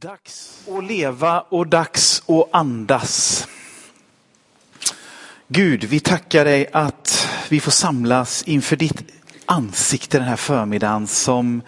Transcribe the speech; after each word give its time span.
Dags 0.00 0.68
att 0.68 0.84
leva 0.84 1.40
och 1.40 1.66
dags 1.66 2.22
att 2.26 2.48
andas. 2.52 3.46
Gud, 5.48 5.84
vi 5.84 6.00
tackar 6.00 6.44
dig 6.44 6.66
att 6.72 7.28
vi 7.48 7.60
får 7.60 7.70
samlas 7.70 8.42
inför 8.42 8.76
ditt 8.76 9.02
ansikte 9.46 10.18
den 10.18 10.28
här 10.28 10.36
förmiddagen 10.36 11.06
som 11.06 11.62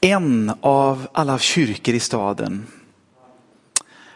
en 0.00 0.52
av 0.60 1.08
alla 1.12 1.38
kyrkor 1.38 1.94
i 1.94 2.00
staden. 2.00 2.66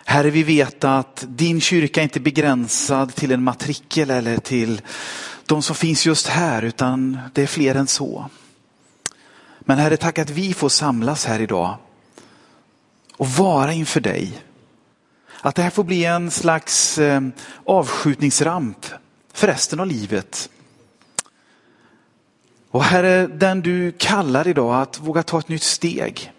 Herre, 0.04 0.30
vi 0.30 0.42
vet 0.42 0.84
att 0.84 1.24
din 1.28 1.60
kyrka 1.60 2.02
inte 2.02 2.18
är 2.18 2.20
begränsad 2.20 3.14
till 3.14 3.32
en 3.32 3.42
matrikel 3.42 4.10
eller 4.10 4.36
till 4.36 4.80
de 5.46 5.62
som 5.62 5.76
finns 5.76 6.06
just 6.06 6.26
här, 6.26 6.62
utan 6.62 7.18
det 7.32 7.42
är 7.42 7.46
fler 7.46 7.74
än 7.74 7.86
så. 7.86 8.30
Men 9.60 9.78
Herre, 9.78 9.96
tack 9.96 10.18
att 10.18 10.30
vi 10.30 10.54
får 10.54 10.68
samlas 10.68 11.26
här 11.26 11.40
idag 11.40 11.78
och 13.22 13.28
vara 13.28 13.72
inför 13.72 14.00
dig. 14.00 14.42
Att 15.40 15.54
det 15.54 15.62
här 15.62 15.70
får 15.70 15.84
bli 15.84 16.04
en 16.04 16.30
slags 16.30 16.98
eh, 16.98 17.20
avskjutningsramp 17.66 18.86
för 19.32 19.46
resten 19.46 19.80
av 19.80 19.86
livet. 19.86 20.50
Och 22.70 22.84
Herre, 22.84 23.26
den 23.26 23.60
du 23.60 23.92
kallar 23.92 24.48
idag 24.48 24.82
att 24.82 25.00
våga 25.00 25.22
ta 25.22 25.38
ett 25.38 25.48
nytt 25.48 25.62
steg. 25.62 26.32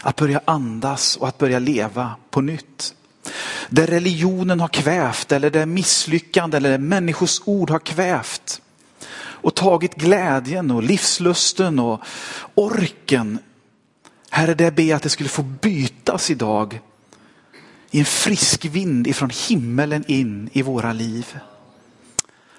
Att 0.00 0.16
börja 0.16 0.40
andas 0.44 1.16
och 1.16 1.28
att 1.28 1.38
börja 1.38 1.58
leva 1.58 2.14
på 2.30 2.40
nytt. 2.40 2.94
Där 3.68 3.86
religionen 3.86 4.60
har 4.60 4.68
kvävt 4.68 5.32
eller 5.32 5.50
där 5.50 5.66
misslyckande 5.66 6.56
eller 6.56 6.78
människors 6.78 7.40
ord 7.44 7.70
har 7.70 7.78
kvävt. 7.78 8.60
Och 9.18 9.54
tagit 9.54 9.94
glädjen 9.94 10.70
och 10.70 10.82
livslusten 10.82 11.78
och 11.78 12.00
orken 12.54 13.38
Herre, 14.30 14.54
det 14.54 14.70
ber 14.70 14.82
jag 14.82 14.96
att 14.96 15.02
det 15.02 15.08
skulle 15.08 15.28
få 15.28 15.42
bytas 15.42 16.30
idag 16.30 16.80
i 17.90 17.98
en 17.98 18.04
frisk 18.04 18.64
vind 18.64 19.06
ifrån 19.06 19.30
himmelen 19.48 20.04
in 20.06 20.50
i 20.52 20.62
våra 20.62 20.92
liv. 20.92 21.38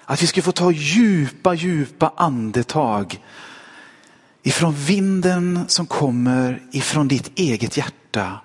Att 0.04 0.22
vi 0.22 0.26
skulle 0.26 0.42
få 0.42 0.52
ta 0.52 0.72
djupa, 0.72 1.54
djupa 1.54 2.12
andetag 2.16 3.20
ifrån 4.42 4.74
vinden 4.74 5.64
som 5.68 5.86
kommer 5.86 6.62
ifrån 6.72 7.08
ditt 7.08 7.38
eget 7.38 7.76
hjärta. 7.76 8.40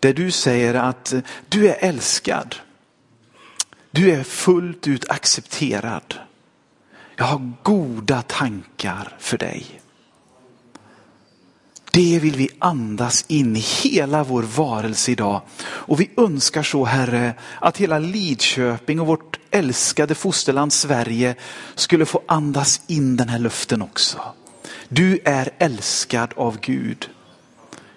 Där 0.00 0.14
du 0.14 0.30
säger 0.30 0.74
att 0.74 1.14
du 1.48 1.68
är 1.68 1.76
älskad. 1.80 2.56
Du 3.90 4.10
är 4.10 4.22
fullt 4.22 4.88
ut 4.88 5.10
accepterad. 5.10 6.14
Jag 7.16 7.24
har 7.24 7.52
goda 7.62 8.22
tankar 8.22 9.16
för 9.18 9.38
dig. 9.38 9.80
Det 11.96 12.18
vill 12.18 12.36
vi 12.36 12.48
andas 12.58 13.24
in 13.28 13.56
i 13.56 13.60
hela 13.60 14.24
vår 14.24 14.42
varelse 14.42 15.12
idag. 15.12 15.42
Och 15.62 16.00
vi 16.00 16.10
önskar 16.16 16.62
så 16.62 16.84
Herre 16.84 17.34
att 17.60 17.76
hela 17.76 17.98
Lidköping 17.98 19.00
och 19.00 19.06
vårt 19.06 19.38
älskade 19.50 20.14
fosterland 20.14 20.72
Sverige 20.72 21.34
skulle 21.74 22.06
få 22.06 22.22
andas 22.28 22.80
in 22.86 23.16
den 23.16 23.28
här 23.28 23.38
luften 23.38 23.82
också. 23.82 24.20
Du 24.88 25.18
är 25.24 25.50
älskad 25.58 26.34
av 26.36 26.60
Gud. 26.60 27.08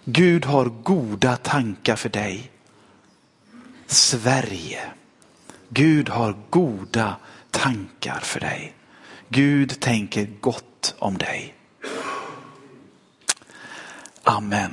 Gud 0.06 0.46
har 0.46 0.66
goda 0.66 1.36
tankar 1.36 1.96
för 1.96 2.10
dig. 2.10 2.52
Sverige. 3.88 4.80
Gud 5.70 6.10
har 6.10 6.36
goda 6.50 7.16
tankar 7.52 8.20
för 8.20 8.40
dig. 8.40 8.74
Gud 9.30 9.80
tänker 9.80 10.28
gott 10.40 10.96
om 11.00 11.18
dig. 11.18 11.59
Amen. 14.30 14.72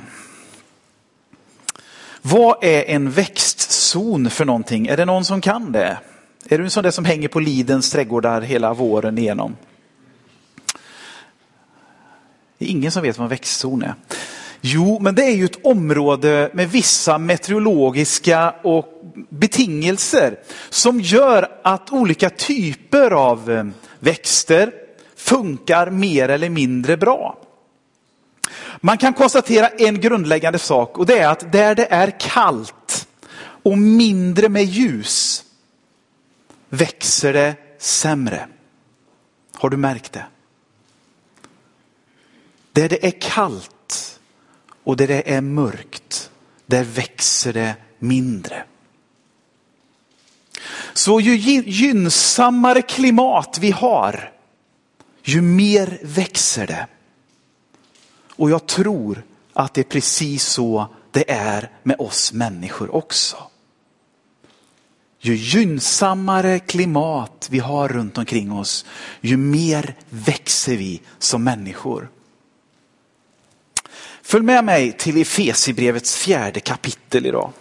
Vad 2.21 2.63
är 2.63 2.83
en 2.83 3.11
växtzon 3.11 4.29
för 4.29 4.45
någonting? 4.45 4.87
Är 4.87 4.97
det 4.97 5.05
någon 5.05 5.25
som 5.25 5.41
kan 5.41 5.71
det? 5.71 5.97
Är 6.49 6.57
du 6.57 6.63
en 6.63 6.69
sån 6.69 6.83
där 6.83 6.91
som 6.91 7.05
hänger 7.05 7.27
på 7.27 7.39
Lidens 7.39 7.91
trädgårdar 7.91 8.41
hela 8.41 8.73
våren 8.73 9.17
igenom? 9.17 9.55
Det 12.57 12.65
är 12.65 12.69
ingen 12.69 12.91
som 12.91 13.03
vet 13.03 13.17
vad 13.17 13.25
en 13.25 13.29
växtzon 13.29 13.81
är. 13.81 13.93
Jo, 14.61 14.99
men 14.99 15.15
det 15.15 15.23
är 15.23 15.35
ju 15.35 15.45
ett 15.45 15.65
område 15.65 16.51
med 16.53 16.71
vissa 16.71 17.17
meteorologiska 17.17 18.53
och 18.63 19.13
betingelser 19.29 20.39
som 20.69 21.01
gör 21.01 21.47
att 21.63 21.93
olika 21.93 22.29
typer 22.29 23.11
av 23.11 23.51
eh, 23.51 23.65
växter 23.99 24.71
funkar 25.15 25.89
mer 25.89 26.29
eller 26.29 26.49
mindre 26.49 26.97
bra. 26.97 27.46
Man 28.87 28.97
kan 28.97 29.13
konstatera 29.13 29.67
en 29.67 30.01
grundläggande 30.01 30.59
sak 30.59 30.97
och 30.97 31.05
det 31.05 31.19
är 31.19 31.27
att 31.27 31.51
där 31.51 31.75
det 31.75 31.85
är 31.85 32.19
kallt 32.19 33.07
och 33.39 33.77
mindre 33.77 34.49
med 34.49 34.63
ljus 34.63 35.43
växer 36.69 37.33
det 37.33 37.55
sämre. 37.79 38.47
Har 39.53 39.69
du 39.69 39.77
märkt 39.77 40.11
det? 40.11 40.25
Där 42.71 42.89
det 42.89 43.05
är 43.05 43.11
kallt 43.21 44.19
och 44.83 44.97
där 44.97 45.07
det 45.07 45.33
är 45.33 45.41
mörkt, 45.41 46.31
där 46.65 46.83
växer 46.83 47.53
det 47.53 47.75
mindre. 47.99 48.63
Så 50.93 51.19
ju 51.19 51.35
gynnsammare 51.61 52.81
klimat 52.81 53.57
vi 53.61 53.71
har, 53.71 54.31
ju 55.23 55.41
mer 55.41 55.99
växer 56.03 56.67
det. 56.67 56.87
Och 58.37 58.49
jag 58.49 58.67
tror 58.67 59.23
att 59.53 59.73
det 59.73 59.81
är 59.81 59.83
precis 59.83 60.43
så 60.43 60.87
det 61.11 61.31
är 61.31 61.71
med 61.83 61.95
oss 61.99 62.33
människor 62.33 62.95
också. 62.95 63.37
Ju 65.19 65.35
gynnsammare 65.35 66.59
klimat 66.59 67.47
vi 67.51 67.59
har 67.59 67.87
runt 67.87 68.17
omkring 68.17 68.51
oss, 68.51 68.85
ju 69.21 69.37
mer 69.37 69.95
växer 70.09 70.77
vi 70.77 71.01
som 71.19 71.43
människor. 71.43 72.09
Följ 74.21 74.43
med 74.43 74.63
mig 74.63 74.91
till 74.91 75.21
Efesibrevets 75.21 76.15
fjärde 76.15 76.59
kapitel 76.59 77.25
idag. 77.25 77.51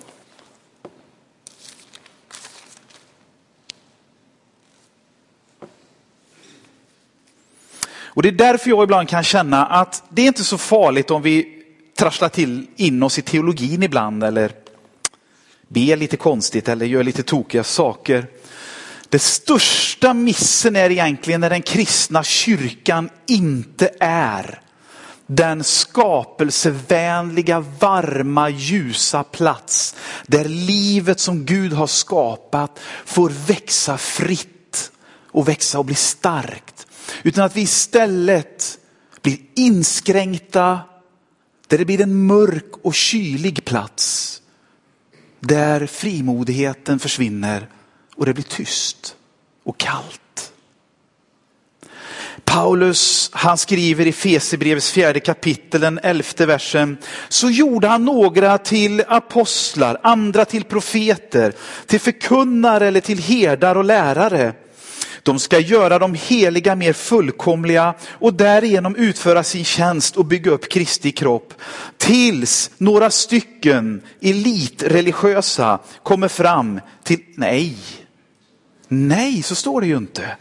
Och 8.16 8.22
det 8.22 8.28
är 8.28 8.32
därför 8.32 8.70
jag 8.70 8.84
ibland 8.84 9.08
kan 9.08 9.24
känna 9.24 9.66
att 9.66 10.02
det 10.08 10.22
är 10.22 10.26
inte 10.26 10.44
så 10.44 10.58
farligt 10.58 11.10
om 11.10 11.22
vi 11.22 11.62
trasslar 11.98 12.28
till 12.28 12.66
in 12.76 13.02
oss 13.02 13.18
i 13.18 13.22
teologin 13.22 13.82
ibland 13.82 14.24
eller 14.24 14.52
ber 15.68 15.96
lite 15.96 16.16
konstigt 16.16 16.68
eller 16.68 16.86
gör 16.86 17.02
lite 17.02 17.22
tokiga 17.22 17.64
saker. 17.64 18.26
Det 19.08 19.18
största 19.18 20.14
missen 20.14 20.76
är 20.76 20.90
egentligen 20.90 21.40
när 21.40 21.50
den 21.50 21.62
kristna 21.62 22.22
kyrkan 22.22 23.10
inte 23.26 23.90
är 24.00 24.60
den 25.26 25.64
skapelsevänliga, 25.64 27.60
varma, 27.60 28.48
ljusa 28.48 29.24
plats 29.24 29.94
där 30.26 30.44
livet 30.44 31.20
som 31.20 31.44
Gud 31.44 31.72
har 31.72 31.86
skapat 31.86 32.80
får 33.04 33.30
växa 33.46 33.98
fritt 33.98 34.92
och 35.26 35.48
växa 35.48 35.78
och 35.78 35.84
bli 35.84 35.94
starkt. 35.94 36.85
Utan 37.22 37.44
att 37.44 37.56
vi 37.56 37.60
istället 37.60 38.78
blir 39.22 39.38
inskränkta, 39.54 40.80
där 41.68 41.78
det 41.78 41.84
blir 41.84 42.00
en 42.00 42.26
mörk 42.26 42.72
och 42.82 42.94
kylig 42.94 43.64
plats. 43.64 44.32
Där 45.40 45.86
frimodigheten 45.86 46.98
försvinner 46.98 47.68
och 48.16 48.26
det 48.26 48.34
blir 48.34 48.44
tyst 48.44 49.16
och 49.64 49.78
kallt. 49.78 50.52
Paulus, 52.44 53.30
han 53.32 53.58
skriver 53.58 54.06
i 54.06 54.12
Fesebrevets 54.12 54.90
fjärde 54.90 55.20
kapitel, 55.20 55.80
den 55.80 55.98
elfte 56.02 56.46
versen. 56.46 56.98
Så 57.28 57.50
gjorde 57.50 57.88
han 57.88 58.04
några 58.04 58.58
till 58.58 59.04
apostlar, 59.08 60.00
andra 60.02 60.44
till 60.44 60.64
profeter, 60.64 61.52
till 61.86 62.00
förkunnare 62.00 62.86
eller 62.86 63.00
till 63.00 63.18
herdar 63.18 63.76
och 63.76 63.84
lärare 63.84 64.54
de 65.26 65.38
ska 65.38 65.58
göra 65.58 65.98
de 65.98 66.14
heliga 66.14 66.74
mer 66.74 66.92
fullkomliga 66.92 67.94
och 68.10 68.34
därigenom 68.34 68.96
utföra 68.96 69.42
sin 69.42 69.64
tjänst 69.64 70.16
och 70.16 70.24
bygga 70.24 70.50
upp 70.50 70.68
Kristi 70.68 71.12
kropp. 71.12 71.54
Tills 71.96 72.70
några 72.78 73.10
stycken 73.10 74.02
elitreligiösa 74.20 75.78
kommer 76.02 76.28
fram 76.28 76.80
till, 77.02 77.20
nej, 77.34 77.76
nej 78.88 79.42
så 79.42 79.54
står 79.54 79.80
det 79.80 79.86
ju 79.86 79.96
inte. 79.96 80.36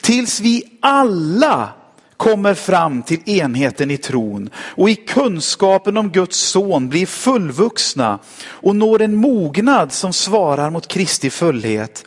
Tills 0.00 0.40
vi 0.40 0.64
alla 0.80 1.68
kommer 2.16 2.54
fram 2.54 3.02
till 3.02 3.30
enheten 3.30 3.90
i 3.90 3.96
tron 3.96 4.50
och 4.56 4.90
i 4.90 4.94
kunskapen 4.94 5.96
om 5.96 6.10
Guds 6.10 6.38
son 6.38 6.88
blir 6.88 7.06
fullvuxna 7.06 8.18
och 8.46 8.76
når 8.76 9.02
en 9.02 9.16
mognad 9.16 9.92
som 9.92 10.12
svarar 10.12 10.70
mot 10.70 10.88
Kristi 10.88 11.30
fullhet 11.30 12.04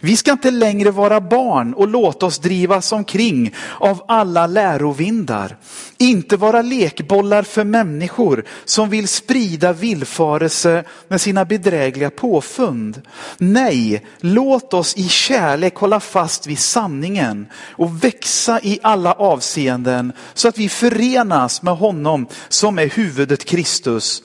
vi 0.00 0.16
ska 0.16 0.32
inte 0.32 0.50
längre 0.50 0.90
vara 0.90 1.20
barn 1.20 1.74
och 1.74 1.88
låta 1.88 2.26
oss 2.26 2.38
drivas 2.38 2.92
omkring 2.92 3.54
av 3.80 4.04
alla 4.08 4.46
lärovindar. 4.46 5.56
Inte 5.98 6.36
vara 6.36 6.62
lekbollar 6.62 7.42
för 7.42 7.64
människor 7.64 8.44
som 8.64 8.90
vill 8.90 9.08
sprida 9.08 9.72
villfarelse 9.72 10.84
med 11.08 11.20
sina 11.20 11.44
bedrägliga 11.44 12.10
påfund. 12.10 13.02
Nej, 13.38 14.06
låt 14.20 14.74
oss 14.74 14.96
i 14.96 15.08
kärlek 15.08 15.74
hålla 15.74 16.00
fast 16.00 16.46
vid 16.46 16.58
sanningen 16.58 17.46
och 17.54 18.04
växa 18.04 18.60
i 18.62 18.78
alla 18.82 19.12
avseenden 19.12 20.12
så 20.34 20.48
att 20.48 20.58
vi 20.58 20.68
förenas 20.68 21.62
med 21.62 21.76
honom 21.76 22.26
som 22.48 22.78
är 22.78 22.86
huvudet 22.86 23.44
Kristus. 23.44 24.22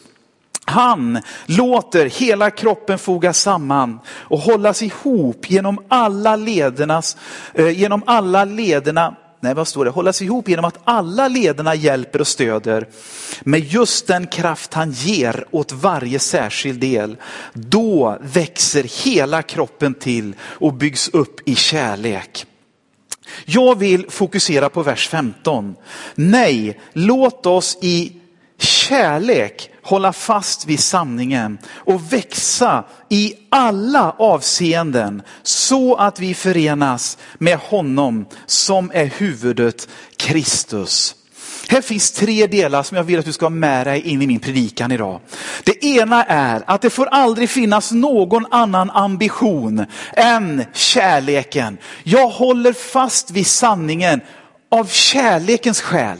Han 0.65 1.21
låter 1.45 2.05
hela 2.05 2.51
kroppen 2.51 2.99
fogas 2.99 3.39
samman 3.41 3.99
och 4.09 4.39
hållas 4.39 4.81
ihop 4.81 5.51
genom 5.51 5.79
alla 5.87 6.35
ledernas, 6.35 7.17
eh, 7.53 7.69
genom 7.69 8.03
alla 8.05 8.45
lederna, 8.45 9.15
nej 9.39 9.53
vad 9.53 9.67
står 9.67 9.85
det, 9.85 9.91
hållas 9.91 10.21
ihop 10.21 10.49
genom 10.49 10.65
att 10.65 10.79
alla 10.83 11.27
lederna 11.27 11.75
hjälper 11.75 12.21
och 12.21 12.27
stöder 12.27 12.87
med 13.41 13.59
just 13.59 14.07
den 14.07 14.27
kraft 14.27 14.73
han 14.73 14.91
ger 14.91 15.45
åt 15.51 15.71
varje 15.71 16.19
särskild 16.19 16.79
del. 16.79 17.17
Då 17.53 18.17
växer 18.21 19.05
hela 19.05 19.41
kroppen 19.41 19.93
till 19.93 20.35
och 20.41 20.73
byggs 20.73 21.09
upp 21.09 21.49
i 21.49 21.55
kärlek. 21.55 22.45
Jag 23.45 23.79
vill 23.79 24.09
fokusera 24.09 24.69
på 24.69 24.83
vers 24.83 25.07
15. 25.07 25.75
Nej, 26.15 26.79
låt 26.93 27.45
oss 27.45 27.77
i 27.81 28.13
kärlek 28.59 29.69
hålla 29.83 30.13
fast 30.13 30.65
vid 30.65 30.79
sanningen 30.79 31.57
och 31.73 32.13
växa 32.13 32.83
i 33.09 33.33
alla 33.49 34.11
avseenden 34.11 35.21
så 35.43 35.95
att 35.95 36.19
vi 36.19 36.33
förenas 36.33 37.17
med 37.37 37.57
honom 37.57 38.25
som 38.45 38.91
är 38.93 39.05
huvudet 39.05 39.87
Kristus. 40.17 41.15
Här 41.69 41.81
finns 41.81 42.11
tre 42.11 42.47
delar 42.47 42.83
som 42.83 42.97
jag 42.97 43.03
vill 43.03 43.19
att 43.19 43.25
du 43.25 43.33
ska 43.33 43.45
ha 43.45 43.49
med 43.49 43.87
dig 43.87 44.01
in 44.01 44.21
i 44.21 44.27
min 44.27 44.39
predikan 44.39 44.91
idag. 44.91 45.19
Det 45.63 45.85
ena 45.85 46.23
är 46.23 46.63
att 46.67 46.81
det 46.81 46.89
får 46.89 47.05
aldrig 47.05 47.49
finnas 47.49 47.91
någon 47.91 48.45
annan 48.51 48.89
ambition 48.89 49.85
än 50.13 50.65
kärleken. 50.73 51.77
Jag 52.03 52.27
håller 52.27 52.73
fast 52.73 53.31
vid 53.31 53.47
sanningen 53.47 54.21
av 54.71 54.85
kärlekens 54.85 55.81
skäl. 55.81 56.17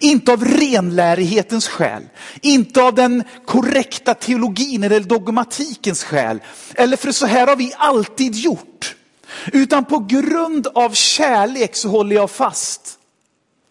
Inte 0.00 0.32
av 0.32 0.44
renlärighetens 0.44 1.68
skäl, 1.68 2.02
inte 2.42 2.82
av 2.82 2.94
den 2.94 3.24
korrekta 3.46 4.14
teologin 4.14 4.82
eller 4.82 5.00
dogmatikens 5.00 6.04
skäl, 6.04 6.40
eller 6.74 6.96
för 6.96 7.12
så 7.12 7.26
här 7.26 7.46
har 7.46 7.56
vi 7.56 7.72
alltid 7.76 8.34
gjort. 8.34 8.96
Utan 9.52 9.84
på 9.84 9.98
grund 9.98 10.66
av 10.66 10.94
kärlek 10.94 11.76
så 11.76 11.88
håller 11.88 12.16
jag 12.16 12.30
fast. 12.30 12.99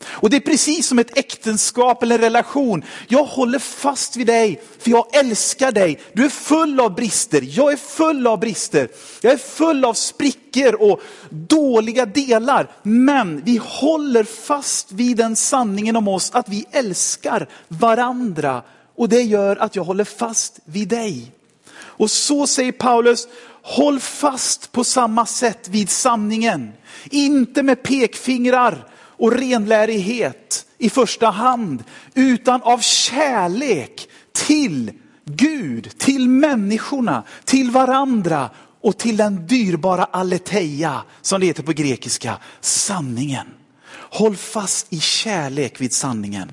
Och 0.05 0.29
det 0.29 0.35
är 0.35 0.41
precis 0.41 0.87
som 0.87 0.99
ett 0.99 1.17
äktenskap 1.17 2.03
eller 2.03 2.15
en 2.15 2.21
relation. 2.21 2.83
Jag 3.07 3.23
håller 3.23 3.59
fast 3.59 4.15
vid 4.15 4.27
dig 4.27 4.61
för 4.79 4.91
jag 4.91 5.15
älskar 5.15 5.71
dig. 5.71 5.99
Du 6.13 6.25
är 6.25 6.29
full 6.29 6.79
av 6.79 6.95
brister, 6.95 7.43
jag 7.47 7.71
är 7.71 7.77
full 7.77 8.27
av 8.27 8.39
brister. 8.39 8.89
Jag 9.21 9.33
är 9.33 9.37
full 9.37 9.85
av 9.85 9.93
sprickor 9.93 10.75
och 10.75 11.01
dåliga 11.29 12.05
delar. 12.05 12.71
Men 12.83 13.41
vi 13.43 13.61
håller 13.63 14.23
fast 14.23 14.91
vid 14.91 15.17
den 15.17 15.35
sanningen 15.35 15.95
om 15.95 16.07
oss 16.07 16.31
att 16.33 16.49
vi 16.49 16.65
älskar 16.71 17.49
varandra. 17.67 18.63
Och 18.95 19.09
det 19.09 19.21
gör 19.21 19.55
att 19.55 19.75
jag 19.75 19.83
håller 19.83 20.03
fast 20.03 20.59
vid 20.65 20.87
dig. 20.87 21.31
Och 21.75 22.11
så 22.11 22.47
säger 22.47 22.71
Paulus, 22.71 23.27
håll 23.61 23.99
fast 23.99 24.71
på 24.71 24.83
samma 24.83 25.25
sätt 25.25 25.67
vid 25.67 25.89
sanningen. 25.89 26.71
Inte 27.09 27.63
med 27.63 27.83
pekfingrar 27.83 28.88
och 29.19 29.31
renlärighet 29.31 30.65
i 30.77 30.89
första 30.89 31.27
hand, 31.27 31.83
utan 32.13 32.61
av 32.61 32.79
kärlek 32.79 34.07
till 34.31 34.91
Gud, 35.25 35.97
till 35.97 36.29
människorna, 36.29 37.23
till 37.45 37.71
varandra 37.71 38.49
och 38.81 38.97
till 38.97 39.17
den 39.17 39.47
dyrbara 39.47 40.03
aletheia 40.03 41.03
som 41.21 41.39
det 41.39 41.45
heter 41.45 41.63
på 41.63 41.71
grekiska, 41.71 42.37
sanningen. 42.61 43.47
Håll 43.91 44.35
fast 44.35 44.93
i 44.93 44.99
kärlek 44.99 45.81
vid 45.81 45.93
sanningen. 45.93 46.51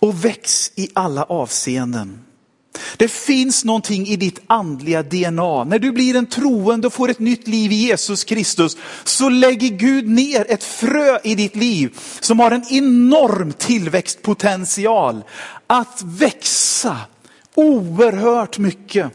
Och 0.00 0.24
väx 0.24 0.72
i 0.74 0.90
alla 0.94 1.22
avseenden. 1.22 2.24
Det 2.96 3.08
finns 3.08 3.64
någonting 3.64 4.06
i 4.06 4.16
ditt 4.16 4.40
andliga 4.46 5.02
DNA. 5.02 5.64
När 5.64 5.78
du 5.78 5.92
blir 5.92 6.16
en 6.16 6.26
troende 6.26 6.86
och 6.86 6.92
får 6.92 7.10
ett 7.10 7.18
nytt 7.18 7.48
liv 7.48 7.72
i 7.72 7.74
Jesus 7.74 8.24
Kristus 8.24 8.76
så 9.04 9.28
lägger 9.28 9.68
Gud 9.68 10.08
ner 10.08 10.46
ett 10.48 10.64
frö 10.64 11.18
i 11.24 11.34
ditt 11.34 11.56
liv 11.56 11.98
som 12.20 12.40
har 12.40 12.50
en 12.50 12.64
enorm 12.70 13.52
tillväxtpotential 13.52 15.24
att 15.66 16.02
växa 16.04 16.96
oerhört 17.54 18.58
mycket. 18.58 19.12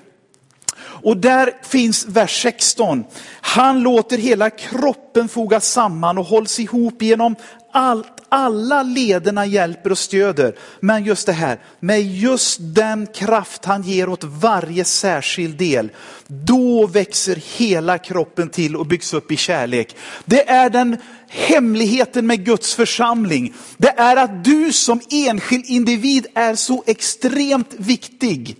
Och 0.77 1.17
där 1.17 1.51
finns 1.63 2.05
vers 2.05 2.41
16. 2.41 3.03
Han 3.41 3.79
låter 3.79 4.17
hela 4.17 4.49
kroppen 4.49 5.27
fogas 5.27 5.71
samman 5.71 6.17
och 6.17 6.25
hålls 6.25 6.59
ihop 6.59 7.01
genom 7.01 7.35
allt 7.75 8.23
alla 8.29 8.83
lederna 8.83 9.45
hjälper 9.45 9.91
och 9.91 9.97
stöder. 9.97 10.55
Men 10.79 11.03
just 11.03 11.25
det 11.25 11.33
här, 11.33 11.59
med 11.79 12.01
just 12.01 12.57
den 12.61 13.07
kraft 13.07 13.65
han 13.65 13.83
ger 13.83 14.09
åt 14.09 14.23
varje 14.23 14.85
särskild 14.85 15.57
del, 15.57 15.89
då 16.27 16.87
växer 16.87 17.35
hela 17.57 17.97
kroppen 17.97 18.49
till 18.49 18.75
och 18.75 18.85
byggs 18.85 19.13
upp 19.13 19.31
i 19.31 19.37
kärlek. 19.37 19.95
Det 20.25 20.49
är 20.49 20.69
den 20.69 20.97
hemligheten 21.27 22.27
med 22.27 22.45
Guds 22.45 22.75
församling. 22.75 23.53
Det 23.77 23.99
är 23.99 24.15
att 24.17 24.43
du 24.43 24.73
som 24.73 25.01
enskild 25.09 25.65
individ 25.65 26.27
är 26.35 26.55
så 26.55 26.83
extremt 26.87 27.73
viktig. 27.77 28.57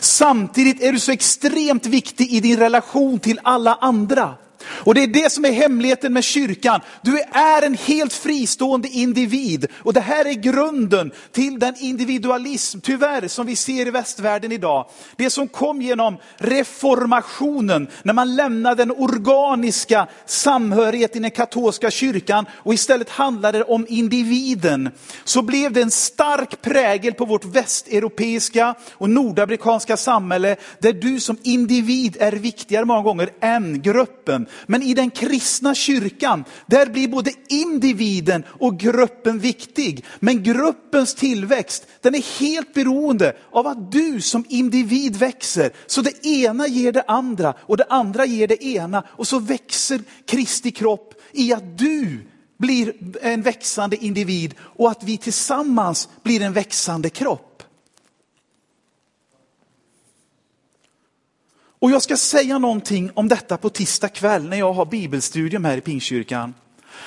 Samtidigt 0.00 0.82
är 0.82 0.92
du 0.92 0.98
så 0.98 1.12
extremt 1.12 1.86
viktig 1.86 2.32
i 2.32 2.40
din 2.40 2.56
relation 2.56 3.18
till 3.18 3.40
alla 3.42 3.74
andra. 3.74 4.34
Och 4.66 4.94
det 4.94 5.02
är 5.02 5.06
det 5.06 5.32
som 5.32 5.44
är 5.44 5.52
hemligheten 5.52 6.12
med 6.12 6.24
kyrkan. 6.24 6.80
Du 7.02 7.20
är 7.32 7.62
en 7.62 7.74
helt 7.74 8.12
fristående 8.12 8.88
individ. 8.88 9.66
Och 9.78 9.92
det 9.92 10.00
här 10.00 10.24
är 10.24 10.32
grunden 10.32 11.10
till 11.32 11.58
den 11.58 11.74
individualism, 11.78 12.80
tyvärr, 12.80 13.28
som 13.28 13.46
vi 13.46 13.56
ser 13.56 13.86
i 13.86 13.90
västvärlden 13.90 14.52
idag. 14.52 14.86
Det 15.16 15.30
som 15.30 15.48
kom 15.48 15.82
genom 15.82 16.16
reformationen, 16.36 17.88
när 18.02 18.12
man 18.12 18.36
lämnade 18.36 18.84
den 18.84 18.90
organiska 18.90 20.06
samhörigheten 20.26 21.18
i 21.18 21.22
den 21.22 21.30
katolska 21.30 21.90
kyrkan 21.90 22.46
och 22.52 22.74
istället 22.74 23.10
handlade 23.10 23.58
det 23.58 23.64
om 23.64 23.86
individen. 23.88 24.90
Så 25.24 25.42
blev 25.42 25.72
det 25.72 25.82
en 25.82 25.90
stark 25.90 26.62
prägel 26.62 27.14
på 27.14 27.24
vårt 27.24 27.44
västeuropeiska 27.44 28.74
och 28.92 29.10
nordamerikanska 29.10 29.96
samhälle, 29.96 30.56
där 30.78 30.92
du 30.92 31.20
som 31.20 31.36
individ 31.42 32.16
är 32.20 32.32
viktigare 32.32 32.84
många 32.84 33.02
gånger 33.02 33.30
än 33.40 33.82
gruppen. 33.82 34.46
Men 34.66 34.82
i 34.82 34.94
den 34.94 35.10
kristna 35.10 35.74
kyrkan, 35.74 36.44
där 36.66 36.86
blir 36.86 37.08
både 37.08 37.32
individen 37.48 38.44
och 38.48 38.78
gruppen 38.78 39.38
viktig. 39.38 40.04
Men 40.20 40.42
gruppens 40.42 41.14
tillväxt, 41.14 41.86
den 42.00 42.14
är 42.14 42.40
helt 42.40 42.74
beroende 42.74 43.36
av 43.52 43.66
att 43.66 43.92
du 43.92 44.20
som 44.20 44.44
individ 44.48 45.16
växer. 45.16 45.70
Så 45.86 46.02
det 46.02 46.26
ena 46.26 46.66
ger 46.66 46.92
det 46.92 47.04
andra 47.06 47.54
och 47.60 47.76
det 47.76 47.86
andra 47.88 48.26
ger 48.26 48.48
det 48.48 48.64
ena. 48.64 49.04
Och 49.08 49.26
så 49.26 49.38
växer 49.38 50.00
Kristi 50.26 50.70
kropp 50.70 51.14
i 51.32 51.52
att 51.52 51.78
du 51.78 52.18
blir 52.58 52.94
en 53.22 53.42
växande 53.42 53.96
individ 53.96 54.54
och 54.60 54.90
att 54.90 55.02
vi 55.02 55.16
tillsammans 55.16 56.08
blir 56.22 56.42
en 56.42 56.52
växande 56.52 57.10
kropp. 57.10 57.62
Och 61.80 61.90
jag 61.90 62.02
ska 62.02 62.16
säga 62.16 62.58
någonting 62.58 63.10
om 63.14 63.28
detta 63.28 63.56
på 63.56 63.68
tisdag 63.68 64.08
kväll 64.08 64.48
när 64.48 64.56
jag 64.56 64.72
har 64.72 64.86
bibelstudium 64.86 65.64
här 65.64 65.76
i 65.76 65.80
Pingstkyrkan. 65.80 66.54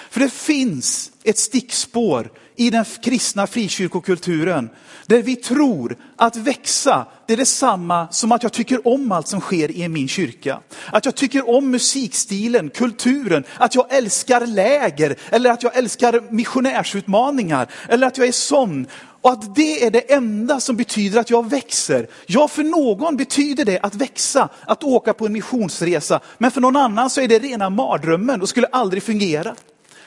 För 0.10 0.20
det 0.20 0.30
finns 0.30 1.12
ett 1.24 1.38
stickspår 1.38 2.32
i 2.56 2.70
den 2.70 2.86
kristna 3.04 3.48
frikyrkokulturen 3.48 4.70
där 5.06 5.22
vi 5.22 5.36
tror 5.36 5.98
att 6.16 6.36
växa, 6.36 7.08
det 7.28 7.34
är 7.34 7.38
detsamma 7.38 8.08
som 8.12 8.32
att 8.32 8.44
jag 8.44 8.54
tycker 8.54 8.88
om 8.88 9.12
allt 9.12 9.28
som 9.28 9.42
sker 9.42 9.72
i 9.72 9.88
min 9.88 10.08
kyrka. 10.08 10.60
Att 10.86 11.06
jag 11.06 11.16
tycker 11.16 11.50
om 11.50 11.72
musikstilen, 11.72 12.70
kulturen, 12.70 13.44
att 13.58 13.76
jag 13.76 13.94
älskar 13.94 14.48
läger 14.48 15.16
eller 15.30 15.52
att 15.52 15.64
jag 15.64 15.78
älskar 15.78 16.22
missionärsutmaningar 16.30 17.68
eller 17.90 18.08
att 18.08 18.18
jag 18.18 18.28
är 18.28 18.32
sån. 18.32 18.88
Och 19.24 19.32
att 19.32 19.56
det 19.56 19.86
är 19.86 19.92
det 19.92 20.14
enda 20.14 20.60
som 20.60 20.76
betyder 20.76 21.20
att 21.20 21.30
jag 21.30 21.50
växer. 21.50 22.08
Ja, 22.26 22.48
för 22.48 22.64
någon 22.64 23.18
betyder 23.18 23.66
det 23.66 23.80
att 23.80 23.96
växa, 23.96 24.50
att 24.68 24.84
åka 24.84 25.14
på 25.14 25.26
en 25.26 25.34
missionsresa. 25.34 26.20
Men 26.38 26.52
för 26.52 26.62
någon 26.62 26.76
annan 26.76 27.10
så 27.10 27.22
är 27.22 27.28
det 27.28 27.40
rena 27.40 27.70
mardrömmen 27.70 28.42
och 28.42 28.50
skulle 28.50 28.68
aldrig 28.68 29.04
fungera. 29.04 29.56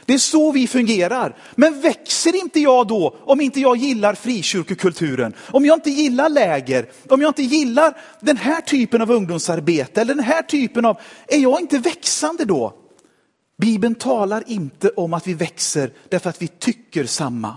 Det 0.05 0.15
är 0.15 0.19
så 0.19 0.53
vi 0.53 0.67
fungerar. 0.67 1.37
Men 1.55 1.81
växer 1.81 2.37
inte 2.37 2.61
jag 2.61 2.87
då 2.87 3.17
om 3.21 3.41
inte 3.41 3.61
jag 3.61 3.77
gillar 3.77 4.15
frikyrkokulturen? 4.15 5.35
Om 5.39 5.67
jag 5.67 5.77
inte 5.77 5.91
gillar 5.91 6.29
läger, 6.29 6.91
om 7.09 7.23
jag 7.23 7.31
inte 7.31 7.43
gillar 7.43 7.97
den 8.21 8.37
här 8.37 8.61
typen 8.61 9.03
av 9.03 9.11
ungdomsarbete 9.11 10.01
eller 10.01 10.15
den 10.15 10.25
här 10.25 10.43
typen 10.43 10.85
av, 10.85 11.01
är 11.29 11.39
jag 11.39 11.61
inte 11.61 11.79
växande 11.79 12.45
då? 12.45 12.75
Bibeln 13.63 13.95
talar 13.95 14.45
inte 14.47 14.89
om 14.89 15.15
att 15.15 15.27
vi 15.27 15.35
växer 15.35 15.91
därför 16.09 16.31
att 16.31 16.43
vi 16.43 16.49
tycker 16.49 17.07
samma. 17.07 17.57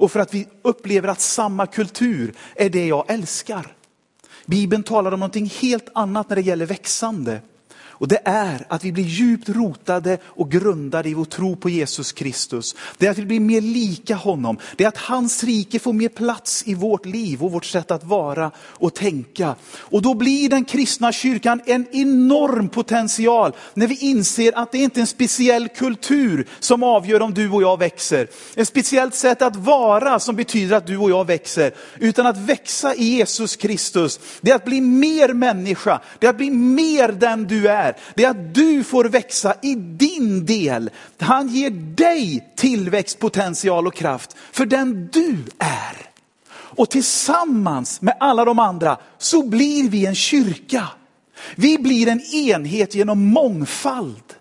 Och 0.00 0.12
för 0.12 0.20
att 0.20 0.34
vi 0.34 0.46
upplever 0.62 1.08
att 1.08 1.20
samma 1.20 1.66
kultur 1.66 2.34
är 2.54 2.70
det 2.70 2.86
jag 2.86 3.04
älskar. 3.10 3.76
Bibeln 4.46 4.82
talar 4.82 5.12
om 5.12 5.20
någonting 5.20 5.52
helt 5.60 5.88
annat 5.94 6.28
när 6.28 6.36
det 6.36 6.42
gäller 6.42 6.66
växande. 6.66 7.40
Och 8.00 8.08
det 8.08 8.20
är 8.24 8.66
att 8.68 8.84
vi 8.84 8.92
blir 8.92 9.04
djupt 9.04 9.48
rotade 9.48 10.18
och 10.24 10.50
grundade 10.50 11.08
i 11.08 11.14
vår 11.14 11.24
tro 11.24 11.56
på 11.56 11.70
Jesus 11.70 12.12
Kristus. 12.12 12.74
Det 12.98 13.06
är 13.06 13.10
att 13.10 13.18
vi 13.18 13.26
blir 13.26 13.40
mer 13.40 13.60
lika 13.60 14.14
honom. 14.14 14.58
Det 14.76 14.84
är 14.84 14.88
att 14.88 14.96
hans 14.96 15.44
rike 15.44 15.78
får 15.78 15.92
mer 15.92 16.08
plats 16.08 16.62
i 16.66 16.74
vårt 16.74 17.06
liv 17.06 17.42
och 17.42 17.52
vårt 17.52 17.64
sätt 17.64 17.90
att 17.90 18.04
vara 18.04 18.50
och 18.58 18.94
tänka. 18.94 19.54
Och 19.78 20.02
då 20.02 20.14
blir 20.14 20.48
den 20.48 20.64
kristna 20.64 21.12
kyrkan 21.12 21.60
en 21.66 21.86
enorm 21.92 22.68
potential 22.68 23.52
när 23.74 23.86
vi 23.86 23.98
inser 23.98 24.58
att 24.58 24.72
det 24.72 24.78
inte 24.78 25.00
är 25.00 25.02
en 25.02 25.06
speciell 25.06 25.68
kultur 25.68 26.48
som 26.60 26.82
avgör 26.82 27.22
om 27.22 27.34
du 27.34 27.50
och 27.50 27.62
jag 27.62 27.78
växer. 27.78 28.28
Ett 28.56 28.68
speciellt 28.68 29.14
sätt 29.14 29.42
att 29.42 29.56
vara 29.56 30.18
som 30.18 30.36
betyder 30.36 30.76
att 30.76 30.86
du 30.86 30.96
och 30.96 31.10
jag 31.10 31.26
växer. 31.26 31.72
Utan 31.98 32.26
att 32.26 32.38
växa 32.38 32.94
i 32.94 33.04
Jesus 33.04 33.56
Kristus, 33.56 34.20
det 34.40 34.50
är 34.50 34.54
att 34.54 34.64
bli 34.64 34.80
mer 34.80 35.28
människa, 35.32 36.00
det 36.18 36.26
är 36.26 36.30
att 36.30 36.36
bli 36.36 36.50
mer 36.50 37.08
den 37.08 37.46
du 37.46 37.68
är 37.68 37.89
här, 37.92 38.00
det 38.14 38.24
är 38.24 38.30
att 38.30 38.54
du 38.54 38.84
får 38.84 39.04
växa 39.04 39.54
i 39.62 39.74
din 39.74 40.46
del. 40.46 40.90
Han 41.18 41.48
ger 41.48 41.70
dig 41.70 42.52
tillväxt, 42.56 43.18
potential 43.18 43.86
och 43.86 43.94
kraft 43.94 44.36
för 44.52 44.66
den 44.66 45.08
du 45.12 45.36
är. 45.58 46.10
Och 46.52 46.90
tillsammans 46.90 48.00
med 48.00 48.16
alla 48.20 48.44
de 48.44 48.58
andra 48.58 48.98
så 49.18 49.48
blir 49.48 49.90
vi 49.90 50.06
en 50.06 50.14
kyrka. 50.14 50.88
Vi 51.56 51.78
blir 51.78 52.08
en 52.08 52.20
enhet 52.20 52.94
genom 52.94 53.26
mångfald, 53.26 54.34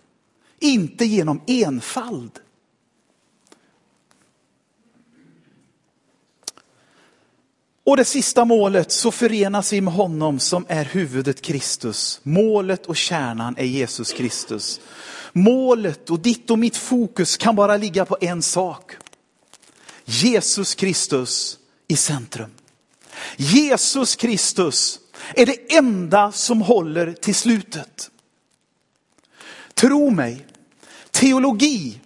inte 0.60 1.06
genom 1.06 1.41
enfald. 1.48 2.32
Och 7.89 7.98
det 7.98 8.05
sista 8.05 8.46
målet 8.46 8.91
så 8.91 9.12
förenas 9.12 9.74
vi 9.74 9.81
med 9.81 9.93
honom 9.93 10.39
som 10.39 10.65
är 10.69 10.86
huvudet 10.86 11.41
Kristus. 11.41 12.19
Målet 12.24 12.86
och 12.86 12.96
kärnan 12.96 13.55
är 13.58 13.65
Jesus 13.65 14.13
Kristus. 14.13 14.79
Målet 15.34 16.10
och 16.10 16.19
ditt 16.19 16.50
och 16.50 16.60
mitt 16.60 16.77
fokus 16.77 17.38
kan 17.38 17.55
bara 17.55 17.77
ligga 17.77 18.05
på 18.05 18.17
en 18.22 18.41
sak. 18.41 18.91
Jesus 20.05 20.75
Kristus 20.75 21.58
i 21.88 21.96
centrum. 21.96 22.51
Jesus 23.38 24.15
Kristus 24.15 25.00
är 25.36 25.46
det 25.46 25.75
enda 25.75 26.31
som 26.31 26.62
håller 26.62 27.13
till 27.13 27.36
slutet. 27.36 28.12
Tro 29.74 30.10
mig, 30.10 30.46
teologi 31.12 32.00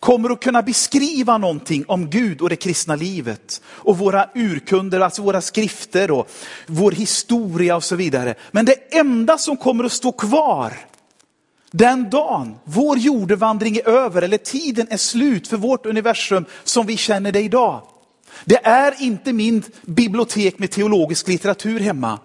kommer 0.00 0.30
att 0.30 0.40
kunna 0.40 0.62
beskriva 0.62 1.38
någonting 1.38 1.84
om 1.88 2.10
Gud 2.10 2.40
och 2.40 2.48
det 2.48 2.56
kristna 2.56 2.96
livet. 2.96 3.62
Och 3.66 3.98
våra 3.98 4.28
urkunder, 4.34 5.00
alltså 5.00 5.22
våra 5.22 5.40
skrifter 5.40 6.10
och 6.10 6.30
vår 6.66 6.92
historia 6.92 7.76
och 7.76 7.84
så 7.84 7.96
vidare. 7.96 8.34
Men 8.50 8.64
det 8.64 8.96
enda 8.96 9.38
som 9.38 9.56
kommer 9.56 9.84
att 9.84 9.92
stå 9.92 10.12
kvar 10.12 10.72
den 11.70 12.10
dagen 12.10 12.56
vår 12.64 12.98
jordevandring 12.98 13.76
är 13.76 13.88
över 13.88 14.22
eller 14.22 14.36
tiden 14.36 14.86
är 14.90 14.96
slut 14.96 15.48
för 15.48 15.56
vårt 15.56 15.86
universum 15.86 16.44
som 16.64 16.86
vi 16.86 16.96
känner 16.96 17.32
det 17.32 17.40
idag. 17.40 17.82
Det 18.44 18.66
är 18.66 19.02
inte 19.02 19.32
min 19.32 19.62
bibliotek 19.82 20.58
med 20.58 20.70
teologisk 20.70 21.28
litteratur 21.28 21.80
hemma. 21.80 22.18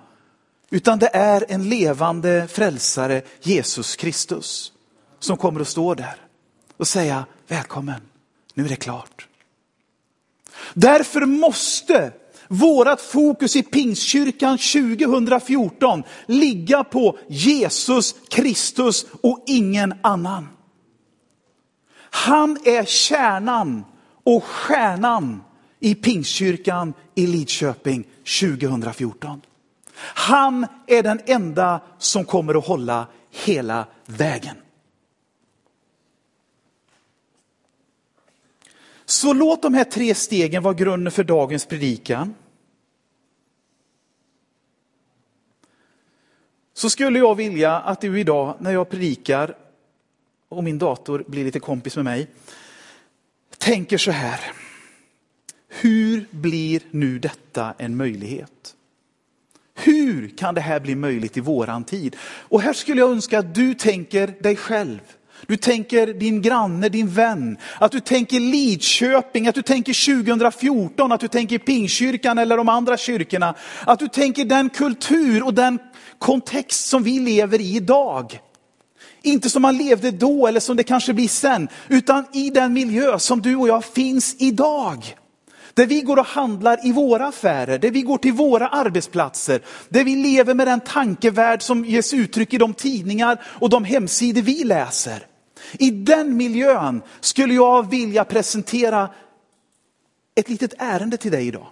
Utan 0.70 1.00
det 1.00 1.10
är 1.13 1.46
en 1.50 1.70
levande 1.70 2.48
frälsare, 2.51 3.22
Jesus 3.41 3.96
Kristus, 3.96 4.72
som 5.20 5.38
kommer 5.38 5.62
att 5.62 5.67
stå 5.67 5.94
där 5.94 6.25
och 6.77 6.88
säga 6.88 7.25
välkommen, 7.48 8.01
nu 8.53 8.65
är 8.65 8.70
det 8.70 8.75
klart. 8.75 9.27
Därför 10.74 11.25
måste 11.25 12.12
vårat 12.48 13.01
fokus 13.01 13.55
i 13.55 13.63
Pingstkyrkan 13.63 14.58
2014 14.58 16.03
ligga 16.25 16.84
på 16.84 17.17
Jesus 17.27 18.15
Kristus 18.29 19.05
och 19.24 19.44
ingen 19.48 19.94
annan. 20.01 20.48
Han 21.98 22.58
är 22.65 22.86
kärnan 22.86 23.86
och 24.24 24.44
stjärnan 24.44 25.44
i 25.79 25.96
Pingstkyrkan 25.96 26.94
i 27.15 27.27
Lidköping 27.27 28.08
2014. 28.41 29.41
Han 29.98 30.67
är 30.88 31.03
den 31.03 31.20
enda 31.25 31.79
som 31.98 32.25
kommer 32.25 32.58
att 32.58 32.65
hålla 32.67 33.08
hela 33.32 33.86
vägen. 34.05 34.55
Så 39.15 39.34
låt 39.34 39.62
de 39.62 39.74
här 39.74 39.84
tre 39.84 40.15
stegen 40.15 40.63
vara 40.63 40.74
grunden 40.74 41.12
för 41.12 41.24
dagens 41.24 41.65
predikan. 41.65 42.36
Så 46.74 46.89
skulle 46.89 47.19
jag 47.19 47.36
vilja 47.36 47.79
att 47.79 48.01
du 48.01 48.19
idag 48.19 48.55
när 48.60 48.72
jag 48.72 48.89
predikar 48.89 49.55
och 50.50 50.63
min 50.63 50.77
dator 50.77 51.24
blir 51.27 51.45
lite 51.45 51.60
kompis 51.60 51.95
med 51.95 52.05
mig, 52.05 52.27
tänker 53.57 53.98
så 53.98 54.12
här. 54.12 54.39
Hur 55.67 56.27
blir 56.31 56.81
nu 56.91 57.19
detta 57.19 57.74
en 57.77 57.98
möjlighet? 57.98 58.75
Hur 59.74 60.29
kan 60.38 60.55
det 60.55 60.62
här 60.62 60.79
bli 60.79 60.95
möjligt 60.95 61.38
i 61.38 61.39
våran 61.39 61.84
tid? 61.84 62.15
Och 62.22 62.62
här 62.62 62.74
skulle 62.74 63.00
jag 63.00 63.12
önska 63.12 63.39
att 63.39 63.55
du 63.55 63.74
tänker 63.74 64.27
dig 64.27 64.55
själv. 64.55 65.00
Du 65.47 65.57
tänker 65.57 66.07
din 66.07 66.41
granne, 66.41 66.89
din 66.89 67.07
vän, 67.07 67.57
att 67.79 67.91
du 67.91 67.99
tänker 67.99 68.39
Lidköping, 68.39 69.47
att 69.47 69.55
du 69.55 69.61
tänker 69.61 70.23
2014, 70.23 71.11
att 71.11 71.19
du 71.19 71.27
tänker 71.27 71.57
Pingkyrkan 71.57 72.37
eller 72.37 72.57
de 72.57 72.69
andra 72.69 72.97
kyrkorna. 72.97 73.55
Att 73.85 73.99
du 73.99 74.07
tänker 74.07 74.45
den 74.45 74.69
kultur 74.69 75.43
och 75.43 75.53
den 75.53 75.79
kontext 76.19 76.85
som 76.85 77.03
vi 77.03 77.19
lever 77.19 77.61
i 77.61 77.75
idag. 77.75 78.39
Inte 79.21 79.49
som 79.49 79.61
man 79.61 79.77
levde 79.77 80.11
då 80.11 80.47
eller 80.47 80.59
som 80.59 80.77
det 80.77 80.83
kanske 80.83 81.13
blir 81.13 81.27
sen, 81.27 81.67
utan 81.87 82.25
i 82.33 82.49
den 82.49 82.73
miljö 82.73 83.19
som 83.19 83.41
du 83.41 83.55
och 83.55 83.67
jag 83.67 83.85
finns 83.85 84.35
idag. 84.39 85.15
Där 85.73 85.85
vi 85.85 86.01
går 86.01 86.19
och 86.19 86.25
handlar 86.25 86.87
i 86.87 86.91
våra 86.91 87.27
affärer, 87.27 87.79
där 87.79 87.91
vi 87.91 88.01
går 88.01 88.17
till 88.17 88.33
våra 88.33 88.67
arbetsplatser, 88.67 89.61
där 89.89 90.03
vi 90.03 90.15
lever 90.15 90.53
med 90.53 90.67
den 90.67 90.79
tankevärld 90.79 91.61
som 91.61 91.85
ges 91.85 92.13
uttryck 92.13 92.53
i 92.53 92.57
de 92.57 92.73
tidningar 92.73 93.41
och 93.45 93.69
de 93.69 93.83
hemsidor 93.83 94.41
vi 94.41 94.63
läser. 94.63 95.25
I 95.72 95.91
den 95.91 96.38
miljön 96.38 97.01
skulle 97.19 97.53
jag 97.53 97.89
vilja 97.89 98.25
presentera 98.25 99.10
ett 100.36 100.50
litet 100.50 100.74
ärende 100.77 101.17
till 101.17 101.31
dig 101.31 101.48
idag. 101.48 101.67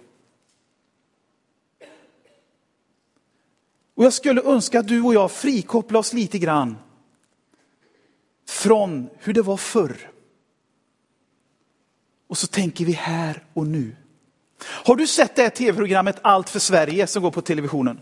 Och 3.94 4.04
jag 4.04 4.12
skulle 4.12 4.42
önska 4.42 4.80
att 4.80 4.88
du 4.88 5.02
och 5.02 5.14
jag 5.14 5.32
frikopplar 5.32 6.00
oss 6.00 6.12
lite 6.12 6.38
grann 6.38 6.76
från 8.48 9.08
hur 9.18 9.32
det 9.32 9.42
var 9.42 9.56
förr. 9.56 10.10
Och 12.26 12.38
så 12.38 12.46
tänker 12.46 12.84
vi 12.84 12.92
här 12.92 13.44
och 13.52 13.66
nu. 13.66 13.96
Har 14.64 14.96
du 14.96 15.06
sett 15.06 15.36
det 15.36 15.42
här 15.42 15.50
tv-programmet 15.50 16.16
Allt 16.22 16.50
för 16.50 16.58
Sverige 16.58 17.06
som 17.06 17.22
går 17.22 17.30
på 17.30 17.42
televisionen? 17.42 18.00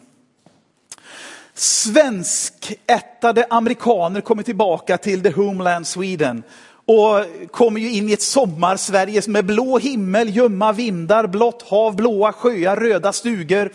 Svenskättade 1.54 3.46
amerikaner 3.50 4.20
kommer 4.20 4.42
tillbaka 4.42 4.98
till 4.98 5.22
the 5.22 5.30
homeland 5.30 5.86
Sweden 5.86 6.42
och 6.86 7.24
kommer 7.50 7.80
ju 7.80 7.92
in 7.92 8.08
i 8.08 8.12
ett 8.12 8.22
sommar-Sverige 8.22 9.22
med 9.26 9.46
blå 9.46 9.78
himmel, 9.78 10.28
ljumma 10.28 10.72
vindar, 10.72 11.26
blått 11.26 11.62
hav, 11.62 11.96
blåa 11.96 12.32
sjöar, 12.32 12.76
röda 12.76 13.12
stugor, 13.12 13.72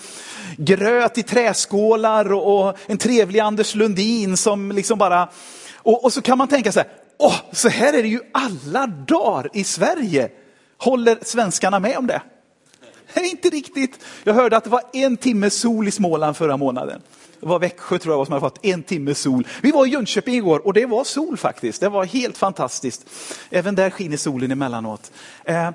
gröt 0.58 1.18
i 1.18 1.24
träskålar 1.24 2.34
och 2.34 2.78
en 2.86 2.98
trevlig 2.98 3.40
Anders 3.40 3.76
Lundin 3.76 4.38
som 4.38 4.72
liksom 4.72 4.98
bara... 5.00 5.30
Och, 5.76 6.04
och 6.04 6.14
så 6.14 6.22
kan 6.22 6.38
man 6.38 6.48
tänka 6.48 6.72
så 6.72 6.80
här, 6.80 6.90
åh, 7.18 7.36
så 7.52 7.70
här 7.70 7.94
är 7.94 8.04
det 8.04 8.10
ju 8.10 8.20
alla 8.32 8.88
dagar 8.88 9.50
i 9.54 9.64
Sverige. 9.64 10.30
Håller 10.78 11.18
svenskarna 11.22 11.80
med 11.80 11.98
om 11.98 12.08
det? 12.08 12.22
Nej, 13.14 13.30
inte 13.32 13.50
riktigt. 13.50 14.00
Jag 14.24 14.34
hörde 14.34 14.58
att 14.58 14.64
det 14.64 14.70
var 14.70 14.84
en 14.94 15.18
timme 15.18 15.50
sol 15.50 15.88
i 15.88 15.92
Småland 15.92 16.38
förra 16.38 16.58
månaden. 16.58 17.02
Det 17.40 17.46
var 17.48 17.60
Växjö 17.60 17.98
tror 17.98 18.14
jag 18.14 18.18
var 18.18 18.26
som 18.26 18.32
hade 18.32 18.46
fått 18.46 18.66
en 18.66 18.84
timme 18.84 19.16
sol. 19.16 19.48
Vi 19.62 19.72
var 19.72 19.86
i 19.86 19.90
Jönköping 19.90 20.36
igår 20.36 20.68
och 20.68 20.74
det 20.74 20.86
var 20.86 21.04
sol 21.04 21.38
faktiskt. 21.38 21.82
Det 21.82 21.90
var 21.90 22.06
helt 22.06 22.38
fantastiskt. 22.38 23.06
Även 23.50 23.76
där 23.76 23.90
skiner 23.90 24.18
solen 24.18 24.52
emellanåt. 24.52 25.12
Eh, 25.44 25.70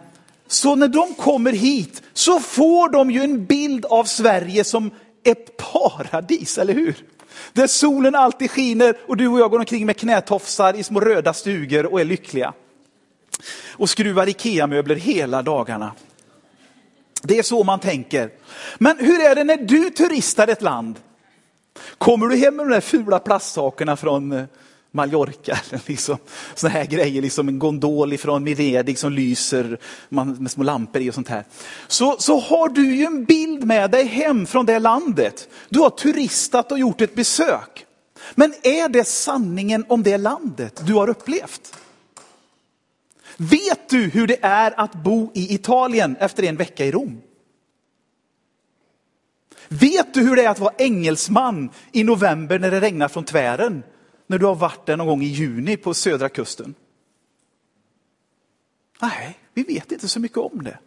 så 0.47 0.75
när 0.77 0.89
de 0.89 1.15
kommer 1.15 1.53
hit 1.53 2.03
så 2.13 2.41
får 2.41 2.89
de 2.89 3.11
ju 3.11 3.23
en 3.23 3.45
bild 3.45 3.85
av 3.85 4.05
Sverige 4.05 4.65
som 4.65 4.91
ett 5.25 5.57
paradis, 5.57 6.59
eller 6.59 6.75
hur? 6.75 6.95
Där 7.53 7.67
solen 7.67 8.15
alltid 8.15 8.51
skiner 8.51 8.97
och 9.07 9.17
du 9.17 9.29
och 9.29 9.41
jag 9.41 9.51
går 9.51 9.59
omkring 9.59 9.87
med 9.87 9.97
knätofsar 9.97 10.77
i 10.77 10.83
små 10.83 11.01
röda 11.01 11.33
stugor 11.33 11.87
och 11.87 12.01
är 12.01 12.05
lyckliga. 12.05 12.53
och 13.73 13.91
skruvar 13.91 14.29
IKEA-möbler 14.29 14.97
hela 14.97 15.43
dagarna. 15.43 15.93
Det 17.23 17.39
är 17.39 17.43
så 17.43 17.65
man 17.65 17.81
tänker. 17.81 18.31
Men 18.79 18.99
hur 18.99 19.21
är 19.21 19.35
det 19.35 19.45
när 19.45 19.57
du 19.57 19.91
turistar 19.91 20.49
ett 20.49 20.63
land? 20.63 20.99
Kommer 21.99 22.27
du 22.27 22.37
hem 22.37 22.57
med 22.57 22.67
de 22.67 22.73
där 22.73 22.81
fula 22.81 23.19
plastsakerna 23.19 23.97
från 23.97 24.33
eh, 24.33 24.45
Mallorca, 24.91 25.59
liksom, 25.87 26.17
såna 26.55 26.73
här 26.73 26.85
grejer, 26.85 27.23
liksom 27.23 27.49
en 27.49 27.59
gondol 27.59 28.19
från 28.19 28.45
Venedig 28.45 28.99
som 28.99 29.13
lyser 29.13 29.79
med 30.09 30.51
små 30.51 30.65
lampor 30.65 31.03
i 31.03 31.11
och 31.11 31.15
sånt 31.15 31.29
här. 31.29 31.45
Så, 31.87 32.17
så 32.19 32.41
har 32.41 32.69
du 32.69 32.97
ju 32.97 33.05
en 33.05 33.25
bild 33.25 33.65
med 33.65 33.91
dig 33.91 34.05
hem 34.05 34.47
från 34.47 34.67
det 34.67 34.79
landet. 34.79 35.49
Du 35.69 35.81
har 35.81 35.91
turistat 35.91 36.73
och 36.73 36.79
gjort 36.79 37.01
ett 37.01 37.15
besök. 37.15 37.87
Men 38.35 38.55
är 38.63 38.89
det 38.89 39.05
sanningen 39.05 39.85
om 39.89 40.03
det 40.03 40.19
landet 40.19 40.83
du 40.87 40.95
har 40.95 41.09
upplevt? 41.09 41.75
Vet 43.37 43.89
du 43.89 43.99
hur 43.99 44.27
det 44.27 44.39
är 44.43 44.81
att 44.81 44.95
bo 44.95 45.31
i 45.35 45.55
Italien 45.55 46.17
efter 46.21 46.43
en 46.43 46.57
vecka 46.57 46.85
i 46.85 46.93
Rom? 46.93 47.21
Vet 49.81 50.15
du 50.15 50.21
hur 50.21 50.37
det 50.37 50.45
är 50.45 50.49
att 50.49 50.59
vara 50.59 50.75
engelsman 50.79 51.71
i 51.93 52.05
november 52.05 52.59
när 52.59 52.71
det 52.71 52.81
regnar 52.81 53.09
från 53.09 53.25
tvären? 53.25 53.83
När 54.27 54.39
du 54.39 54.47
har 54.47 54.55
varit 54.55 54.87
där 54.87 54.97
någon 54.97 55.07
gång 55.07 55.23
i 55.23 55.27
juni 55.27 55.77
på 55.77 55.95
södra 55.95 56.29
kusten? 56.29 56.75
Nej, 59.03 59.39
vi 59.55 59.63
vet 59.63 59.93
inte 59.93 60.09
så 60.09 60.21
mycket 60.21 60.39
om 60.39 60.65
det. 60.65 60.79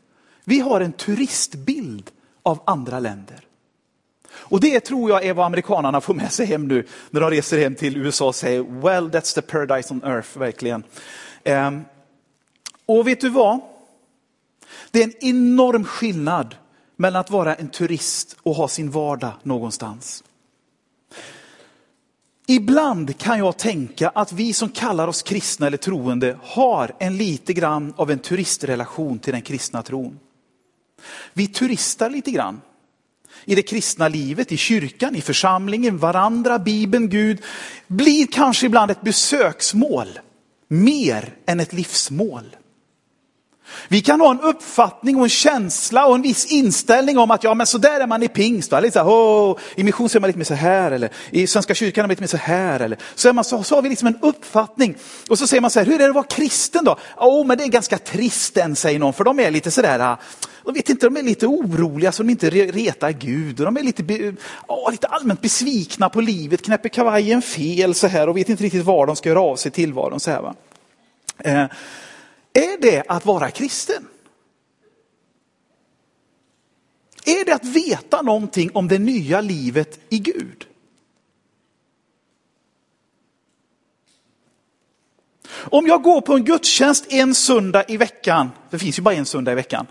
Vi 0.44 0.60
har 0.60 0.82
en 0.82 0.92
turistbild 0.92 2.12
av 2.44 2.62
andra 2.66 3.00
länder. 3.00 3.40
Och 4.32 4.60
det 4.60 4.80
tror 4.80 5.10
jag 5.10 5.26
är 5.26 5.34
vad 5.34 5.46
amerikanarna 5.46 6.02
får 6.02 6.14
med 6.14 6.32
sig 6.32 6.46
hem 6.46 6.68
nu 6.68 6.88
när 7.10 7.22
de 7.22 7.30
reser 7.30 7.60
hem 7.60 7.76
till 7.76 7.98
USA 7.98 8.28
och 8.28 8.36
säger 8.36 8.62
well 8.62 9.10
that's 9.10 9.36
the 9.36 9.42
paradise 9.42 9.94
on 9.94 10.04
earth, 10.04 10.38
verkligen. 10.38 10.84
Um, 11.46 11.86
och 12.86 13.08
vet 13.08 13.22
du 13.22 13.30
vad? 13.30 13.60
Det 14.92 15.00
är 15.00 15.04
en 15.04 15.26
enorm 15.26 15.84
skillnad 15.84 16.56
mellan 16.96 17.20
att 17.20 17.32
vara 17.32 17.56
en 17.56 17.70
turist 17.70 18.38
och 18.44 18.56
ha 18.56 18.68
sin 18.68 18.92
vardag 18.92 19.34
någonstans. 19.44 20.24
Ibland 22.48 23.18
kan 23.18 23.40
jag 23.40 23.58
tänka 23.58 24.10
att 24.10 24.32
vi 24.32 24.54
som 24.54 24.70
kallar 24.70 25.08
oss 25.08 25.24
kristna 25.24 25.68
eller 25.68 25.78
troende 25.78 26.38
har 26.44 26.96
en 27.00 27.18
lite 27.18 27.54
grann 27.54 27.94
av 27.98 28.12
en 28.12 28.20
turistrelation 28.20 29.20
till 29.20 29.34
den 29.34 29.42
kristna 29.42 29.84
tron. 29.84 30.20
Vi 31.34 31.48
turistar 31.48 32.10
lite 32.10 32.32
grann 32.32 32.62
i 33.46 33.56
det 33.56 33.62
kristna 33.62 34.08
livet, 34.08 34.52
i 34.52 34.58
kyrkan, 34.58 35.16
i 35.16 35.22
församlingen, 35.22 35.98
varandra, 35.98 36.60
Bibeln, 36.60 37.10
Gud, 37.10 37.42
blir 37.88 38.28
kanske 38.28 38.66
ibland 38.66 38.92
ett 38.92 39.02
besöksmål 39.02 40.20
mer 40.68 41.36
än 41.46 41.60
ett 41.60 41.74
livsmål. 41.74 42.56
Vi 43.88 44.02
kan 44.02 44.22
ha 44.22 44.32
en 44.32 44.42
uppfattning 44.42 45.16
och 45.16 45.24
en 45.24 45.30
känsla 45.30 46.06
och 46.06 46.16
en 46.16 46.22
viss 46.22 46.46
inställning 46.46 47.18
om 47.18 47.32
att 47.32 47.44
ja, 47.44 47.54
men 47.54 47.68
så 47.68 47.78
där 47.78 48.00
är 48.00 48.08
man 48.08 48.24
i 48.24 48.28
pingst. 48.28 48.72
Lite 48.72 48.92
så 48.92 49.00
här, 49.00 49.10
oh, 49.10 49.58
I 49.76 49.84
mission 49.84 50.10
så 50.10 50.18
är 50.18 50.20
man 50.20 50.28
lite 50.28 50.40
mer 50.40 50.46
så 50.46 50.54
här, 50.54 50.92
eller 50.92 51.10
i 51.30 51.48
Svenska 51.48 51.76
kyrkan 51.76 52.04
är 52.04 52.08
man 52.08 52.10
lite 52.10 52.22
mer 52.22 52.28
så 52.28 52.38
här. 52.38 52.80
Eller, 52.80 52.98
så, 53.16 53.30
är 53.30 53.34
man, 53.34 53.44
så, 53.44 53.64
så 53.64 53.76
har 53.76 53.82
vi 53.82 53.90
liksom 53.90 54.08
en 54.08 54.20
uppfattning. 54.22 54.96
Och 55.30 55.40
så 55.40 55.48
säger 55.48 55.62
man 55.62 55.72
så 55.72 55.80
här, 55.80 55.86
hur 55.86 55.96
är 55.96 56.00
det 56.00 56.10
att 56.10 56.16
vara 56.16 56.26
kristen 56.26 56.86
då? 56.86 56.98
oh, 57.18 57.46
men 57.46 57.58
det 57.58 57.64
är 57.64 57.68
ganska 57.68 57.98
tristen, 57.98 58.76
säger 58.76 59.00
någon, 59.00 59.14
för 59.14 59.24
de 59.24 59.40
är 59.40 59.52
lite 59.52 59.72
sådär, 59.72 60.00
ah, 60.00 60.18
de 60.66 60.74
vet 60.74 60.90
inte, 60.90 61.06
de 61.06 61.18
är 61.18 61.24
lite 61.24 61.48
oroliga 61.48 62.12
så 62.12 62.24
de 62.24 62.30
inte 62.30 62.50
retar 62.50 63.12
Gud. 63.12 63.60
Och 63.60 63.66
de 63.66 63.78
är 63.78 63.84
lite, 63.84 64.34
oh, 64.68 64.92
lite 64.92 65.08
allmänt 65.08 65.42
besvikna 65.42 66.10
på 66.10 66.22
livet, 66.22 66.62
knäpper 66.62 66.90
kavajen 66.90 67.42
fel 67.42 67.96
så 67.96 68.08
här 68.08 68.30
och 68.30 68.38
vet 68.38 68.50
inte 68.50 68.64
riktigt 68.64 68.86
var 68.86 69.08
de 69.08 69.16
ska 69.16 69.30
göra 69.30 69.42
av 69.42 69.56
sig 69.56 69.72
tillvaron. 69.72 70.20
Så 70.20 70.32
här, 70.32 70.42
va? 70.42 70.56
Eh, 71.40 71.66
är 72.56 72.82
det 72.82 73.04
att 73.08 73.26
vara 73.26 73.52
kristen? 73.52 74.08
Är 77.26 77.46
det 77.46 77.54
att 77.54 77.66
veta 77.66 78.22
någonting 78.22 78.72
om 78.74 78.88
det 78.88 79.00
nya 79.00 79.42
livet 79.42 80.00
i 80.10 80.20
Gud? 80.20 80.68
Om 85.52 85.88
jag 85.88 86.04
går 86.04 86.22
på 86.22 86.34
en 86.34 86.44
gudstjänst 86.44 87.06
en 87.10 87.36
söndag 87.36 87.84
i 87.88 87.98
veckan, 87.98 88.52
det 88.70 88.80
finns 88.80 89.00
ju 89.00 89.04
bara 89.04 89.16
en 89.16 89.26
söndag 89.26 89.52
i 89.52 89.56
veckan, 89.56 89.88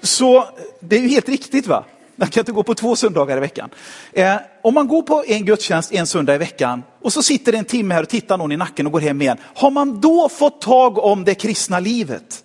så 0.00 0.48
det 0.80 0.96
är 0.96 1.00
ju 1.00 1.08
helt 1.08 1.28
riktigt 1.28 1.66
va? 1.66 1.84
Man 2.16 2.28
kan 2.28 2.40
inte 2.40 2.52
gå 2.52 2.62
på 2.62 2.74
två 2.74 2.96
söndagar 2.96 3.36
i 3.36 3.40
veckan. 3.40 3.70
Eh, 4.12 4.36
om 4.62 4.74
man 4.74 4.88
går 4.88 5.02
på 5.02 5.24
en 5.26 5.44
gudstjänst 5.44 5.92
en 5.92 6.06
söndag 6.06 6.34
i 6.34 6.38
veckan 6.38 6.82
och 7.02 7.12
så 7.12 7.22
sitter 7.22 7.52
det 7.52 7.58
en 7.58 7.64
timme 7.64 7.94
här 7.94 8.02
och 8.02 8.08
tittar 8.08 8.38
någon 8.38 8.52
i 8.52 8.56
nacken 8.56 8.86
och 8.86 8.92
går 8.92 9.00
hem 9.00 9.22
igen. 9.22 9.38
Har 9.54 9.70
man 9.70 10.00
då 10.00 10.28
fått 10.28 10.60
tag 10.60 10.98
om 10.98 11.24
det 11.24 11.34
kristna 11.34 11.80
livet? 11.80 12.44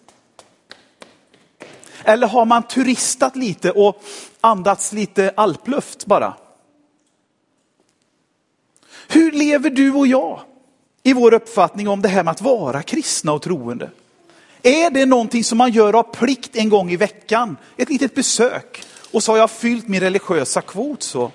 Eller 2.04 2.28
har 2.28 2.45
man 2.45 2.63
turistat 2.63 3.36
lite 3.36 3.71
och 3.71 4.04
andats 4.41 4.93
lite 4.93 5.34
alpluft 5.38 6.06
bara? 6.06 6.34
Hur 9.08 9.32
lever 9.32 9.69
du 9.69 9.93
och 9.93 10.08
jag 10.08 10.39
i 11.04 11.13
vår 11.13 11.34
uppfattning 11.34 11.88
om 11.88 12.01
det 12.01 12.10
här 12.10 12.23
med 12.23 12.32
att 12.32 12.41
vara 12.41 12.84
kristna 12.84 13.34
och 13.34 13.41
troende? 13.41 13.89
Är 14.62 14.89
det 14.89 15.06
någonting 15.06 15.43
som 15.43 15.58
man 15.58 15.71
gör 15.71 15.95
av 15.95 16.04
plikt 16.04 16.56
en 16.56 16.69
gång 16.69 16.91
i 16.91 16.95
veckan? 16.95 17.58
Ett 17.78 17.89
litet 17.89 18.15
besök? 18.15 18.84
Och 19.15 19.23
så 19.23 19.32
har 19.32 19.38
jag 19.38 19.51
fyllt 19.51 19.88
min 19.88 19.99
religiösa 19.99 20.62
kvot 20.62 21.04
så. 21.04 21.32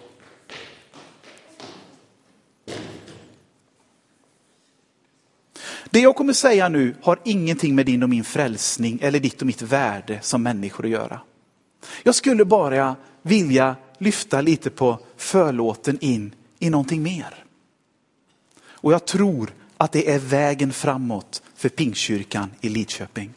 Det 5.90 6.00
jag 6.00 6.16
kommer 6.16 6.32
säga 6.32 6.68
nu 6.68 6.94
har 7.02 7.20
ingenting 7.24 7.74
med 7.74 7.86
din 7.86 8.02
och 8.02 8.08
min 8.08 8.24
frälsning 8.24 8.98
eller 9.02 9.20
ditt 9.20 9.40
och 9.40 9.46
mitt 9.46 9.62
värde 9.62 10.18
som 10.22 10.42
människor 10.42 10.84
att 10.84 10.90
göra. 10.90 11.20
Jag 12.02 12.14
skulle 12.14 12.44
bara 12.44 12.96
vilja 13.22 13.76
lyfta 13.98 14.40
lite 14.40 14.70
på 14.70 14.98
förlåten 15.16 15.98
in 16.00 16.34
i 16.58 16.70
någonting 16.70 17.02
mer. 17.02 17.44
Och 18.62 18.92
jag 18.92 19.06
tror 19.06 19.54
att 19.76 19.92
det 19.92 20.10
är 20.10 20.18
vägen 20.18 20.72
framåt 20.72 21.42
för 21.54 21.68
Pingstkyrkan 21.68 22.50
i 22.60 22.68
Lidköping. 22.68 23.34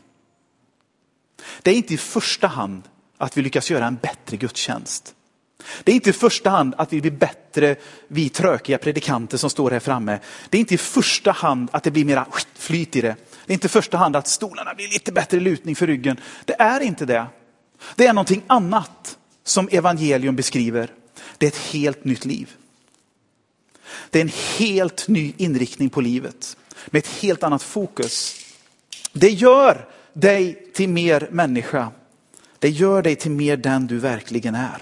Det 1.62 1.72
är 1.72 1.76
inte 1.76 1.94
i 1.94 1.98
första 1.98 2.48
hand 2.48 2.84
att 3.24 3.38
vi 3.38 3.42
lyckas 3.42 3.72
göra 3.72 3.88
en 3.88 3.96
bättre 3.96 4.38
gudstjänst. 4.38 5.16
Det 5.84 5.92
är 5.92 5.96
inte 5.96 6.10
i 6.10 6.14
första 6.14 6.50
hand 6.50 6.74
att 6.78 6.94
vi 6.94 7.02
blir 7.02 7.12
bättre, 7.12 7.76
vi 8.08 8.30
trökiga 8.30 8.78
predikanter 8.78 9.38
som 9.38 9.50
står 9.50 9.72
här 9.72 9.80
framme. 9.80 10.20
Det 10.50 10.58
är 10.58 10.60
inte 10.60 10.74
i 10.74 10.78
första 10.78 11.32
hand 11.32 11.70
att 11.72 11.84
det 11.84 11.92
blir 11.92 12.06
mera 12.06 12.26
flyt 12.56 12.96
i 12.96 13.02
det. 13.02 13.16
Det 13.46 13.52
är 13.52 13.54
inte 13.54 13.68
i 13.68 13.70
första 13.70 13.98
hand 13.98 14.16
att 14.16 14.28
stolarna 14.28 14.74
blir 14.74 14.88
lite 14.88 15.12
bättre 15.12 15.40
lutning 15.40 15.76
för 15.76 15.88
ryggen. 15.88 16.20
Det 16.46 16.56
är 16.62 16.80
inte 16.80 17.06
det. 17.06 17.26
Det 17.96 18.08
är 18.08 18.14
någonting 18.14 18.44
annat 18.48 19.18
som 19.44 19.70
evangelium 19.72 20.36
beskriver. 20.36 20.92
Det 21.38 21.46
är 21.46 21.48
ett 21.48 21.58
helt 21.58 22.06
nytt 22.06 22.26
liv. 22.26 22.50
Det 24.10 24.20
är 24.20 24.24
en 24.24 24.32
helt 24.58 25.08
ny 25.08 25.34
inriktning 25.38 25.90
på 25.90 26.02
livet 26.02 26.58
med 26.86 27.00
ett 27.00 27.08
helt 27.08 27.44
annat 27.44 27.64
fokus. 27.64 28.36
Det 29.14 29.30
gör 29.30 29.88
dig 30.14 30.72
till 30.74 30.90
mer 30.90 31.28
människa. 31.32 31.92
Det 32.64 32.70
gör 32.70 33.02
dig 33.02 33.16
till 33.16 33.32
mer 33.32 33.58
den 33.58 33.88
du 33.88 34.00
verkligen 34.00 34.56
är. 34.56 34.82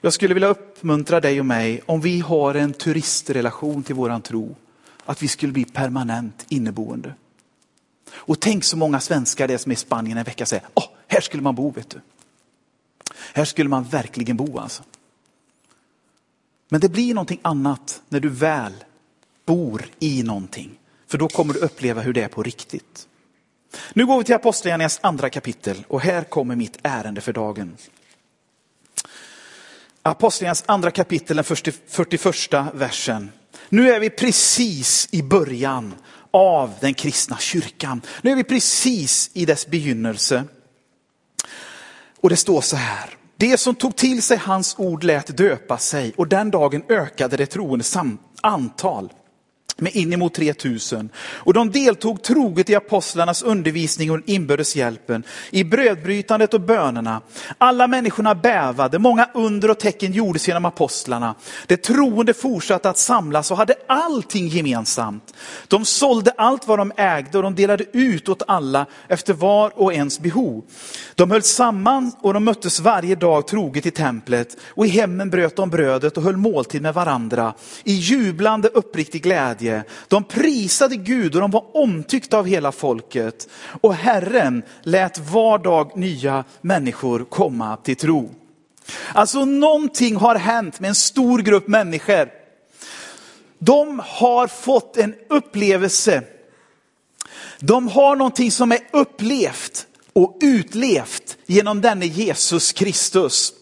Jag 0.00 0.12
skulle 0.12 0.34
vilja 0.34 0.48
uppmuntra 0.48 1.20
dig 1.20 1.40
och 1.40 1.46
mig, 1.46 1.82
om 1.86 2.00
vi 2.00 2.20
har 2.20 2.54
en 2.54 2.72
turistrelation 2.72 3.82
till 3.82 3.94
våran 3.94 4.22
tro, 4.22 4.56
att 5.04 5.22
vi 5.22 5.28
skulle 5.28 5.52
bli 5.52 5.64
permanent 5.64 6.46
inneboende. 6.48 7.14
Och 8.10 8.40
tänk 8.40 8.64
så 8.64 8.76
många 8.76 9.00
svenskar 9.00 9.48
det 9.48 9.54
är 9.54 9.58
som 9.58 9.72
är 9.72 9.76
i 9.76 9.76
Spanien 9.76 10.18
en 10.18 10.24
vecka 10.24 10.46
säger, 10.46 10.66
åh, 10.74 10.88
här 11.06 11.20
skulle 11.20 11.42
man 11.42 11.54
bo 11.54 11.70
vet 11.70 11.90
du. 11.90 12.00
Här 13.34 13.44
skulle 13.44 13.68
man 13.68 13.84
verkligen 13.84 14.36
bo 14.36 14.58
alltså. 14.58 14.82
Men 16.68 16.80
det 16.80 16.88
blir 16.88 17.14
någonting 17.14 17.40
annat 17.42 18.02
när 18.08 18.20
du 18.20 18.28
väl 18.28 18.84
bor 19.46 19.86
i 19.98 20.22
någonting. 20.22 20.78
För 21.16 21.18
då 21.18 21.28
kommer 21.28 21.54
du 21.54 21.60
uppleva 21.60 22.00
hur 22.00 22.12
det 22.12 22.22
är 22.22 22.28
på 22.28 22.42
riktigt. 22.42 23.08
Nu 23.92 24.06
går 24.06 24.18
vi 24.18 24.24
till 24.24 24.34
Apostlagärningarnas 24.34 25.00
andra 25.02 25.30
kapitel 25.30 25.84
och 25.88 26.00
här 26.00 26.24
kommer 26.24 26.56
mitt 26.56 26.78
ärende 26.82 27.20
för 27.20 27.32
dagen. 27.32 27.76
Apostlagärningarnas 30.02 30.64
andra 30.66 30.90
kapitel, 30.90 31.36
den 31.36 31.44
41 31.44 32.52
versen. 32.74 33.32
Nu 33.68 33.90
är 33.90 34.00
vi 34.00 34.10
precis 34.10 35.08
i 35.10 35.22
början 35.22 35.94
av 36.30 36.74
den 36.80 36.94
kristna 36.94 37.38
kyrkan. 37.38 38.02
Nu 38.22 38.30
är 38.30 38.36
vi 38.36 38.44
precis 38.44 39.30
i 39.34 39.44
dess 39.44 39.66
begynnelse. 39.66 40.44
Och 42.20 42.28
det 42.28 42.36
står 42.36 42.60
så 42.60 42.76
här. 42.76 43.16
Det 43.36 43.60
som 43.60 43.74
tog 43.74 43.96
till 43.96 44.22
sig 44.22 44.36
hans 44.36 44.74
ord 44.78 45.04
lät 45.04 45.36
döpa 45.36 45.78
sig 45.78 46.12
och 46.16 46.28
den 46.28 46.50
dagen 46.50 46.82
ökade 46.88 47.36
det 47.36 47.46
troende 47.46 47.84
antal 48.40 49.12
med 49.78 49.96
inemot 49.96 50.34
3000. 50.34 51.08
Och 51.18 51.54
de 51.54 51.70
deltog 51.70 52.22
troget 52.22 52.70
i 52.70 52.74
apostlarnas 52.74 53.42
undervisning 53.42 54.10
och 54.10 54.20
inbördes 54.26 54.76
hjälpen, 54.76 55.22
i 55.50 55.64
brödbrytandet 55.64 56.54
och 56.54 56.60
bönerna. 56.60 57.20
Alla 57.58 57.86
människorna 57.86 58.34
bävade, 58.34 58.98
många 58.98 59.28
under 59.34 59.70
och 59.70 59.78
tecken 59.78 60.12
gjordes 60.12 60.48
genom 60.48 60.64
apostlarna. 60.64 61.34
De 61.66 61.76
troende 61.76 62.34
fortsatte 62.34 62.90
att 62.90 62.98
samlas 62.98 63.50
och 63.50 63.56
hade 63.56 63.74
allting 63.86 64.48
gemensamt. 64.48 65.34
De 65.68 65.84
sålde 65.84 66.30
allt 66.30 66.68
vad 66.68 66.78
de 66.78 66.92
ägde 66.96 67.38
och 67.38 67.44
de 67.44 67.54
delade 67.54 67.84
ut 67.92 68.28
åt 68.28 68.42
alla 68.46 68.86
efter 69.08 69.34
var 69.34 69.72
och 69.74 69.94
ens 69.94 70.20
behov. 70.20 70.64
De 71.14 71.30
höll 71.30 71.42
samman 71.42 72.12
och 72.20 72.34
de 72.34 72.44
möttes 72.44 72.80
varje 72.80 73.14
dag 73.14 73.46
troget 73.46 73.86
i 73.86 73.90
templet 73.90 74.56
och 74.64 74.86
i 74.86 74.88
hemmen 74.88 75.30
bröt 75.30 75.56
de 75.56 75.70
brödet 75.70 76.16
och 76.16 76.22
höll 76.22 76.36
måltid 76.36 76.82
med 76.82 76.94
varandra 76.94 77.54
i 77.84 77.92
jublande 77.92 78.68
uppriktig 78.68 79.22
glädje 79.22 79.65
glädje. 79.66 79.84
De 80.08 80.24
prisade 80.24 80.96
Gud 80.96 81.34
och 81.34 81.40
de 81.40 81.50
var 81.50 81.76
omtyckta 81.76 82.38
av 82.38 82.46
hela 82.46 82.72
folket. 82.72 83.48
Och 83.80 83.94
Herren 83.94 84.62
lät 84.82 85.18
var 85.18 85.58
dag 85.58 85.96
nya 85.96 86.44
människor 86.60 87.24
komma 87.24 87.76
till 87.76 87.96
tro. 87.96 88.30
Alltså 89.12 89.44
någonting 89.44 90.16
har 90.16 90.34
hänt 90.34 90.80
med 90.80 90.88
en 90.88 90.94
stor 90.94 91.38
grupp 91.38 91.68
människor. 91.68 92.28
De 93.58 94.02
har 94.04 94.46
fått 94.46 94.96
en 94.96 95.14
upplevelse. 95.28 96.22
De 97.60 97.88
har 97.88 98.16
någonting 98.16 98.50
som 98.50 98.72
är 98.72 98.78
upplevt 98.92 99.86
och 100.12 100.38
utlevt 100.40 101.36
genom 101.46 101.80
denne 101.80 102.06
Jesus 102.06 102.72
Kristus. 102.72 103.52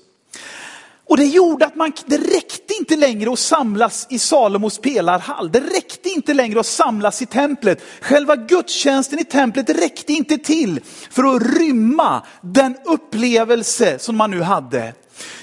Och 1.07 1.17
det 1.17 1.25
gjorde 1.25 1.67
att 1.67 1.77
man, 1.77 1.93
det 2.07 2.19
räckte 2.19 2.75
inte 2.79 2.97
längre 2.97 3.33
att 3.33 3.38
samlas 3.38 4.07
i 4.11 4.19
Salomos 4.19 4.79
pelarhall. 4.79 5.53
Det 5.53 5.61
räckte 5.61 6.09
inte 6.09 6.35
längre 6.35 6.61
att 6.61 6.67
samlas 6.67 7.23
i 7.23 7.27
templet. 7.27 7.83
Själva 8.01 8.37
gudstjänsten 8.37 9.19
i 9.19 9.25
templet 9.25 9.71
räckte 9.71 10.12
inte 10.12 10.38
till 10.38 10.81
för 11.11 11.37
att 11.37 11.59
rymma 11.59 12.23
den 12.40 12.77
upplevelse 12.85 13.99
som 13.99 14.17
man 14.17 14.31
nu 14.31 14.43
hade. 14.43 14.95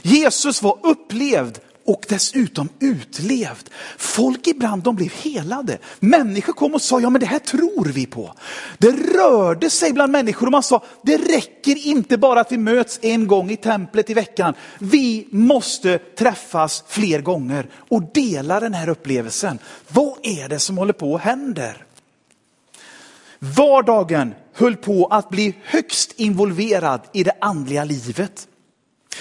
Jesus 0.01 0.61
var 0.61 0.77
upplevd 0.83 1.59
och 1.91 2.05
dessutom 2.09 2.69
utlevd. 2.79 3.69
Folk 3.97 4.47
ibland 4.47 4.83
de 4.83 4.95
blev 4.95 5.11
helade. 5.11 5.77
Människor 5.99 6.53
kom 6.53 6.73
och 6.73 6.81
sa, 6.81 6.99
ja 6.99 7.09
men 7.09 7.21
det 7.21 7.27
här 7.27 7.39
tror 7.39 7.85
vi 7.85 8.05
på. 8.05 8.33
Det 8.77 8.91
rörde 8.91 9.69
sig 9.69 9.93
bland 9.93 10.11
människor 10.11 10.45
och 10.47 10.51
man 10.51 10.63
sa, 10.63 10.83
det 11.01 11.17
räcker 11.17 11.87
inte 11.87 12.17
bara 12.17 12.39
att 12.41 12.51
vi 12.51 12.57
möts 12.57 12.99
en 13.01 13.27
gång 13.27 13.51
i 13.51 13.57
templet 13.57 14.09
i 14.09 14.13
veckan. 14.13 14.53
Vi 14.79 15.27
måste 15.31 15.97
träffas 15.97 16.83
fler 16.87 17.21
gånger 17.21 17.69
och 17.73 18.03
dela 18.13 18.59
den 18.59 18.73
här 18.73 18.89
upplevelsen. 18.89 19.59
Vad 19.87 20.17
är 20.23 20.49
det 20.49 20.59
som 20.59 20.77
håller 20.77 20.93
på 20.93 21.11
och 21.11 21.19
händer? 21.19 21.85
Vardagen 23.39 24.33
höll 24.53 24.75
på 24.75 25.05
att 25.05 25.29
bli 25.29 25.55
högst 25.63 26.19
involverad 26.19 27.01
i 27.13 27.23
det 27.23 27.33
andliga 27.41 27.83
livet. 27.83 28.47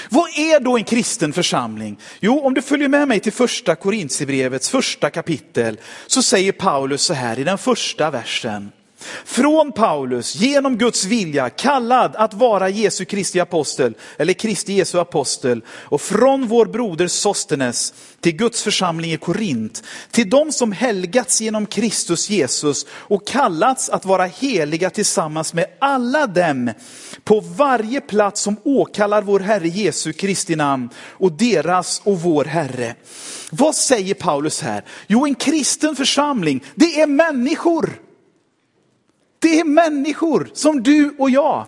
Vad 0.09 0.31
är 0.39 0.61
då 0.61 0.77
en 0.77 0.85
kristen 0.85 1.33
församling? 1.33 1.99
Jo, 2.21 2.41
om 2.41 2.55
du 2.55 2.63
följer 2.63 2.89
med 2.89 3.09
mig 3.09 3.21
till 3.21 3.33
första 3.33 3.75
Korintierbrevets 3.75 4.71
första 4.71 5.11
kapitel 5.11 5.81
så 6.07 6.23
säger 6.23 6.53
Paulus 6.53 7.03
så 7.03 7.15
här 7.15 7.39
i 7.39 7.45
den 7.45 7.59
första 7.59 8.11
versen. 8.11 8.73
Från 9.25 9.73
Paulus, 9.73 10.35
genom 10.35 10.79
Guds 10.79 11.05
vilja, 11.05 11.51
kallad 11.51 12.17
att 12.17 12.35
vara 12.35 12.69
Jesu 12.69 13.05
Kristi 13.05 13.41
apostel, 13.41 13.95
eller 14.19 14.33
Kristi 14.33 14.73
Jesu 14.73 14.99
apostel, 14.99 15.63
och 15.69 16.01
från 16.01 16.47
vår 16.47 16.67
broder 16.67 17.09
Sostenes 17.09 17.95
till 18.21 18.37
Guds 18.37 18.63
församling 18.63 19.13
i 19.13 19.17
Korint, 19.17 19.83
till 20.11 20.31
de 20.31 20.53
som 20.53 20.73
helgats 20.73 21.41
genom 21.41 21.67
Kristus 21.67 22.31
Jesus 22.31 22.87
och 22.91 23.27
kallats 23.27 23.89
att 23.89 24.05
vara 24.05 24.25
heliga 24.25 24.91
tillsammans 24.91 25.55
med 25.55 25.67
alla 25.81 26.27
dem 26.27 26.71
på 27.25 27.41
varje 27.41 28.01
plats 28.01 28.41
som 28.41 28.57
åkallar 28.65 29.23
vår 29.23 29.41
Herre 29.41 29.69
Jesu 29.69 30.13
Kristi 30.13 30.57
namn 30.57 30.91
och 30.97 31.33
deras 31.33 32.03
och 32.05 32.21
vår 32.21 32.45
Herre. 32.45 32.95
Vad 33.51 33.75
säger 33.75 34.15
Paulus 34.15 34.61
här? 34.61 34.85
Jo, 35.07 35.27
en 35.27 35.35
kristen 35.35 35.97
församling, 35.97 36.65
det 36.75 37.01
är 37.01 37.07
människor 37.07 38.01
det 39.41 39.61
är 39.61 39.65
människor 39.65 40.51
som 40.55 40.83
du 40.83 41.15
och 41.19 41.31
jag. 41.31 41.67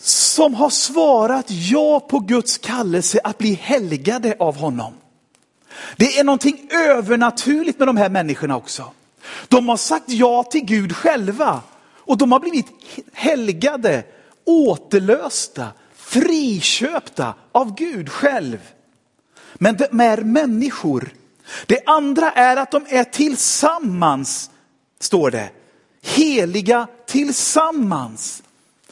Som 0.00 0.54
har 0.54 0.70
svarat 0.70 1.46
ja 1.48 2.00
på 2.00 2.18
Guds 2.18 2.58
kallelse 2.58 3.20
att 3.24 3.38
bli 3.38 3.54
helgade 3.54 4.36
av 4.38 4.56
honom. 4.56 4.92
Det 5.96 6.18
är 6.18 6.24
någonting 6.24 6.68
övernaturligt 6.70 7.78
med 7.78 7.88
de 7.88 7.96
här 7.96 8.08
människorna 8.08 8.56
också. 8.56 8.92
De 9.48 9.68
har 9.68 9.76
sagt 9.76 10.10
ja 10.10 10.42
till 10.42 10.64
Gud 10.64 10.96
själva 10.96 11.60
och 11.96 12.18
de 12.18 12.32
har 12.32 12.40
blivit 12.40 12.66
helgade, 13.12 14.04
återlösta, 14.44 15.66
friköpta 15.94 17.34
av 17.52 17.74
Gud 17.74 18.08
själv. 18.08 18.58
Men 19.54 19.76
de 19.76 20.00
är 20.00 20.22
människor. 20.22 21.10
Det 21.66 21.80
andra 21.86 22.30
är 22.30 22.56
att 22.56 22.70
de 22.70 22.86
är 22.88 23.04
tillsammans 23.04 24.50
står 25.00 25.30
det. 25.30 25.50
Heliga 26.02 26.86
tillsammans. 27.06 28.42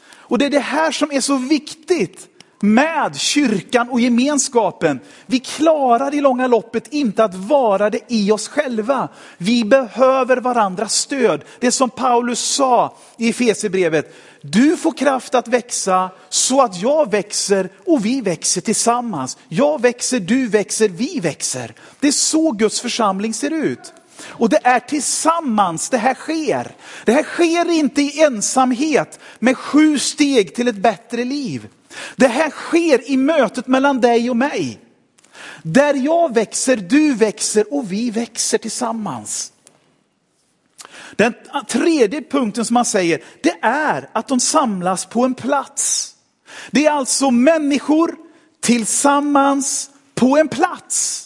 Och 0.09 0.39
det 0.39 0.47
är 0.47 0.51
det 0.51 0.59
här 0.59 0.91
som 0.93 1.13
är 1.13 1.21
så 1.21 1.37
viktigt 1.37 2.29
med 2.61 3.17
kyrkan 3.17 3.89
och 3.89 4.01
gemenskapen. 4.01 5.01
Vi 5.27 5.39
klarar 5.39 6.15
i 6.15 6.21
långa 6.21 6.47
loppet 6.47 6.93
inte 6.93 7.25
att 7.25 7.35
vara 7.35 7.91
det 7.91 8.01
i 8.09 8.33
oss 8.33 8.49
själva. 8.49 9.09
Vi 9.39 9.65
behöver 9.65 10.37
varandras 10.37 10.95
stöd. 10.95 11.45
Det 11.61 11.73
som 11.73 11.91
Paulus 11.91 12.41
sa 12.41 12.97
i 13.19 13.29
Efesierbrevet. 13.29 14.15
Du 14.41 14.77
får 14.77 14.93
kraft 14.93 15.35
att 15.35 15.49
växa 15.49 16.11
så 16.29 16.63
att 16.63 16.83
jag 16.83 17.11
växer 17.11 17.69
och 17.87 18.07
vi 18.07 18.21
växer 18.21 18.61
tillsammans. 18.61 19.39
Jag 19.49 19.81
växer, 19.81 20.21
du 20.21 20.49
växer, 20.49 20.89
vi 20.89 21.21
växer. 21.21 21.75
Det 22.01 22.09
är 22.09 22.13
så 22.13 22.53
Guds 22.53 22.81
församling 22.81 23.35
ser 23.35 23.51
ut. 23.51 23.93
Och 24.23 24.49
det 24.49 24.61
är 24.63 24.81
tillsammans 24.81 25.91
det 25.91 25.99
här 25.99 26.15
sker. 26.15 26.75
Det 27.05 27.13
här 27.13 27.23
sker 27.23 27.71
inte 27.71 28.03
i 28.03 28.23
ensamhet 28.23 29.21
med 29.39 29.57
sju 29.57 29.99
steg 29.99 30.55
till 30.55 30.69
ett 30.69 30.77
bättre 30.77 31.25
liv. 31.25 31.69
Det 32.17 32.29
här 32.29 32.51
sker 32.51 33.11
i 33.11 33.17
mötet 33.17 33.67
mellan 33.67 34.01
dig 34.01 34.31
och 34.31 34.37
mig. 34.37 34.81
Där 35.63 35.95
jag 35.95 36.35
växer, 36.35 36.77
du 36.77 37.15
växer 37.15 37.75
och 37.75 37.93
vi 37.93 38.11
växer 38.11 38.59
tillsammans. 38.59 39.53
Den 41.17 41.35
tredje 41.69 42.23
punkten 42.23 42.65
som 42.65 42.75
man 42.75 42.85
säger, 42.85 43.23
det 43.43 43.59
är 43.63 44.09
att 44.13 44.29
de 44.29 44.41
samlas 44.41 45.07
på 45.07 45.25
en 45.25 45.35
plats. 45.35 46.15
Det 46.71 46.87
är 46.87 46.91
alltså 46.91 47.31
människor 47.31 48.17
tillsammans 48.61 49.91
på 50.15 50.37
en 50.37 50.49
plats. 50.49 51.26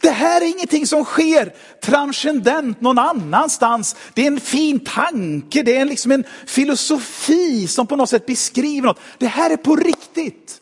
Det 0.00 0.10
här 0.10 0.40
är 0.40 0.46
ingenting 0.46 0.86
som 0.86 1.04
sker 1.04 1.52
transcendent 1.82 2.80
någon 2.80 2.98
annanstans. 2.98 3.96
Det 4.14 4.22
är 4.22 4.26
en 4.26 4.40
fin 4.40 4.80
tanke, 4.80 5.62
det 5.62 5.76
är 5.76 5.84
liksom 5.84 6.12
en 6.12 6.24
filosofi 6.46 7.66
som 7.66 7.86
på 7.86 7.96
något 7.96 8.10
sätt 8.10 8.26
beskriver 8.26 8.86
något. 8.86 9.00
Det 9.18 9.26
här 9.26 9.50
är 9.50 9.56
på 9.56 9.76
riktigt. 9.76 10.60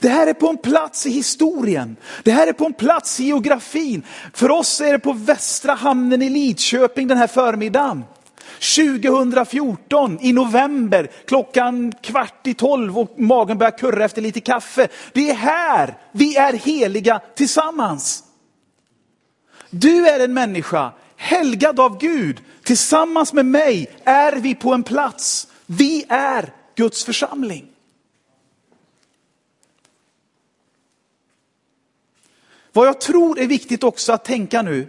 Det 0.00 0.08
här 0.08 0.26
är 0.26 0.34
på 0.34 0.48
en 0.48 0.56
plats 0.56 1.06
i 1.06 1.10
historien. 1.10 1.96
Det 2.22 2.30
här 2.30 2.46
är 2.46 2.52
på 2.52 2.66
en 2.66 2.72
plats 2.72 3.20
i 3.20 3.24
geografin. 3.24 4.02
För 4.32 4.50
oss 4.50 4.80
är 4.80 4.92
det 4.92 4.98
på 4.98 5.12
Västra 5.12 5.74
hamnen 5.74 6.22
i 6.22 6.30
Lidköping 6.30 7.08
den 7.08 7.18
här 7.18 7.26
förmiddagen. 7.26 8.04
2014 8.76 10.18
i 10.20 10.32
november 10.32 11.10
klockan 11.26 11.92
kvart 12.02 12.46
i 12.46 12.54
tolv 12.54 12.98
och 12.98 13.14
magen 13.18 13.58
börjar 13.58 13.78
kurra 13.78 14.04
efter 14.04 14.22
lite 14.22 14.40
kaffe. 14.40 14.88
Det 15.12 15.30
är 15.30 15.34
här 15.34 15.98
vi 16.12 16.36
är 16.36 16.52
heliga 16.52 17.20
tillsammans. 17.36 18.22
Du 19.80 20.08
är 20.08 20.20
en 20.20 20.34
människa 20.34 20.92
helgad 21.16 21.80
av 21.80 21.98
Gud. 21.98 22.40
Tillsammans 22.62 23.32
med 23.32 23.46
mig 23.46 23.96
är 24.04 24.36
vi 24.36 24.54
på 24.54 24.74
en 24.74 24.82
plats. 24.82 25.48
Vi 25.66 26.04
är 26.08 26.52
Guds 26.74 27.04
församling. 27.04 27.66
Vad 32.72 32.86
jag 32.86 33.00
tror 33.00 33.38
är 33.38 33.46
viktigt 33.46 33.84
också 33.84 34.12
att 34.12 34.24
tänka 34.24 34.62
nu, 34.62 34.88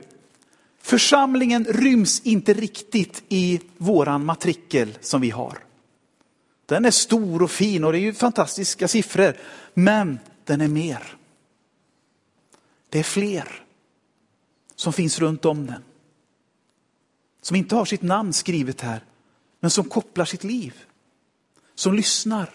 församlingen 0.81 1.65
ryms 1.65 2.19
inte 2.19 2.53
riktigt 2.53 3.23
i 3.29 3.59
våran 3.77 4.25
matrikel 4.25 4.97
som 5.01 5.21
vi 5.21 5.29
har. 5.29 5.57
Den 6.65 6.85
är 6.85 6.91
stor 6.91 7.41
och 7.41 7.51
fin 7.51 7.83
och 7.83 7.91
det 7.91 7.99
är 7.99 8.01
ju 8.01 8.13
fantastiska 8.13 8.87
siffror, 8.87 9.37
men 9.73 10.19
den 10.43 10.61
är 10.61 10.67
mer. 10.67 11.15
Det 12.89 12.99
är 12.99 13.03
fler 13.03 13.66
som 14.77 14.93
finns 14.93 15.19
runt 15.19 15.45
om 15.45 15.65
den. 15.65 15.83
Som 17.41 17.55
inte 17.55 17.75
har 17.75 17.85
sitt 17.85 18.01
namn 18.01 18.33
skrivet 18.33 18.81
här, 18.81 19.03
men 19.59 19.71
som 19.71 19.83
kopplar 19.83 20.25
sitt 20.25 20.43
liv. 20.43 20.73
Som 21.75 21.93
lyssnar, 21.93 22.49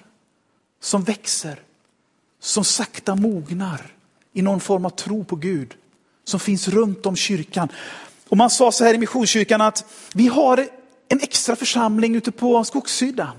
som 0.80 1.02
växer, 1.02 1.60
som 2.40 2.64
sakta 2.64 3.14
mognar 3.14 3.94
i 4.32 4.42
någon 4.42 4.60
form 4.60 4.84
av 4.84 4.90
tro 4.90 5.24
på 5.24 5.36
Gud. 5.36 5.74
som 6.24 6.40
finns 6.40 6.68
runt 6.68 7.06
om 7.06 7.16
kyrkan. 7.16 7.68
Och 8.28 8.36
man 8.36 8.50
sa 8.50 8.72
så 8.72 8.84
här 8.84 8.94
i 8.94 8.98
Missionskyrkan 8.98 9.60
att 9.60 9.84
vi 10.14 10.26
har 10.26 10.68
en 11.08 11.20
extra 11.20 11.56
församling 11.56 12.14
ute 12.14 12.32
på 12.32 12.64
Skogshyddan. 12.64 13.36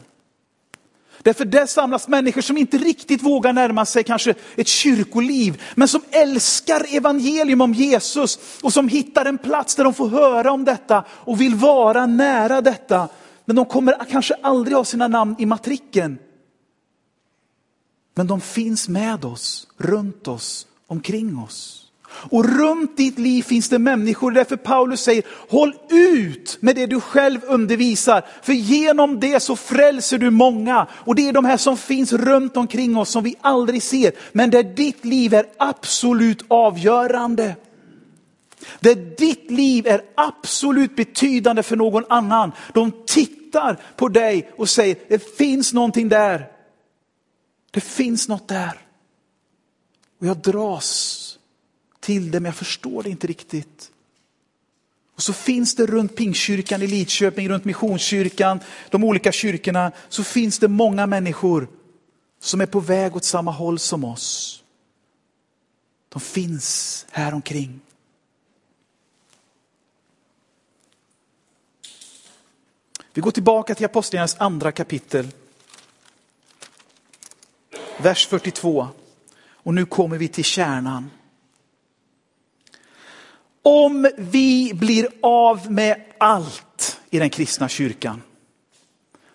Därför 1.24 1.46
där 1.46 1.66
samlas 1.66 2.08
människor 2.08 2.42
som 2.42 2.58
inte 2.58 2.78
riktigt 2.78 3.22
vågar 3.22 3.54
närma 3.54 3.86
sig 3.86 4.04
kanske 4.04 4.34
ett 4.56 4.68
kyrkoliv, 4.68 5.62
men 5.76 5.88
som 5.88 6.02
älskar 6.12 6.96
evangelium 6.96 7.62
om 7.62 7.74
Jesus 7.74 8.40
och 8.62 8.74
som 8.74 8.88
hittar 8.88 9.26
en 9.26 9.38
plats 9.38 9.76
där 9.76 9.84
de 9.84 9.94
får 9.94 10.10
höra 10.10 10.52
om 10.52 10.66
detta 10.66 11.04
och 11.10 11.42
vill 11.42 11.56
vara 11.56 12.06
nära 12.06 12.62
detta. 12.62 13.08
Men 13.46 13.56
de 13.56 13.66
kommer 13.66 14.06
kanske 14.12 14.34
aldrig 14.34 14.78
ha 14.78 14.86
sina 14.86 15.08
namn 15.08 15.36
i 15.40 15.46
matriken. 15.46 16.18
Men 18.16 18.28
de 18.28 18.42
finns 18.42 18.90
med 18.90 19.26
oss, 19.26 19.68
runt 19.78 20.28
oss, 20.28 20.68
omkring 20.88 21.38
oss. 21.38 21.83
Och 22.16 22.58
runt 22.58 22.98
ditt 22.98 23.20
liv 23.20 23.44
finns 23.44 23.70
det 23.70 23.80
människor, 23.80 24.32
därför 24.32 24.56
Paulus 24.56 25.02
säger, 25.02 25.24
håll 25.50 25.76
ut 25.90 26.58
med 26.62 26.76
det 26.76 26.86
du 26.86 27.02
själv 27.02 27.40
undervisar, 27.44 28.24
för 28.42 28.54
genom 28.54 29.20
det 29.20 29.40
så 29.40 29.56
frälser 29.56 30.18
du 30.18 30.30
många. 30.30 30.88
Och 30.92 31.16
det 31.16 31.28
är 31.28 31.34
de 31.34 31.46
här 31.46 31.58
som 31.58 31.78
finns 31.78 32.14
runt 32.14 32.58
omkring 32.58 32.98
oss 32.98 33.10
som 33.10 33.24
vi 33.24 33.36
aldrig 33.42 33.84
ser, 33.84 34.12
men 34.32 34.50
där 34.50 34.64
ditt 34.64 35.06
liv 35.06 35.34
är 35.34 35.46
absolut 35.58 36.44
avgörande. 36.48 37.56
Där 38.80 38.96
ditt 38.96 39.52
liv 39.52 39.88
är 39.88 40.02
absolut 40.16 40.96
betydande 40.96 41.64
för 41.64 41.76
någon 41.76 42.06
annan. 42.10 42.52
De 42.74 42.92
tittar 43.06 43.78
på 43.96 44.08
dig 44.08 44.52
och 44.58 44.70
säger, 44.70 44.98
det 45.08 45.38
finns 45.38 45.74
någonting 45.74 46.10
där. 46.10 46.48
Det 47.72 47.82
finns 47.82 48.28
något 48.28 48.48
där. 48.48 48.82
Och 50.20 50.28
jag 50.28 50.38
dras 50.38 51.20
till 52.04 52.32
det, 52.32 52.40
men 52.40 52.46
jag 52.46 52.56
förstår 52.56 53.04
det 53.04 53.10
inte 53.10 53.28
riktigt. 53.28 53.92
Och 55.16 55.22
så 55.22 55.34
finns 55.34 55.76
det 55.76 55.86
runt 55.86 56.16
Pingstkyrkan 56.16 56.82
i 56.82 56.88
Lidköping, 56.88 57.50
runt 57.50 57.66
Missionskyrkan, 57.66 58.60
de 58.90 59.04
olika 59.04 59.32
kyrkorna, 59.32 59.92
så 60.10 60.24
finns 60.24 60.60
det 60.60 60.68
många 60.68 61.08
människor 61.08 61.68
som 62.40 62.62
är 62.62 62.66
på 62.66 62.80
väg 62.80 63.16
åt 63.16 63.24
samma 63.24 63.52
håll 63.52 63.80
som 63.80 64.04
oss. 64.04 64.64
De 66.10 66.22
finns 66.22 67.06
här 67.12 67.34
omkring. 67.34 67.80
Vi 73.14 73.22
går 73.22 73.32
tillbaka 73.32 73.76
till 73.76 73.86
Apostlagärningarnas 73.86 74.36
andra 74.40 74.72
kapitel. 74.72 75.28
Vers 77.98 78.28
42. 78.28 78.88
Och 79.44 79.74
nu 79.74 79.86
kommer 79.86 80.18
vi 80.18 80.28
till 80.28 80.44
kärnan. 80.44 81.10
Om 83.66 84.10
vi 84.18 84.74
blir 84.74 85.08
av 85.22 85.72
med 85.72 86.04
allt 86.18 87.02
i 87.10 87.20
den 87.20 87.30
kristna 87.30 87.70
kyrkan, 87.70 88.22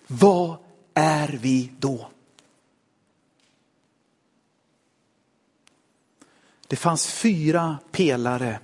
vad 0.06 0.56
är 0.94 1.38
vi 1.42 1.72
då? 1.78 2.10
Det 6.66 6.76
fanns 6.76 7.06
fyra 7.06 7.78
pelare 7.90 8.60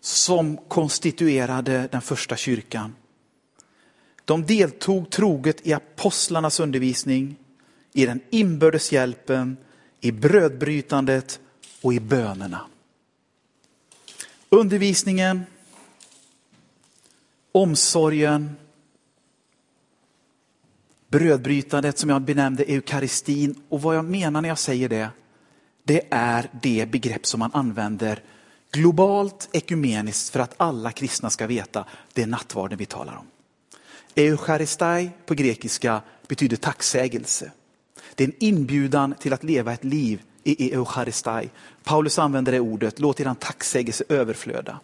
som 0.00 0.56
konstituerade 0.56 1.88
den 1.92 2.02
första 2.02 2.36
kyrkan. 2.36 2.94
De 4.24 4.46
deltog 4.46 5.10
troget 5.10 5.66
i 5.66 5.72
apostlarnas 5.72 6.60
undervisning, 6.60 7.36
i 7.92 8.06
den 8.06 8.20
inbördes 8.30 8.92
hjälpen, 8.92 9.56
i 10.00 10.12
brödbrytandet 10.12 11.40
och 11.82 11.94
i 11.94 12.00
bönerna. 12.00 12.66
Undervisningen, 14.54 15.42
omsorgen, 17.52 18.56
brödbrytandet 21.08 21.98
som 21.98 22.10
jag 22.10 22.22
benämnde 22.22 22.64
eukaristin. 22.64 23.62
Och 23.68 23.82
vad 23.82 23.96
jag 23.96 24.04
menar 24.04 24.40
när 24.40 24.48
jag 24.48 24.58
säger 24.58 24.88
det, 24.88 25.08
det 25.84 26.02
är 26.10 26.50
det 26.62 26.86
begrepp 26.90 27.26
som 27.26 27.38
man 27.38 27.50
använder 27.54 28.22
globalt 28.72 29.48
ekumeniskt 29.52 30.28
för 30.28 30.40
att 30.40 30.54
alla 30.56 30.92
kristna 30.92 31.30
ska 31.30 31.46
veta, 31.46 31.84
det 32.12 32.22
är 32.22 32.26
nattvarden 32.26 32.78
vi 32.78 32.86
talar 32.86 33.16
om. 33.16 33.26
Eucharistai 34.14 35.10
på 35.26 35.34
grekiska 35.34 36.02
betyder 36.26 36.56
tacksägelse. 36.56 37.52
Det 38.14 38.24
är 38.24 38.28
en 38.28 38.34
inbjudan 38.38 39.14
till 39.20 39.32
att 39.32 39.44
leva 39.44 39.72
ett 39.72 39.84
liv 39.84 40.22
i 40.44 40.74
eucharistai. 40.74 41.50
Paulus 41.84 42.18
använder 42.18 42.52
det 42.52 42.60
ordet, 42.60 42.98
låt 42.98 43.20
er 43.20 43.34
tacksägelse 43.34 44.04
överflöda. 44.08 44.78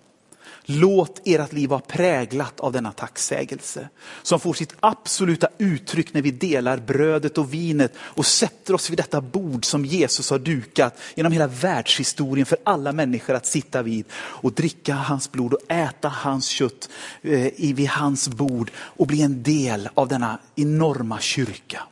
Låt 0.70 1.20
ert 1.24 1.52
liv 1.52 1.68
vara 1.68 1.80
präglat 1.80 2.60
av 2.60 2.72
denna 2.72 2.92
tacksägelse. 2.92 3.88
Som 4.22 4.40
får 4.40 4.54
sitt 4.54 4.74
absoluta 4.80 5.48
uttryck 5.58 6.14
när 6.14 6.22
vi 6.22 6.30
delar 6.30 6.78
brödet 6.78 7.38
och 7.38 7.54
vinet 7.54 7.92
och 7.98 8.26
sätter 8.26 8.74
oss 8.74 8.90
vid 8.90 8.98
detta 8.98 9.20
bord 9.20 9.64
som 9.64 9.84
Jesus 9.84 10.30
har 10.30 10.38
dukat 10.38 10.98
genom 11.14 11.32
hela 11.32 11.46
världshistorien 11.46 12.46
för 12.46 12.58
alla 12.64 12.92
människor 12.92 13.34
att 13.34 13.46
sitta 13.46 13.82
vid 13.82 14.04
och 14.12 14.52
dricka 14.52 14.94
hans 14.94 15.32
blod 15.32 15.52
och 15.52 15.72
äta 15.72 16.08
hans 16.08 16.46
kött 16.46 16.88
eh, 17.22 17.74
vid 17.74 17.88
hans 17.88 18.28
bord 18.28 18.70
och 18.76 19.06
bli 19.06 19.22
en 19.22 19.42
del 19.42 19.88
av 19.94 20.08
denna 20.08 20.38
enorma 20.56 21.20
kyrka. 21.20 21.82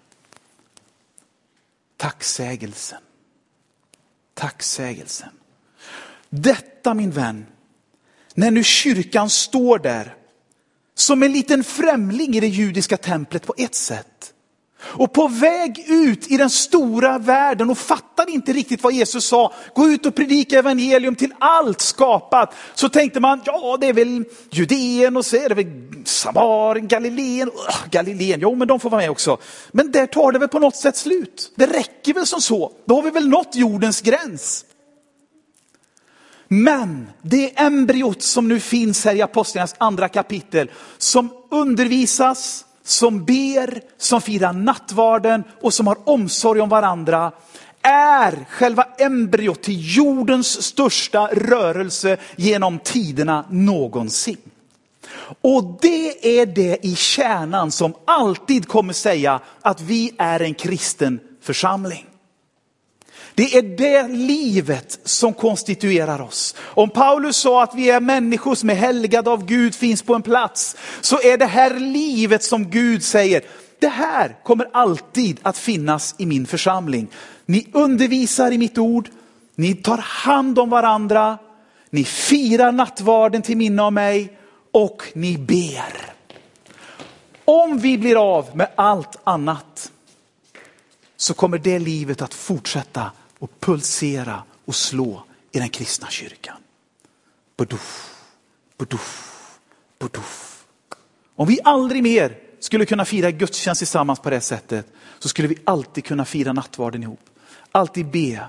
Tacksägelsen 1.97 2.99
tacksägelsen. 4.37 5.31
Detta 6.31 6.95
min 6.95 7.11
vän, 7.11 7.47
när 8.35 8.51
nu 8.51 8.65
kyrkan 8.65 9.31
står 9.31 9.79
där 9.79 10.15
som 10.95 11.23
en 11.23 11.33
liten 11.33 11.65
främling 11.65 12.37
i 12.37 12.41
det 12.41 12.49
judiska 12.49 12.97
templet 12.97 13.47
på 13.47 13.55
ett 13.57 13.75
sätt. 13.75 14.33
Och 14.83 15.13
på 15.13 15.29
väg 15.29 15.85
ut 15.89 16.31
i 16.31 16.37
den 16.37 16.51
stora 16.51 17.19
världen 17.19 17.71
och 17.71 17.79
fattade 17.79 18.33
inte 18.33 18.53
riktigt 18.53 18.83
vad 18.83 18.93
Jesus 18.93 19.27
sa, 19.27 19.53
gå 19.75 19.89
ut 19.89 20.07
och 20.07 20.15
predika 20.15 20.59
evangelium 20.59 21.15
till 21.15 21.35
allt 21.39 21.81
skapat. 21.81 22.55
Så 22.75 22.89
tänkte 22.89 23.21
man, 23.21 23.41
ja 23.45 23.77
det 23.81 23.87
är 23.87 23.93
väl 23.93 24.25
Judeen 24.51 25.17
och 25.17 25.27
så 25.27 25.37
är 25.37 25.49
det 25.49 25.55
väl 25.55 25.67
Samarien, 26.05 26.89
Galileen, 26.89 27.49
uh, 27.49 27.89
Galileen, 27.91 28.41
jo 28.41 28.55
men 28.55 28.69
de 28.69 28.81
får 28.81 28.91
vara 28.91 29.01
med 29.01 29.11
också. 29.11 29.39
Men 29.73 29.93
där 29.93 30.07
tar 30.07 30.33
det 30.33 30.39
väl 30.39 30.49
på 30.49 30.59
något 30.59 30.77
sätt 30.77 30.97
slut. 30.97 31.53
Det 31.57 31.67
räcker 31.67 32.15
väl 32.15 32.27
som 32.27 32.41
så, 32.41 32.73
då 32.85 32.95
har 32.95 33.03
vi 33.03 33.11
väl 33.11 33.29
nått 33.29 33.57
jordens 33.57 34.01
gräns. 34.01 34.65
Men 36.49 37.07
det 37.23 37.61
embryot 37.61 38.23
som 38.23 38.49
nu 38.49 38.61
finns 38.61 39.05
här 39.05 39.15
i 39.15 39.23
Apostlarnas 39.23 39.75
andra 39.79 40.09
kapitel, 40.09 40.71
som 40.99 41.31
undervisas, 41.51 42.66
som 42.87 43.25
ber, 43.25 43.81
som 43.99 44.21
firar 44.21 44.53
nattvarden 44.53 45.45
och 45.63 45.75
som 45.75 45.87
har 45.87 45.99
omsorg 46.05 46.61
om 46.61 46.69
varandra 46.69 47.33
är 47.83 48.47
själva 48.51 48.87
embryot 48.99 49.63
till 49.63 49.97
jordens 49.97 50.63
största 50.63 51.27
rörelse 51.27 52.17
genom 52.37 52.79
tiderna 52.79 53.45
någonsin. 53.51 54.37
Och 55.41 55.79
det 55.83 56.41
är 56.41 56.47
det 56.47 56.87
i 56.87 56.97
kärnan 56.97 57.71
som 57.71 57.95
alltid 58.05 58.69
kommer 58.69 58.93
säga 58.93 59.41
att 59.63 59.81
vi 59.81 60.15
är 60.19 60.43
en 60.43 60.55
kristen 60.55 61.21
församling. 61.43 62.07
Det 63.37 63.57
är 63.57 63.63
det 63.63 64.09
livet 64.09 64.99
som 65.05 65.33
konstituerar 65.33 66.21
oss. 66.21 66.55
Om 66.61 66.91
Paulus 66.91 67.37
sa 67.37 67.63
att 67.63 67.75
vi 67.75 67.91
är 67.91 68.01
människor 68.01 68.55
som 68.55 68.71
är 68.71 68.75
helgade 68.75 69.31
av 69.31 69.47
Gud, 69.47 69.75
finns 69.75 70.03
på 70.03 70.15
en 70.15 70.23
plats, 70.23 70.77
så 71.01 71.21
är 71.21 71.39
det 71.39 71.47
här 71.47 71.81
livet 71.81 72.43
som 72.43 72.71
Gud 72.71 73.05
säger, 73.05 73.43
det 73.79 73.89
här 73.89 74.37
kommer 74.45 74.69
alltid 74.73 75.41
att 75.43 75.59
finnas 75.59 76.15
i 76.19 76.27
min 76.27 76.47
församling. 76.47 77.09
Ni 77.47 77.67
undervisar 77.73 78.53
i 78.53 78.59
mitt 78.59 78.79
ord, 78.79 79.09
ni 79.55 79.75
tar 79.75 79.99
hand 79.99 80.59
om 80.59 80.71
varandra, 80.71 81.39
ni 81.91 82.05
firar 82.05 82.73
nattvarden 82.73 83.43
till 83.43 83.57
minne 83.57 83.83
av 83.83 83.93
mig 83.93 84.39
och 84.73 85.03
ni 85.15 85.39
ber. 85.39 86.13
Om 87.45 87.79
vi 87.79 87.99
blir 87.99 88.37
av 88.37 88.57
med 88.57 88.69
allt 88.75 89.17
annat 89.25 89.93
så 91.17 91.35
kommer 91.35 91.59
det 91.59 91.79
livet 91.79 92.23
att 92.23 92.35
fortsätta 92.35 93.11
och 93.39 93.61
pulsera 93.61 94.43
och 94.65 94.75
slå 94.75 95.25
i 95.53 95.59
den 95.59 95.69
kristna 95.69 96.11
kyrkan. 96.11 96.57
Buduff, 97.57 98.15
buduff, 98.79 99.59
buduff. 99.99 100.67
Om 101.37 101.49
vi 101.49 101.61
aldrig 101.65 102.03
mer 102.03 102.39
skulle 102.61 102.87
kunna 102.87 103.05
fira 103.05 103.31
gudstjänst 103.31 103.79
tillsammans 103.79 104.21
på 104.21 104.31
det 104.31 104.41
sättet 104.41 104.93
så 105.19 105.29
skulle 105.29 105.49
vi 105.49 105.59
alltid 105.65 106.05
kunna 106.05 106.25
fira 106.25 106.53
nattvarden 106.53 107.03
ihop. 107.03 107.21
Alltid 107.73 108.07
be, 108.07 108.49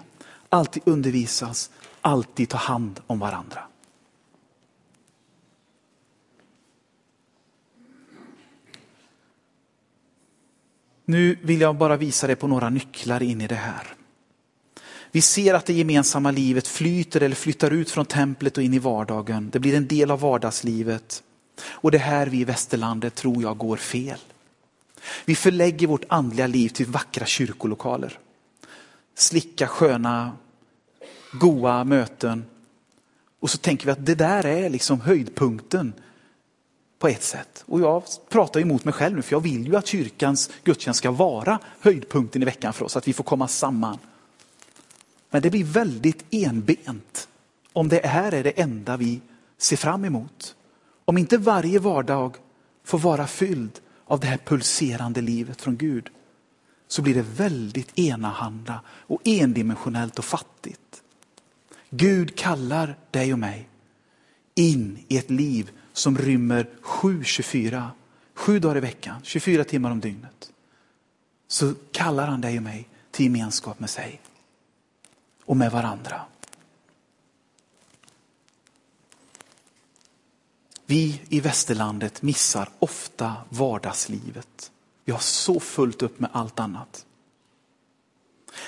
alltid 0.50 0.84
undervisas, 0.86 1.72
alltid 2.02 2.50
ta 2.50 2.58
hand 2.58 3.00
om 3.08 3.20
varandra. 3.20 3.64
Nu 11.06 11.40
vill 11.42 11.62
jag 11.62 11.76
bara 11.76 11.98
visa 11.98 12.28
dig 12.28 12.36
på 12.36 12.48
några 12.48 12.70
nycklar 12.70 13.24
in 13.24 13.42
i 13.42 13.48
det 13.48 13.56
här. 13.56 13.97
Vi 15.12 15.22
ser 15.22 15.54
att 15.54 15.66
det 15.66 15.74
gemensamma 15.74 16.32
livet 16.32 16.68
flyter 16.68 17.22
eller 17.22 17.36
flyttar 17.36 17.72
ut 17.72 17.92
från 17.92 18.06
templet 18.06 18.58
och 18.58 18.64
in 18.64 18.74
i 18.74 18.80
vardagen. 18.80 19.50
Det 19.50 19.60
blir 19.60 19.76
en 19.76 19.88
del 19.88 20.12
av 20.12 20.20
vardagslivet. 20.20 21.24
Och 21.66 21.92
det 21.92 21.98
här 21.98 22.28
vi 22.28 22.40
i 22.40 22.44
västerlandet 22.44 23.16
tror 23.16 23.44
jag 23.44 23.58
går 23.58 23.78
fel. 23.78 24.20
Vi 25.26 25.36
förlägger 25.36 25.88
vårt 25.88 26.06
andliga 26.08 26.48
liv 26.48 26.70
till 26.70 26.86
vackra 26.86 27.26
kyrkolokaler. 27.26 28.20
Slicka 29.16 29.68
sköna, 29.68 30.32
goa 31.32 31.84
möten. 31.84 32.46
Och 33.40 33.50
så 33.50 33.58
tänker 33.58 33.86
vi 33.86 33.92
att 33.92 34.06
det 34.06 34.16
där 34.16 34.46
är 34.46 34.70
liksom 34.70 35.02
höjdpunkten 35.02 35.94
på 37.00 37.08
ett 37.08 37.24
sätt. 37.24 37.64
Och 37.66 37.82
jag 37.82 38.04
pratar 38.30 38.60
emot 38.60 38.86
mig 38.86 38.94
själv 38.94 39.16
nu 39.16 39.22
för 39.22 39.34
jag 39.34 39.40
vill 39.40 39.68
ju 39.68 39.76
att 39.76 39.88
kyrkans 39.88 40.50
gudstjänst 40.64 40.98
ska 40.98 41.12
vara 41.12 41.60
höjdpunkten 41.80 42.42
i 42.42 42.46
veckan 42.46 42.74
för 42.74 42.86
oss, 42.86 42.98
att 42.98 43.08
vi 43.08 43.14
får 43.14 43.24
komma 43.24 43.48
samman. 43.48 43.98
Men 45.30 45.42
det 45.42 45.50
blir 45.50 45.64
väldigt 45.64 46.26
enbent 46.30 47.28
om 47.74 47.90
det 47.90 48.06
här 48.06 48.34
är 48.34 48.44
det 48.44 48.60
enda 48.62 48.98
vi 48.98 49.22
ser 49.58 49.78
fram 49.78 50.06
emot. 50.06 50.56
Om 51.06 51.18
inte 51.18 51.38
varje 51.38 51.80
vardag 51.80 52.36
får 52.84 53.00
vara 53.00 53.28
fylld 53.28 53.80
av 54.06 54.20
det 54.20 54.28
här 54.28 54.38
pulserande 54.38 55.22
livet 55.22 55.62
från 55.62 55.78
Gud 55.78 56.10
så 56.88 57.02
blir 57.02 57.16
det 57.16 57.22
väldigt 57.22 58.00
enahanda 58.00 58.82
och 58.88 59.22
endimensionellt 59.24 60.20
och 60.20 60.26
fattigt. 60.26 61.04
Gud 61.90 62.36
kallar 62.36 62.98
dig 63.12 63.34
och 63.34 63.40
mig 63.40 63.70
in 64.56 65.00
i 65.08 65.18
ett 65.18 65.30
liv 65.30 65.72
som 65.94 66.18
rymmer 66.18 66.70
7-24, 66.82 67.88
sju 68.34 68.60
dagar 68.60 68.78
i 68.78 68.80
veckan, 68.80 69.22
24 69.24 69.64
timmar 69.64 69.92
om 69.92 70.00
dygnet. 70.00 70.52
Så 71.48 71.74
kallar 71.92 72.28
han 72.28 72.42
dig 72.42 72.58
och 72.58 72.64
mig 72.64 72.88
till 73.12 73.26
gemenskap 73.26 73.80
med 73.80 73.90
sig 73.90 74.22
och 75.48 75.58
med 75.58 75.72
varandra. 75.72 76.22
Vi 80.86 81.22
i 81.30 81.40
västerlandet 81.40 82.22
missar 82.22 82.70
ofta 82.80 83.34
vardagslivet. 83.50 84.72
Vi 85.06 85.12
har 85.12 85.20
så 85.20 85.60
fullt 85.60 86.02
upp 86.02 86.20
med 86.20 86.30
allt 86.34 86.60
annat. 86.60 87.06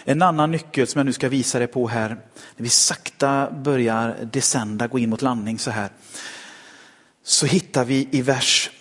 En 0.03 0.21
annan 0.21 0.51
nyckel 0.51 0.87
som 0.87 0.99
jag 0.99 1.05
nu 1.05 1.13
ska 1.13 1.29
visa 1.29 1.59
dig 1.59 1.67
på 1.67 1.87
här, 1.87 2.09
när 2.55 2.63
vi 2.63 2.69
sakta 2.69 3.51
börjar 3.51 4.17
descenda, 4.31 4.87
gå 4.87 4.99
in 4.99 5.09
mot 5.09 5.21
landning 5.21 5.59
så 5.59 5.71
här, 5.71 5.89
så 7.23 7.45
hittar 7.45 7.85
vi 7.85 8.07
i 8.11 8.21
vers 8.21 8.71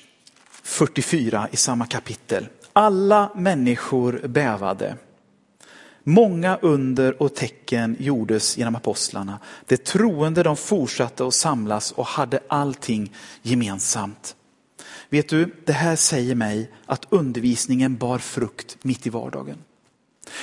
44 0.62 1.48
i 1.52 1.56
samma 1.56 1.86
kapitel. 1.86 2.48
Alla 2.72 3.30
människor 3.34 4.20
bävade. 4.28 4.96
Många 6.08 6.56
under 6.62 7.22
och 7.22 7.34
tecken 7.34 7.96
gjordes 7.98 8.58
genom 8.58 8.76
apostlarna. 8.76 9.38
De 9.66 9.76
troende 9.76 10.42
de 10.42 10.56
fortsatte 10.56 11.26
att 11.26 11.34
samlas 11.34 11.92
och 11.92 12.06
hade 12.06 12.40
allting 12.48 13.12
gemensamt. 13.42 14.36
Vet 15.08 15.28
du, 15.28 15.54
det 15.64 15.72
här 15.72 15.96
säger 15.96 16.34
mig 16.34 16.70
att 16.86 17.06
undervisningen 17.10 17.96
bar 17.96 18.18
frukt 18.18 18.76
mitt 18.82 19.06
i 19.06 19.10
vardagen. 19.10 19.56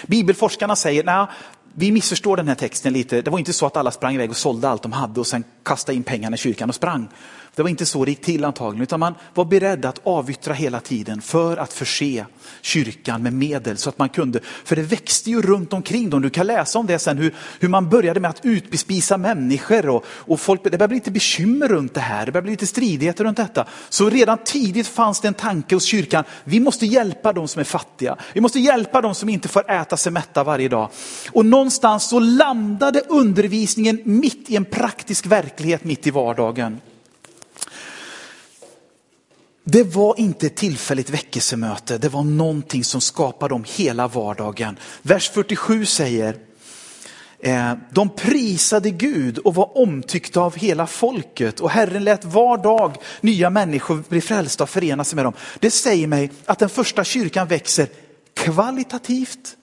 Bibelforskarna 0.07 0.75
säger, 0.75 1.03
nej, 1.03 1.27
vi 1.73 1.91
missförstår 1.91 2.37
den 2.37 2.47
här 2.47 2.55
texten 2.55 2.93
lite. 2.93 3.21
Det 3.21 3.31
var 3.31 3.39
inte 3.39 3.53
så 3.53 3.65
att 3.65 3.77
alla 3.77 3.91
sprang 3.91 4.15
iväg 4.15 4.29
och 4.29 4.37
sålde 4.37 4.69
allt 4.69 4.83
de 4.83 4.91
hade 4.91 5.19
och 5.19 5.27
sen 5.27 5.43
kastade 5.63 5.95
in 5.95 6.03
pengarna 6.03 6.35
i 6.35 6.37
kyrkan 6.37 6.69
och 6.69 6.75
sprang. 6.75 7.07
Det 7.55 7.63
var 7.63 7.69
inte 7.69 7.85
så 7.85 8.05
det 8.05 8.11
gick 8.11 8.21
till 8.21 8.45
antagligen, 8.45 8.83
utan 8.83 8.99
man 8.99 9.15
var 9.33 9.45
beredd 9.45 9.85
att 9.85 9.99
avyttra 10.03 10.53
hela 10.53 10.79
tiden 10.79 11.21
för 11.21 11.57
att 11.57 11.73
förse 11.73 12.25
kyrkan 12.61 13.23
med 13.23 13.33
medel 13.33 13.77
så 13.77 13.89
att 13.89 13.99
man 13.99 14.09
kunde, 14.09 14.39
för 14.63 14.75
det 14.75 14.81
växte 14.81 15.29
ju 15.29 15.41
runt 15.41 15.73
omkring 15.73 16.09
dem. 16.09 16.21
Du 16.21 16.29
kan 16.29 16.47
läsa 16.47 16.79
om 16.79 16.87
det 16.87 16.99
sen 16.99 17.17
hur, 17.17 17.35
hur 17.59 17.69
man 17.69 17.89
började 17.89 18.19
med 18.19 18.29
att 18.29 18.45
utbespisa 18.45 19.17
människor 19.17 19.89
och, 19.89 20.05
och 20.07 20.39
folk, 20.39 20.63
det 20.63 20.69
började 20.69 20.87
bli 20.87 20.97
lite 20.97 21.11
bekymmer 21.11 21.67
runt 21.67 21.93
det 21.93 21.99
här, 21.99 22.25
det 22.25 22.31
började 22.31 22.45
bli 22.45 22.51
lite 22.51 22.67
stridigheter 22.67 23.23
runt 23.23 23.37
detta. 23.37 23.65
Så 23.89 24.09
redan 24.09 24.37
tidigt 24.37 24.87
fanns 24.87 25.21
det 25.21 25.27
en 25.27 25.33
tanke 25.33 25.75
hos 25.75 25.85
kyrkan, 25.85 26.23
vi 26.43 26.59
måste 26.59 26.85
hjälpa 26.85 27.33
de 27.33 27.47
som 27.47 27.59
är 27.59 27.63
fattiga. 27.63 28.15
Vi 28.33 28.41
måste 28.41 28.59
hjälpa 28.59 29.01
de 29.01 29.15
som 29.15 29.29
inte 29.29 29.47
får 29.47 29.71
äta 29.71 29.97
sig 29.97 30.11
mätta 30.11 30.43
varje 30.43 30.69
dag. 30.69 30.89
Och 31.31 31.45
någonstans 31.45 32.09
så 32.09 32.19
landade 32.19 33.01
undervisningen 33.09 34.01
mitt 34.03 34.49
i 34.49 34.55
en 34.55 34.65
praktisk 34.65 35.25
verklighet 35.25 35.83
mitt 35.83 36.07
i 36.07 36.11
vardagen. 36.11 36.81
Det 39.67 39.83
var 39.83 40.19
inte 40.19 40.47
ett 40.47 40.55
tillfälligt 40.55 41.09
väckelsemöte, 41.09 41.97
det 41.97 42.09
var 42.09 42.23
någonting 42.23 42.83
som 42.83 43.01
skapade 43.01 43.53
om 43.53 43.65
hela 43.67 44.07
vardagen. 44.07 44.79
Vers 45.01 45.29
47 45.29 45.85
säger, 45.85 46.37
eh, 47.39 47.73
de 47.91 48.09
prisade 48.09 48.89
Gud 48.89 49.37
och 49.37 49.55
var 49.55 49.77
omtyckta 49.77 50.41
av 50.41 50.55
hela 50.55 50.87
folket 50.87 51.59
och 51.59 51.69
Herren 51.69 52.03
lät 52.03 52.25
var 52.25 52.57
dag 52.57 52.97
nya 53.21 53.49
människor 53.49 54.03
bli 54.09 54.21
frälsta 54.21 54.63
och 54.63 54.69
förena 54.69 55.03
sig 55.03 55.15
med 55.15 55.25
dem. 55.25 55.33
Det 55.59 55.71
säger 55.71 56.07
mig 56.07 56.31
att 56.45 56.59
den 56.59 56.69
första 56.69 57.03
kyrkan 57.03 57.47
växer 57.47 57.87
kvalitativt, 58.33 59.55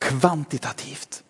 kvantitativt. 0.00 1.22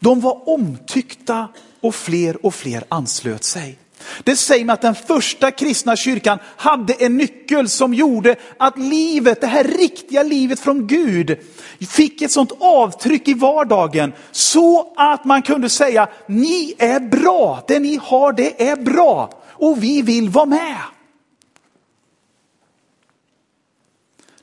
De 0.00 0.20
var 0.20 0.48
omtyckta 0.48 1.48
och 1.80 1.94
fler 1.94 2.46
och 2.46 2.54
fler 2.54 2.84
anslöt 2.88 3.44
sig. 3.44 3.78
Det 4.24 4.36
säger 4.36 4.64
mig 4.64 4.72
att 4.72 4.82
den 4.82 4.94
första 4.94 5.50
kristna 5.50 5.96
kyrkan 5.96 6.38
hade 6.56 6.92
en 6.92 7.16
nyckel 7.16 7.68
som 7.68 7.94
gjorde 7.94 8.36
att 8.56 8.78
livet, 8.78 9.40
det 9.40 9.46
här 9.46 9.64
riktiga 9.64 10.22
livet 10.22 10.60
från 10.60 10.86
Gud, 10.86 11.38
fick 11.80 12.22
ett 12.22 12.30
sånt 12.30 12.52
avtryck 12.60 13.28
i 13.28 13.34
vardagen 13.34 14.12
så 14.30 14.94
att 14.96 15.24
man 15.24 15.42
kunde 15.42 15.68
säga, 15.68 16.08
ni 16.26 16.74
är 16.78 17.00
bra, 17.00 17.64
det 17.68 17.78
ni 17.78 18.00
har 18.02 18.32
det 18.32 18.68
är 18.68 18.76
bra 18.76 19.30
och 19.48 19.82
vi 19.82 20.02
vill 20.02 20.28
vara 20.28 20.46
med. 20.46 20.76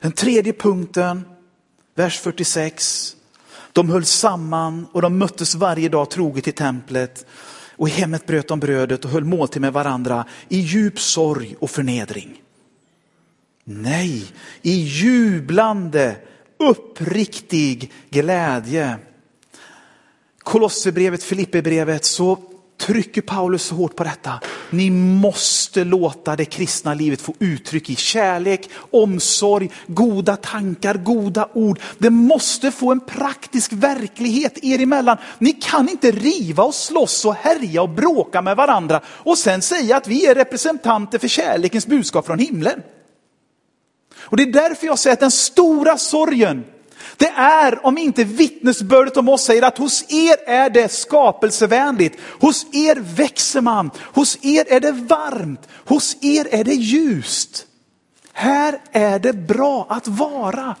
Den 0.00 0.12
tredje 0.12 0.52
punkten, 0.52 1.24
vers 1.94 2.20
46. 2.20 3.16
De 3.72 3.90
höll 3.90 4.04
samman 4.04 4.86
och 4.92 5.02
de 5.02 5.18
möttes 5.18 5.54
varje 5.54 5.88
dag 5.88 6.10
troget 6.10 6.48
i 6.48 6.52
templet 6.52 7.26
och 7.78 7.88
i 7.88 7.90
hemmet 7.90 8.26
bröt 8.26 8.48
de 8.48 8.60
brödet 8.60 9.04
och 9.04 9.10
höll 9.10 9.24
måltid 9.24 9.62
med 9.62 9.72
varandra 9.72 10.24
i 10.48 10.58
djup 10.58 11.00
sorg 11.00 11.56
och 11.58 11.70
förnedring. 11.70 12.42
Nej, 13.64 14.24
i 14.62 14.72
jublande, 14.72 16.16
uppriktig 16.58 17.92
glädje. 18.10 18.96
Kolosserbrevet, 20.38 21.22
Filipperbrevet 21.22 22.04
så 22.04 22.38
trycker 22.80 23.22
Paulus 23.22 23.62
så 23.62 23.74
hårt 23.74 23.96
på 23.96 24.04
detta. 24.04 24.40
Ni 24.70 24.90
måste 24.90 25.84
låta 25.84 26.36
det 26.36 26.44
kristna 26.44 26.94
livet 26.94 27.20
få 27.20 27.34
uttryck 27.38 27.90
i 27.90 27.96
kärlek, 27.96 28.70
omsorg, 28.90 29.70
goda 29.86 30.36
tankar, 30.36 30.94
goda 30.94 31.48
ord. 31.52 31.80
Det 31.98 32.10
måste 32.10 32.70
få 32.70 32.92
en 32.92 33.00
praktisk 33.00 33.72
verklighet 33.72 34.64
er 34.64 34.82
emellan. 34.82 35.16
Ni 35.38 35.52
kan 35.52 35.88
inte 35.88 36.10
riva 36.10 36.62
och 36.62 36.74
slåss 36.74 37.24
och 37.24 37.34
härja 37.34 37.82
och 37.82 37.88
bråka 37.88 38.42
med 38.42 38.56
varandra 38.56 39.00
och 39.06 39.38
sen 39.38 39.62
säga 39.62 39.96
att 39.96 40.08
vi 40.08 40.26
är 40.26 40.34
representanter 40.34 41.18
för 41.18 41.28
kärlekens 41.28 41.86
budskap 41.86 42.26
från 42.26 42.38
himlen. 42.38 42.82
Och 44.18 44.36
det 44.36 44.42
är 44.42 44.52
därför 44.52 44.86
jag 44.86 44.98
säger 44.98 45.14
att 45.14 45.20
den 45.20 45.30
stora 45.30 45.98
sorgen 45.98 46.64
det 47.18 47.28
är 47.36 47.86
om 47.86 47.98
inte 47.98 48.24
vittnesbördet 48.24 49.16
om 49.16 49.28
oss 49.28 49.44
säger 49.44 49.62
att 49.62 49.78
hos 49.78 50.04
er 50.08 50.36
är 50.46 50.70
det 50.70 50.92
skapelsevänligt, 50.92 52.20
hos 52.40 52.66
er 52.72 52.96
växer 52.96 53.60
man, 53.60 53.90
hos 53.98 54.38
er 54.42 54.72
är 54.72 54.80
det 54.80 54.92
varmt, 54.92 55.68
hos 55.84 56.16
er 56.22 56.48
är 56.50 56.64
det 56.64 56.74
ljust. 56.74 57.66
Här 58.32 58.80
är 58.92 59.18
det 59.18 59.32
bra 59.32 59.86
att 59.90 60.08
vara. 60.08 60.76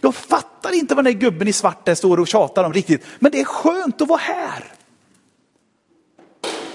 Jag 0.00 0.14
fattar 0.14 0.72
inte 0.72 0.94
vad 0.94 1.04
den 1.04 1.12
där 1.12 1.20
gubben 1.20 1.48
i 1.48 1.52
svart 1.52 1.86
där 1.86 1.94
står 1.94 2.20
och 2.20 2.28
tjatar 2.28 2.64
om 2.64 2.72
riktigt, 2.72 3.04
men 3.18 3.32
det 3.32 3.40
är 3.40 3.44
skönt 3.44 4.00
att 4.00 4.08
vara 4.08 4.20
här. 4.20 4.64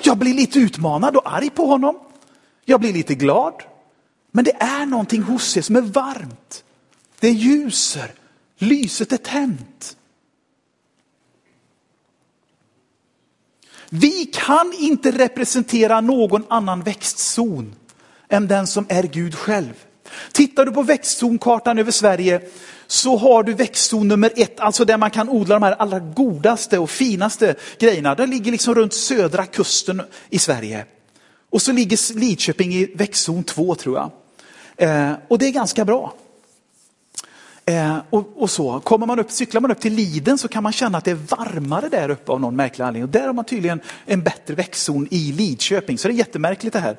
Jag 0.01 0.17
blir 0.17 0.33
lite 0.33 0.59
utmanad 0.59 1.15
och 1.15 1.33
arg 1.33 1.49
på 1.49 1.65
honom. 1.65 1.99
Jag 2.65 2.79
blir 2.79 2.93
lite 2.93 3.15
glad. 3.15 3.53
Men 4.31 4.45
det 4.45 4.55
är 4.59 4.85
någonting 4.85 5.21
hos 5.21 5.57
er 5.57 5.61
som 5.61 5.75
är 5.75 5.81
varmt. 5.81 6.63
Det 7.19 7.29
ljuser. 7.29 8.11
Lyset 8.63 9.11
är 9.11 9.17
tänt. 9.17 9.97
Vi 13.89 14.25
kan 14.25 14.73
inte 14.79 15.11
representera 15.11 16.01
någon 16.01 16.45
annan 16.49 16.81
växtzon 16.81 17.75
än 18.29 18.47
den 18.47 18.67
som 18.67 18.85
är 18.89 19.03
Gud 19.03 19.35
själv. 19.35 19.73
Tittar 20.31 20.65
du 20.65 20.71
på 20.71 20.83
växtzonkartan 20.83 21.79
över 21.79 21.91
Sverige 21.91 22.41
så 22.87 23.17
har 23.17 23.43
du 23.43 23.53
växtzon 23.53 24.07
nummer 24.07 24.31
ett, 24.35 24.59
alltså 24.59 24.85
där 24.85 24.97
man 24.97 25.11
kan 25.11 25.29
odla 25.29 25.55
de 25.55 25.63
här 25.63 25.71
allra 25.71 25.99
godaste 25.99 26.79
och 26.79 26.89
finaste 26.89 27.55
grejerna. 27.79 28.15
Den 28.15 28.29
ligger 28.29 28.51
liksom 28.51 28.75
runt 28.75 28.93
södra 28.93 29.45
kusten 29.45 30.01
i 30.29 30.39
Sverige. 30.39 30.85
Och 31.49 31.61
så 31.61 31.71
ligger 31.71 32.19
Lidköping 32.19 32.73
i 32.73 32.85
växtzon 32.95 33.43
två 33.43 33.75
tror 33.75 33.97
jag. 33.97 34.11
Eh, 34.89 35.13
och 35.27 35.39
det 35.39 35.47
är 35.47 35.51
ganska 35.51 35.85
bra. 35.85 36.13
Eh, 37.65 37.97
och, 38.09 38.33
och, 38.35 38.49
så. 38.49 38.79
Kommer 38.79 39.05
man 39.05 39.19
upp, 39.19 39.31
cyklar 39.31 39.61
man 39.61 39.71
upp 39.71 39.79
till 39.79 39.93
Liden 39.93 40.37
så 40.37 40.47
kan 40.47 40.63
man 40.63 40.71
känna 40.71 40.97
att 40.97 41.05
det 41.05 41.11
är 41.11 41.15
varmare 41.15 41.89
där 41.89 42.09
uppe 42.09 42.31
av 42.31 42.41
någon 42.41 42.55
märklig 42.55 42.85
anledning. 42.85 43.03
Och 43.03 43.09
där 43.09 43.27
har 43.27 43.33
man 43.33 43.45
tydligen 43.45 43.81
en 44.05 44.23
bättre 44.23 44.53
växtzon 44.53 45.07
i 45.11 45.31
Lidköping, 45.31 45.97
så 45.97 46.07
det 46.07 46.13
är 46.13 46.15
jättemärkligt 46.15 46.73
det 46.73 46.79
här. 46.79 46.97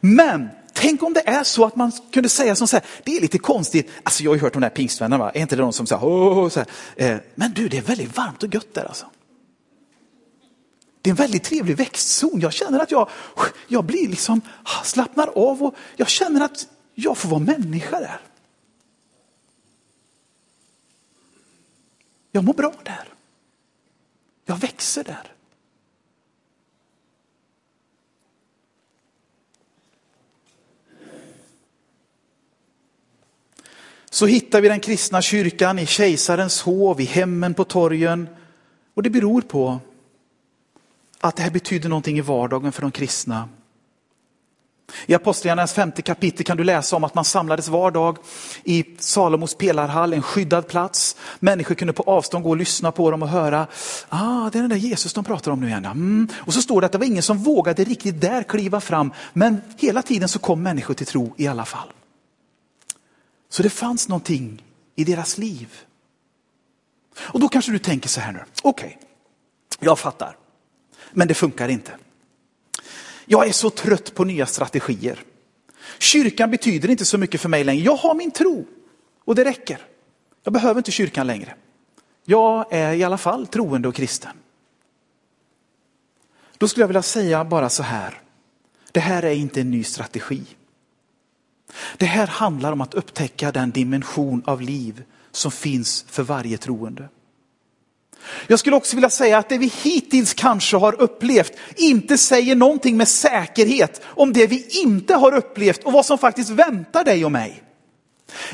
Men 0.00 0.48
tänk 0.72 1.02
om 1.02 1.12
det 1.12 1.28
är 1.28 1.44
så 1.44 1.64
att 1.64 1.76
man 1.76 1.92
kunde 2.12 2.28
säga 2.28 2.54
som 2.54 2.68
så 2.68 2.76
här, 2.76 2.84
det 3.04 3.16
är 3.16 3.20
lite 3.20 3.38
konstigt, 3.38 3.90
alltså 4.02 4.22
jag 4.22 4.30
har 4.30 4.36
ju 4.36 4.42
hört 4.42 4.52
de 4.52 4.62
där 4.62 4.68
pingstvännerna, 4.68 5.24
va? 5.24 5.30
är 5.30 5.40
inte 5.40 5.56
det 5.56 5.62
de 5.62 5.72
som 5.72 5.86
säger, 5.86 6.02
oh, 6.02 6.48
så 6.48 6.60
här, 6.60 6.68
eh, 6.96 7.18
men 7.34 7.52
du 7.52 7.68
det 7.68 7.78
är 7.78 7.82
väldigt 7.82 8.16
varmt 8.16 8.42
och 8.42 8.54
gött 8.54 8.74
där 8.74 8.84
alltså. 8.84 9.06
Det 11.02 11.10
är 11.10 11.12
en 11.12 11.16
väldigt 11.16 11.44
trevlig 11.44 11.76
växtzon. 11.76 12.40
Jag 12.40 12.52
känner 12.52 12.78
att 12.78 12.90
jag, 12.90 13.08
jag 13.68 13.84
blir 13.84 14.08
liksom, 14.08 14.40
slappnar 14.84 15.26
av 15.26 15.62
och 15.62 15.74
jag 15.96 16.08
känner 16.08 16.44
att 16.44 16.66
jag 16.94 17.18
får 17.18 17.28
vara 17.28 17.40
människa 17.40 18.00
där. 18.00 18.20
Jag 22.36 22.44
mår 22.44 22.54
bra 22.54 22.72
där. 22.84 23.08
Jag 24.44 24.56
växer 24.56 25.04
där. 25.04 25.32
Så 34.10 34.26
hittar 34.26 34.60
vi 34.60 34.68
den 34.68 34.80
kristna 34.80 35.22
kyrkan 35.22 35.78
i 35.78 35.86
kejsarens 35.86 36.62
hov, 36.62 37.00
i 37.00 37.04
hemmen 37.04 37.54
på 37.54 37.64
torgen. 37.64 38.28
Och 38.94 39.02
det 39.02 39.10
beror 39.10 39.40
på 39.40 39.80
att 41.18 41.36
det 41.36 41.42
här 41.42 41.50
betyder 41.50 41.88
någonting 41.88 42.18
i 42.18 42.20
vardagen 42.20 42.72
för 42.72 42.82
de 42.82 42.90
kristna. 42.90 43.48
I 45.06 45.14
Apostlagärningarnas 45.14 45.72
femte 45.72 46.02
kapitel 46.02 46.44
kan 46.44 46.56
du 46.56 46.64
läsa 46.64 46.96
om 46.96 47.04
att 47.04 47.14
man 47.14 47.24
samlades 47.24 47.68
var 47.68 47.90
dag 47.90 48.18
i 48.64 48.84
Salomos 48.98 49.54
pelarhall, 49.54 50.12
en 50.12 50.22
skyddad 50.22 50.68
plats. 50.68 51.16
Människor 51.38 51.74
kunde 51.74 51.92
på 51.92 52.02
avstånd 52.02 52.44
gå 52.44 52.50
och 52.50 52.56
lyssna 52.56 52.92
på 52.92 53.10
dem 53.10 53.22
och 53.22 53.28
höra, 53.28 53.66
ah, 54.08 54.50
det 54.50 54.58
är 54.58 54.60
den 54.60 54.70
där 54.70 54.76
Jesus 54.76 55.12
de 55.12 55.24
pratar 55.24 55.50
om 55.50 55.60
nu 55.60 55.66
igen. 55.66 55.84
Mm. 55.84 56.28
Och 56.36 56.54
så 56.54 56.62
står 56.62 56.80
det 56.80 56.86
att 56.86 56.92
det 56.92 56.98
var 56.98 57.06
ingen 57.06 57.22
som 57.22 57.38
vågade 57.38 57.84
riktigt 57.84 58.20
där 58.20 58.42
kliva 58.42 58.80
fram, 58.80 59.12
men 59.32 59.60
hela 59.78 60.02
tiden 60.02 60.28
så 60.28 60.38
kom 60.38 60.62
människor 60.62 60.94
till 60.94 61.06
tro 61.06 61.34
i 61.36 61.46
alla 61.46 61.64
fall. 61.64 61.88
Så 63.48 63.62
det 63.62 63.70
fanns 63.70 64.08
någonting 64.08 64.62
i 64.96 65.04
deras 65.04 65.38
liv. 65.38 65.68
Och 67.18 67.40
då 67.40 67.48
kanske 67.48 67.72
du 67.72 67.78
tänker 67.78 68.08
så 68.08 68.20
här 68.20 68.32
nu, 68.32 68.44
okej, 68.62 68.86
okay, 68.86 69.08
jag 69.80 69.98
fattar, 69.98 70.36
men 71.12 71.28
det 71.28 71.34
funkar 71.34 71.68
inte. 71.68 71.92
Jag 73.26 73.48
är 73.48 73.52
så 73.52 73.70
trött 73.70 74.14
på 74.14 74.24
nya 74.24 74.46
strategier. 74.46 75.22
Kyrkan 75.98 76.50
betyder 76.50 76.90
inte 76.90 77.04
så 77.04 77.18
mycket 77.18 77.40
för 77.40 77.48
mig 77.48 77.64
längre. 77.64 77.84
Jag 77.84 77.96
har 77.96 78.14
min 78.14 78.30
tro 78.30 78.66
och 79.24 79.34
det 79.34 79.44
räcker. 79.44 79.78
Jag 80.42 80.52
behöver 80.52 80.80
inte 80.80 80.90
kyrkan 80.90 81.26
längre. 81.26 81.54
Jag 82.24 82.72
är 82.72 82.92
i 82.92 83.04
alla 83.04 83.18
fall 83.18 83.46
troende 83.46 83.88
och 83.88 83.94
kristen. 83.94 84.36
Då 86.58 86.68
skulle 86.68 86.82
jag 86.82 86.88
vilja 86.88 87.02
säga 87.02 87.44
bara 87.44 87.68
så 87.68 87.82
här. 87.82 88.20
Det 88.92 89.00
här 89.00 89.22
är 89.22 89.34
inte 89.34 89.60
en 89.60 89.70
ny 89.70 89.84
strategi. 89.84 90.42
Det 91.96 92.06
här 92.06 92.26
handlar 92.26 92.72
om 92.72 92.80
att 92.80 92.94
upptäcka 92.94 93.52
den 93.52 93.70
dimension 93.70 94.42
av 94.46 94.60
liv 94.62 95.04
som 95.30 95.50
finns 95.50 96.04
för 96.08 96.22
varje 96.22 96.58
troende. 96.58 97.08
Jag 98.46 98.58
skulle 98.58 98.76
också 98.76 98.96
vilja 98.96 99.10
säga 99.10 99.38
att 99.38 99.48
det 99.48 99.58
vi 99.58 99.72
hittills 99.82 100.34
kanske 100.34 100.76
har 100.76 101.00
upplevt 101.00 101.52
inte 101.76 102.18
säger 102.18 102.56
någonting 102.56 102.96
med 102.96 103.08
säkerhet 103.08 104.00
om 104.04 104.32
det 104.32 104.46
vi 104.46 104.66
inte 104.82 105.14
har 105.14 105.34
upplevt 105.34 105.84
och 105.84 105.92
vad 105.92 106.06
som 106.06 106.18
faktiskt 106.18 106.50
väntar 106.50 107.04
dig 107.04 107.24
och 107.24 107.32
mig. 107.32 107.62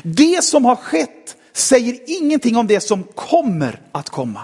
Det 0.03 0.43
som 0.43 0.65
har 0.65 0.75
skett 0.75 1.35
säger 1.53 1.99
ingenting 2.05 2.57
om 2.57 2.67
det 2.67 2.79
som 2.79 3.03
kommer 3.03 3.81
att 3.91 4.09
komma. 4.09 4.41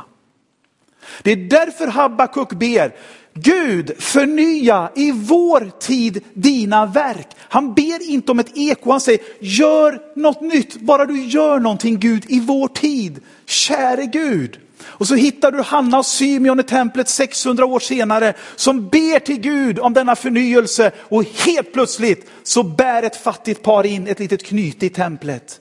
Det 1.21 1.31
är 1.31 1.35
därför 1.35 1.87
Habakuk 1.87 2.49
ber, 2.49 2.95
Gud 3.33 3.91
förnya 3.99 4.91
i 4.95 5.11
vår 5.11 5.71
tid 5.79 6.23
dina 6.33 6.85
verk. 6.85 7.27
Han 7.37 7.73
ber 7.73 8.09
inte 8.09 8.31
om 8.31 8.39
ett 8.39 8.57
eko, 8.57 8.91
han 8.91 9.01
säger 9.01 9.21
gör 9.39 10.01
något 10.15 10.41
nytt, 10.41 10.81
bara 10.81 11.05
du 11.05 11.25
gör 11.25 11.59
någonting 11.59 11.99
Gud 11.99 12.25
i 12.27 12.39
vår 12.39 12.67
tid. 12.67 13.19
Käre 13.45 14.05
Gud. 14.05 14.59
Och 14.83 15.07
så 15.07 15.15
hittar 15.15 15.51
du 15.51 15.61
Hanna 15.61 15.97
och 15.97 16.05
Symeon 16.05 16.59
i 16.59 16.63
templet 16.63 17.09
600 17.09 17.65
år 17.65 17.79
senare 17.79 18.33
som 18.55 18.87
ber 18.89 19.19
till 19.19 19.39
Gud 19.39 19.79
om 19.79 19.93
denna 19.93 20.15
förnyelse 20.15 20.91
och 20.99 21.23
helt 21.23 21.73
plötsligt 21.73 22.29
så 22.43 22.63
bär 22.63 23.03
ett 23.03 23.15
fattigt 23.15 23.63
par 23.63 23.85
in 23.85 24.07
ett 24.07 24.19
litet 24.19 24.45
knyte 24.45 24.85
i 24.85 24.89
templet. 24.89 25.59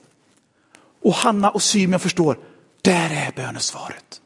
Och 1.03 1.13
Hanna 1.13 1.49
och 1.49 1.61
Symeon 1.61 1.99
förstår, 1.99 2.37
där 2.81 3.09
är 3.09 3.31
bönesvaret. 3.35 4.21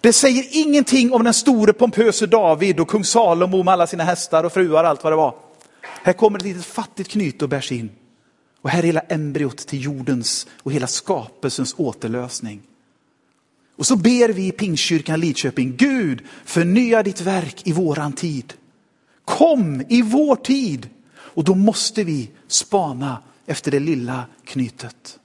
Det 0.00 0.12
säger 0.12 0.44
ingenting 0.50 1.12
om 1.12 1.24
den 1.24 1.34
store 1.34 1.72
pompöse 1.72 2.26
David 2.26 2.80
och 2.80 2.88
kung 2.88 3.04
Salomo 3.04 3.62
med 3.62 3.72
alla 3.72 3.86
sina 3.86 4.04
hästar 4.04 4.44
och 4.44 4.52
fruar 4.52 4.84
och 4.84 4.90
allt 4.90 5.04
vad 5.04 5.12
det 5.12 5.16
var. 5.16 5.34
Här 5.82 6.12
kommer 6.12 6.38
ett 6.38 6.44
litet 6.44 6.64
fattigt 6.64 7.10
knyte 7.10 7.44
och 7.44 7.48
bärs 7.48 7.72
in. 7.72 7.90
Och 8.62 8.70
här 8.70 8.78
är 8.78 8.86
hela 8.86 9.00
embryot 9.00 9.56
till 9.56 9.84
jordens 9.84 10.46
och 10.62 10.72
hela 10.72 10.86
skapelsens 10.86 11.74
återlösning. 11.78 12.62
Och 13.76 13.86
så 13.86 13.96
ber 13.96 14.28
vi 14.28 14.46
i 14.46 14.52
Pingstkyrkan 14.52 15.20
Lidköping, 15.20 15.76
Gud 15.76 16.22
förnya 16.44 17.02
ditt 17.02 17.20
verk 17.20 17.66
i 17.66 17.72
våran 17.72 18.12
tid. 18.12 18.54
Kom 19.24 19.84
i 19.88 20.02
vår 20.02 20.36
tid. 20.36 20.88
Och 21.14 21.44
då 21.44 21.54
måste 21.54 22.04
vi 22.04 22.30
spana 22.46 23.22
efter 23.46 23.70
det 23.70 23.80
lilla 23.80 24.26
knytet. 24.44 25.18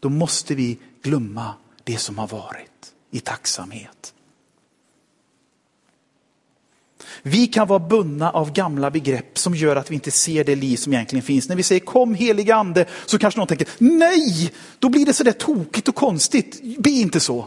Då 0.00 0.08
måste 0.08 0.54
vi 0.54 0.78
glömma 1.02 1.54
det 1.84 1.96
som 1.96 2.18
har 2.18 2.26
varit 2.26 2.92
i 3.10 3.20
tacksamhet. 3.20 4.14
Vi 7.22 7.46
kan 7.46 7.68
vara 7.68 7.78
bundna 7.78 8.30
av 8.30 8.52
gamla 8.52 8.90
begrepp 8.90 9.38
som 9.38 9.54
gör 9.54 9.76
att 9.76 9.90
vi 9.90 9.94
inte 9.94 10.10
ser 10.10 10.44
det 10.44 10.54
liv 10.54 10.76
som 10.76 10.92
egentligen 10.92 11.22
finns. 11.22 11.48
När 11.48 11.56
vi 11.56 11.62
säger 11.62 11.80
kom 11.80 12.14
heliga 12.14 12.54
ande 12.54 12.86
så 13.06 13.18
kanske 13.18 13.40
någon 13.40 13.46
tänker 13.46 13.68
nej, 13.78 14.52
då 14.78 14.88
blir 14.88 15.06
det 15.06 15.12
sådär 15.12 15.32
tokigt 15.32 15.88
och 15.88 15.94
konstigt. 15.94 16.60
Be 16.78 16.90
inte 16.90 17.20
så. 17.20 17.46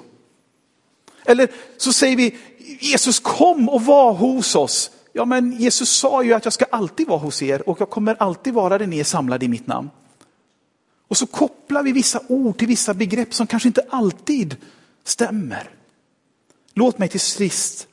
Eller 1.26 1.50
så 1.78 1.94
säger 1.94 2.16
vi 2.16 2.36
Jesus 2.80 3.20
kom 3.20 3.70
och 3.70 3.86
var 3.86 4.14
hos 4.14 4.56
oss. 4.56 4.92
Ja 5.14 5.26
men 5.26 5.52
Jesus 5.60 5.90
sa 5.90 6.24
ju 6.24 6.34
att 6.34 6.46
jag 6.46 6.54
ska 6.54 6.66
alltid 6.66 7.08
vara 7.08 7.20
hos 7.20 7.42
er 7.42 7.70
och 7.70 7.82
jag 7.82 7.90
kommer 7.90 8.16
alltid 8.20 8.54
vara 8.54 8.78
där 8.78 8.88
ni 8.88 9.00
är 9.00 9.04
samlade 9.04 9.46
i 9.46 9.48
mitt 9.48 9.68
namn. 9.68 9.90
Och 11.08 11.18
så 11.18 11.26
kopplar 11.26 11.84
vi 11.84 11.92
vissa 11.92 12.22
ord 12.28 12.58
till 12.58 12.68
vissa 12.68 12.94
begrepp 12.94 13.34
som 13.34 13.48
kanske 13.48 13.70
inte 13.70 13.86
alltid 13.90 14.56
stämmer. 15.04 15.70
Låt 16.74 16.98
mig 16.98 17.10
till 17.10 17.20
sist 17.20 17.88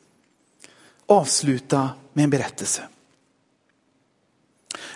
avsluta 1.11 1.91
med 2.13 2.25
en 2.25 2.31
berättelse. 2.31 2.83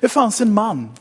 Det 0.01 0.09
fanns 0.09 0.41
en 0.41 0.55
man 0.55 0.93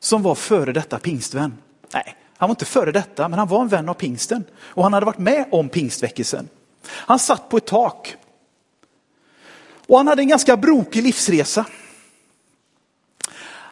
som 0.00 0.22
var 0.22 0.34
före 0.34 0.72
detta 0.72 0.98
pingstvän. 0.98 1.58
Nej, 1.92 2.16
han 2.36 2.48
var 2.48 2.52
inte 2.52 2.64
före 2.64 2.92
detta, 2.92 3.28
men 3.28 3.38
han 3.38 3.48
var 3.48 3.60
en 3.60 3.68
vän 3.68 3.88
av 3.88 3.94
pingsten. 3.94 4.44
Och 4.60 4.82
han 4.82 4.92
hade 4.92 5.06
varit 5.06 5.18
med 5.18 5.44
om 5.50 5.68
pingstväckelsen. 5.68 6.48
Han 6.86 7.18
satt 7.18 7.48
på 7.48 7.56
ett 7.56 7.66
tak. 7.66 8.16
Och 9.86 9.96
han 9.96 10.08
hade 10.08 10.22
en 10.22 10.28
ganska 10.28 10.56
brokig 10.56 11.02
livsresa. 11.02 11.66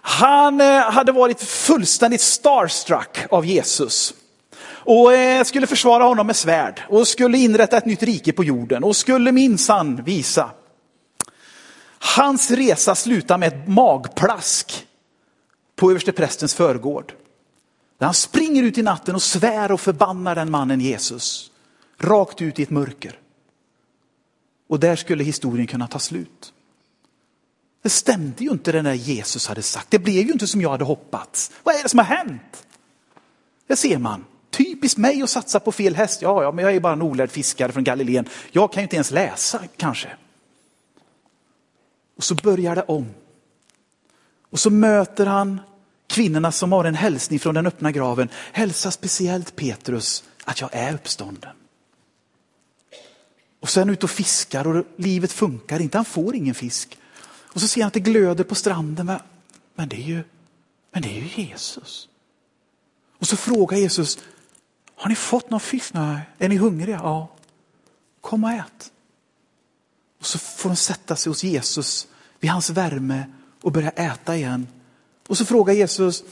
Han 0.05 0.61
eh, 0.61 0.91
hade 0.91 1.13
varit 1.13 1.41
fullständigt 1.41 2.21
starstruck 2.21 3.27
av 3.31 3.47
Jesus 3.47 4.15
och 4.85 5.15
eh, 5.15 5.45
skulle 5.45 5.67
försvara 5.67 6.05
honom 6.05 6.27
med 6.27 6.37
svärd 6.37 6.83
och 6.89 7.09
skulle 7.09 7.39
inrätta 7.39 7.77
ett 7.77 7.87
nytt 7.87 8.03
rike 8.03 8.33
på 8.33 8.45
jorden 8.45 8.85
och 8.85 8.97
skulle 8.97 9.33
minsann 9.33 10.05
visa. 10.05 10.51
Hans 12.17 12.51
resa 12.51 12.95
slutar 12.95 13.39
med 13.39 13.49
ett 13.49 13.69
magplask 13.69 14.87
på 15.77 15.91
översteprästens 15.91 16.55
förgård. 16.55 17.13
Där 17.99 18.07
han 18.07 18.15
springer 18.15 18.63
ut 18.63 18.79
i 18.79 18.83
natten 18.83 19.15
och 19.15 19.23
svär 19.23 19.73
och 19.73 19.81
förbannar 19.81 20.35
den 20.35 20.51
mannen 20.51 20.81
Jesus. 20.81 21.51
Rakt 21.99 22.43
ut 22.43 22.59
i 22.59 22.63
ett 22.63 22.71
mörker. 22.71 23.19
Och 24.69 24.81
där 24.81 24.97
skulle 24.97 25.25
historien 25.25 25.67
kunna 25.67 25.87
ta 25.87 25.99
slut. 25.99 26.53
Det 27.83 27.89
stämde 27.89 28.45
ju 28.45 28.51
inte 28.51 28.73
det 28.73 28.83
där 28.83 28.93
Jesus 28.93 29.47
hade 29.47 29.63
sagt. 29.63 29.91
Det 29.91 29.99
blev 29.99 30.27
ju 30.27 30.33
inte 30.33 30.47
som 30.47 30.61
jag 30.61 30.71
hade 30.71 30.85
hoppats. 30.85 31.51
Vad 31.63 31.75
är 31.75 31.83
det 31.83 31.89
som 31.89 31.99
har 31.99 32.07
hänt? 32.07 32.67
Det 33.67 33.77
ser 33.77 33.99
man. 33.99 34.25
Typiskt 34.53 34.99
mig 34.99 35.23
att 35.23 35.31
satsa 35.31 35.61
på 35.61 35.73
fel 35.73 35.95
häst. 35.95 36.23
Ja, 36.23 36.43
ja, 36.43 36.53
men 36.53 36.65
jag 36.65 36.75
är 36.75 36.81
bara 36.81 36.93
en 36.93 37.03
olärd 37.03 37.31
fiskare 37.31 37.73
från 37.73 37.85
Galileen. 37.85 38.29
Jag 38.51 38.73
kan 38.73 38.81
ju 38.81 38.83
inte 38.83 38.97
ens 38.97 39.11
läsa 39.11 39.63
kanske. 39.77 40.09
Och 42.17 42.25
så 42.25 42.35
börjar 42.35 42.75
det 42.75 42.83
om. 42.83 43.07
Och 44.51 44.61
så 44.61 44.71
möter 44.71 45.27
han 45.27 45.61
kvinnorna 46.07 46.53
som 46.53 46.73
har 46.73 46.85
en 46.85 46.95
hälsning 46.95 47.41
från 47.41 47.55
den 47.55 47.67
öppna 47.67 47.93
graven. 47.93 48.29
Hälsa 48.53 48.91
speciellt 48.91 49.57
Petrus 49.57 50.25
att 50.45 50.61
jag 50.61 50.71
är 50.73 50.95
uppstånden. 50.95 51.57
Och 53.61 53.69
så 53.69 53.81
är 53.81 53.85
han 53.85 53.93
ute 53.93 54.07
och 54.07 54.11
fiskar 54.11 54.67
och 54.67 54.85
livet 54.97 55.33
funkar 55.33 55.81
inte. 55.81 55.99
Han 55.99 56.05
får 56.05 56.37
ingen 56.37 56.55
fisk. 56.55 56.99
Och 57.25 57.61
så 57.61 57.69
ser 57.69 57.81
han 57.81 57.87
att 57.87 57.95
det 57.95 58.01
glöder 58.01 58.45
på 58.45 58.55
stranden. 58.55 59.13
Men 59.75 59.89
det 59.89 59.97
är 59.97 60.07
ju, 60.07 60.23
men 60.93 61.03
det 61.03 61.09
är 61.09 61.21
ju 61.21 61.43
Jesus. 61.43 62.09
Och 63.19 63.29
så 63.29 63.37
frågar 63.37 63.79
Jesus, 63.79 64.19
har 65.03 65.09
ni 65.09 65.15
fått 65.15 65.51
någon 65.51 65.61
fisk? 65.61 65.95
Nej. 65.95 66.21
Är 66.39 66.49
ni 66.49 66.57
hungriga? 66.57 67.01
Ja. 67.03 67.29
Kom 68.21 68.45
och 68.45 68.51
ät. 68.51 68.93
Och 70.21 70.27
så 70.27 70.39
får 70.39 70.69
de 70.69 70.77
sätta 70.77 71.17
sig 71.17 71.31
hos 71.31 71.45
Jesus 71.45 72.09
vid 72.41 72.51
hans 72.51 72.71
värme 72.71 73.25
och 73.63 73.73
börja 73.73 73.91
äta 73.91 74.37
igen. 74.37 74.69
Och 75.29 75.39
så 75.39 75.45
frågar 75.45 75.75
Jesus, 75.75 76.25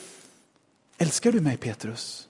älskar 0.99 1.33
du 1.33 1.41
mig 1.41 1.57
Petrus? 1.57 2.29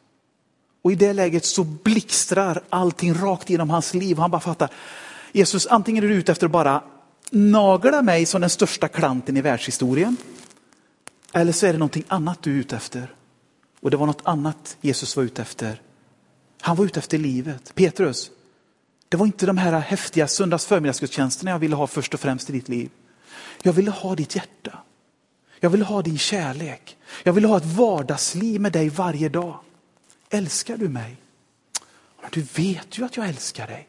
Och 0.82 0.92
i 0.92 0.94
det 0.94 1.12
läget 1.12 1.44
så 1.44 1.64
blixtrar 1.64 2.62
allting 2.68 3.14
rakt 3.14 3.50
genom 3.50 3.70
hans 3.70 3.94
liv 3.94 4.16
och 4.16 4.22
han 4.22 4.30
bara 4.30 4.40
fattar, 4.40 4.70
Jesus 5.32 5.66
antingen 5.66 6.04
är 6.04 6.08
du 6.08 6.14
ute 6.14 6.32
efter 6.32 6.46
att 6.46 6.52
bara 6.52 6.82
nagla 7.30 8.02
mig 8.02 8.26
som 8.26 8.40
den 8.40 8.50
största 8.50 8.88
klanten 8.88 9.36
i 9.36 9.40
världshistorien. 9.40 10.16
Eller 11.32 11.52
så 11.52 11.66
är 11.66 11.72
det 11.72 11.78
någonting 11.78 12.04
annat 12.08 12.42
du 12.42 12.54
är 12.54 12.60
ute 12.60 12.76
efter. 12.76 13.14
Och 13.80 13.90
det 13.90 13.96
var 13.96 14.06
något 14.06 14.22
annat 14.24 14.76
Jesus 14.80 15.16
var 15.16 15.24
ute 15.24 15.42
efter. 15.42 15.80
Han 16.60 16.76
var 16.76 16.84
ute 16.84 16.98
efter 16.98 17.18
livet. 17.18 17.74
Petrus, 17.74 18.30
det 19.08 19.16
var 19.16 19.26
inte 19.26 19.46
de 19.46 19.58
här 19.58 19.80
häftiga 19.80 20.28
söndags 20.28 20.66
förmiddagsgudstjänsterna 20.66 21.50
jag 21.50 21.58
ville 21.58 21.76
ha 21.76 21.86
först 21.86 22.14
och 22.14 22.20
främst 22.20 22.50
i 22.50 22.52
ditt 22.52 22.68
liv. 22.68 22.90
Jag 23.62 23.72
ville 23.72 23.90
ha 23.90 24.14
ditt 24.14 24.36
hjärta. 24.36 24.78
Jag 25.60 25.70
ville 25.70 25.84
ha 25.84 26.02
din 26.02 26.18
kärlek. 26.18 26.96
Jag 27.22 27.32
ville 27.32 27.48
ha 27.48 27.56
ett 27.56 27.64
vardagsliv 27.64 28.60
med 28.60 28.72
dig 28.72 28.88
varje 28.88 29.28
dag. 29.28 29.60
Älskar 30.30 30.76
du 30.76 30.88
mig? 30.88 31.16
Du 32.32 32.42
vet 32.42 32.98
ju 32.98 33.04
att 33.04 33.16
jag 33.16 33.28
älskar 33.28 33.66
dig. 33.66 33.88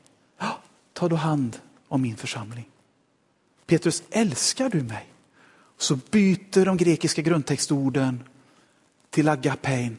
Ta 0.93 1.07
då 1.07 1.15
hand 1.15 1.59
om 1.87 2.01
min 2.01 2.15
församling. 2.17 2.69
Petrus, 3.65 4.03
älskar 4.09 4.69
du 4.69 4.81
mig? 4.81 5.07
Så 5.77 5.95
byter 5.95 6.65
de 6.65 6.77
grekiska 6.77 7.21
grundtextorden 7.21 8.23
till 9.09 9.29
agapein. 9.29 9.97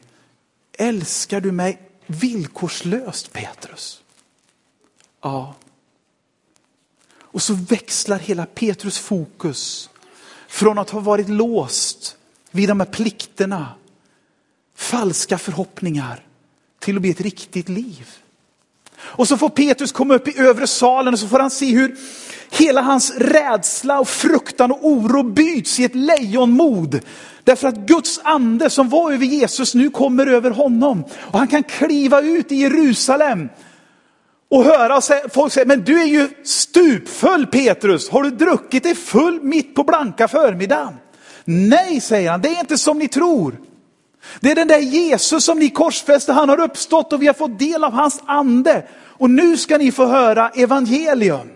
Älskar 0.77 1.41
du 1.41 1.51
mig 1.51 1.89
villkorslöst 2.13 3.33
Petrus? 3.33 4.01
Ja. 5.21 5.55
Och 7.19 7.41
så 7.41 7.53
växlar 7.53 8.19
hela 8.19 8.45
Petrus 8.45 8.99
fokus 8.99 9.89
från 10.47 10.77
att 10.77 10.89
ha 10.89 10.99
varit 10.99 11.29
låst 11.29 12.17
vid 12.51 12.69
de 12.69 12.79
här 12.79 12.87
plikterna, 12.87 13.67
falska 14.75 15.37
förhoppningar, 15.37 16.25
till 16.79 16.95
att 16.95 17.01
bli 17.01 17.11
ett 17.11 17.21
riktigt 17.21 17.69
liv. 17.69 18.09
Och 18.97 19.27
så 19.27 19.37
får 19.37 19.49
Petrus 19.49 19.91
komma 19.91 20.13
upp 20.13 20.27
i 20.27 20.39
övre 20.39 20.67
salen 20.67 21.13
och 21.13 21.19
så 21.19 21.27
får 21.27 21.39
han 21.39 21.51
se 21.51 21.71
hur 21.71 21.97
hela 22.51 22.81
hans 22.81 23.11
rädsla 23.11 23.99
och 23.99 24.07
fruktan 24.07 24.71
och 24.71 24.87
oro 24.87 25.23
byts 25.23 25.79
i 25.79 25.83
ett 25.83 25.95
lejonmod. 25.95 26.99
Därför 27.43 27.67
att 27.67 27.75
Guds 27.77 28.19
ande 28.23 28.69
som 28.69 28.89
var 28.89 29.11
över 29.11 29.25
Jesus 29.25 29.75
nu 29.75 29.89
kommer 29.89 30.27
över 30.27 30.51
honom. 30.51 31.03
Och 31.19 31.39
han 31.39 31.47
kan 31.47 31.63
kliva 31.63 32.21
ut 32.21 32.51
i 32.51 32.55
Jerusalem 32.55 33.49
och 34.49 34.63
höra 34.63 35.01
folk 35.29 35.53
säga, 35.53 35.65
men 35.65 35.83
du 35.83 36.01
är 36.01 36.05
ju 36.05 36.29
stupfull 36.43 37.47
Petrus, 37.47 38.09
har 38.09 38.23
du 38.23 38.29
druckit 38.29 38.83
dig 38.83 38.95
full 38.95 39.41
mitt 39.41 39.75
på 39.75 39.83
blanka 39.83 40.27
förmiddagen? 40.27 40.93
Nej, 41.45 42.01
säger 42.01 42.31
han, 42.31 42.41
det 42.41 42.49
är 42.49 42.59
inte 42.59 42.77
som 42.77 42.99
ni 42.99 43.07
tror. 43.07 43.57
Det 44.39 44.51
är 44.51 44.55
den 44.55 44.67
där 44.67 44.79
Jesus 44.79 45.45
som 45.45 45.59
ni 45.59 45.69
korsfäste, 45.69 46.33
han 46.33 46.49
har 46.49 46.59
uppstått 46.59 47.13
och 47.13 47.21
vi 47.21 47.27
har 47.27 47.33
fått 47.33 47.59
del 47.59 47.83
av 47.83 47.93
hans 47.93 48.21
ande. 48.25 48.87
Och 48.93 49.29
nu 49.29 49.57
ska 49.57 49.77
ni 49.77 49.91
få 49.91 50.05
höra 50.05 50.49
evangelium. 50.49 51.49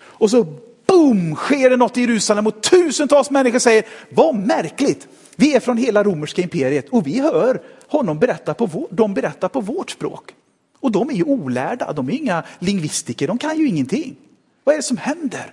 Och 0.00 0.30
så 0.30 0.46
boom 0.88 1.34
sker 1.34 1.70
det 1.70 1.76
något 1.76 1.96
i 1.96 2.00
Jerusalem 2.00 2.46
och 2.46 2.62
tusentals 2.62 3.30
människor 3.30 3.58
säger, 3.58 3.84
vad 4.10 4.34
märkligt. 4.34 5.08
Vi 5.36 5.54
är 5.54 5.60
från 5.60 5.76
hela 5.76 6.04
romerska 6.04 6.42
imperiet 6.42 6.88
och 6.88 7.06
vi 7.06 7.20
hör 7.20 7.62
honom 7.88 8.18
berätta 8.18 8.54
på, 8.54 8.66
vår, 8.66 8.88
de 8.90 9.14
berättar 9.14 9.48
på 9.48 9.60
vårt 9.60 9.90
språk. 9.90 10.34
Och 10.80 10.92
de 10.92 11.10
är 11.10 11.14
ju 11.14 11.24
olärda, 11.24 11.92
de 11.92 12.08
är 12.08 12.12
inga 12.12 12.42
lingvistiker, 12.58 13.26
de 13.26 13.38
kan 13.38 13.58
ju 13.58 13.68
ingenting. 13.68 14.16
Vad 14.64 14.72
är 14.72 14.76
det 14.76 14.82
som 14.82 14.96
händer? 14.96 15.52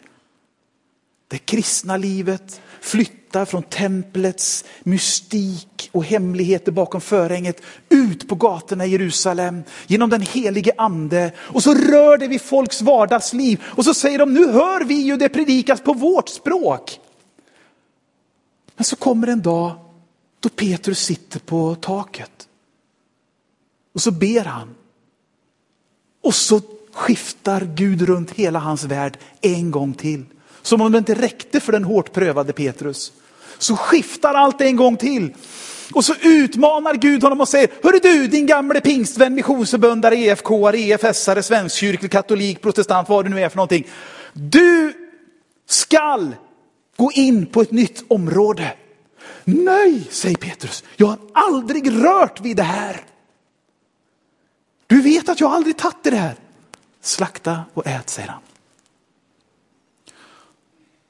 Det 1.28 1.38
kristna 1.38 1.98
livet 1.98 2.62
flyttar 2.82 3.46
från 3.46 3.64
templets 3.64 4.66
mystik 4.84 5.90
och 5.92 6.06
hemligheter 6.06 6.72
bakom 6.72 7.02
förhänget 7.02 7.62
ut 7.90 8.28
på 8.28 8.36
gatorna 8.36 8.86
i 8.86 8.90
Jerusalem 8.90 9.64
genom 9.88 10.10
den 10.10 10.22
helige 10.22 10.72
ande. 10.78 11.32
Och 11.38 11.64
så 11.64 11.74
rör 11.74 12.18
det 12.18 12.28
vid 12.28 12.42
folks 12.42 12.82
vardagsliv 12.82 13.64
och 13.66 13.86
så 13.86 13.94
säger 13.94 14.20
de, 14.20 14.34
nu 14.34 14.52
hör 14.52 14.84
vi 14.84 14.96
ju 14.96 15.18
det 15.18 15.30
predikas 15.30 15.82
på 15.82 15.94
vårt 15.94 16.30
språk. 16.30 17.00
Men 18.76 18.86
så 18.86 18.96
kommer 18.96 19.28
en 19.28 19.42
dag 19.42 19.76
då 20.40 20.50
Petrus 20.50 21.00
sitter 21.00 21.40
på 21.40 21.76
taket. 21.76 22.48
Och 23.94 24.02
så 24.02 24.12
ber 24.12 24.46
han. 24.46 24.76
Och 26.22 26.36
så 26.36 26.62
skiftar 26.92 27.62
Gud 27.76 28.02
runt 28.02 28.32
hela 28.32 28.60
hans 28.60 28.84
värld 28.84 29.18
en 29.42 29.72
gång 29.72 29.94
till. 29.94 30.26
Som 30.66 30.82
om 30.82 30.92
det 30.92 30.98
inte 30.98 31.14
räckte 31.14 31.60
för 31.60 31.72
den 31.72 31.84
hårt 31.84 32.14
prövade 32.14 32.54
Petrus. 32.54 33.12
Så 33.58 33.76
skiftar 33.76 34.34
allt 34.34 34.62
en 34.62 34.76
gång 34.76 34.98
till. 34.98 35.34
Och 35.94 36.06
så 36.06 36.14
utmanar 36.22 36.94
Gud 36.94 37.24
honom 37.24 37.42
och 37.42 37.48
säger, 37.48 37.70
hörru 37.84 38.00
du 38.00 38.28
din 38.28 38.46
gamle 38.46 38.82
pingstvän, 38.82 39.36
missionsförbundare, 39.36 40.16
EFK-are, 40.16 40.76
EFS-are, 40.76 41.42
svenskkyrklig, 41.42 42.12
katolik, 42.12 42.62
protestant, 42.62 43.10
vad 43.10 43.26
du 43.26 43.30
nu 43.30 43.42
är 43.42 43.50
för 43.50 43.58
någonting. 43.58 43.88
Du 44.34 44.94
skall 45.68 46.36
gå 46.98 47.12
in 47.12 47.46
på 47.46 47.62
ett 47.62 47.72
nytt 47.72 48.04
område. 48.08 48.74
Nej, 49.44 50.08
säger 50.10 50.36
Petrus, 50.38 50.84
jag 50.96 51.08
har 51.08 51.18
aldrig 51.34 52.04
rört 52.04 52.42
vid 52.42 52.58
det 52.58 52.64
här. 52.64 53.02
Du 54.88 55.02
vet 55.02 55.30
att 55.30 55.40
jag 55.40 55.52
aldrig 55.52 55.78
tagit 55.78 56.04
det 56.04 56.16
här. 56.16 56.36
Slakta 57.02 57.64
och 57.74 57.88
ät, 57.88 58.10
säger 58.10 58.30
han. 58.30 58.42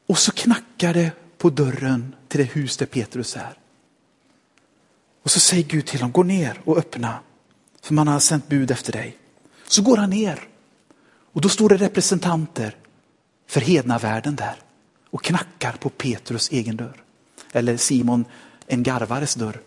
Och 0.05 0.17
så 0.17 0.31
knackar 0.31 0.93
det 0.93 1.11
på 1.37 1.49
dörren 1.49 2.15
till 2.27 2.39
det 2.39 2.51
hus 2.51 2.77
där 2.77 2.85
Petrus 2.85 3.35
är. 3.35 3.57
Och 5.23 5.31
så 5.31 5.39
säger 5.39 5.63
Gud 5.63 5.85
till 5.85 5.99
honom, 5.99 6.11
gå 6.11 6.23
ner 6.23 6.61
och 6.65 6.77
öppna, 6.77 7.19
för 7.81 7.93
man 7.93 8.07
har 8.07 8.19
sänt 8.19 8.47
bud 8.47 8.71
efter 8.71 8.91
dig. 8.91 9.17
Så 9.67 9.81
går 9.81 9.97
han 9.97 10.09
ner 10.09 10.47
och 11.35 11.41
då 11.41 11.49
står 11.49 11.69
det 11.69 11.77
representanter 11.77 12.75
för 13.47 13.61
hedna 13.61 13.97
världen 13.97 14.35
där 14.35 14.55
och 15.09 15.23
knackar 15.23 15.71
på 15.71 15.89
Petrus 15.89 16.51
egen 16.51 16.77
dörr. 16.77 17.03
Eller 17.51 17.77
Simon, 17.77 18.25
en 18.67 18.83
garvares 18.83 19.35
dörr. 19.35 19.59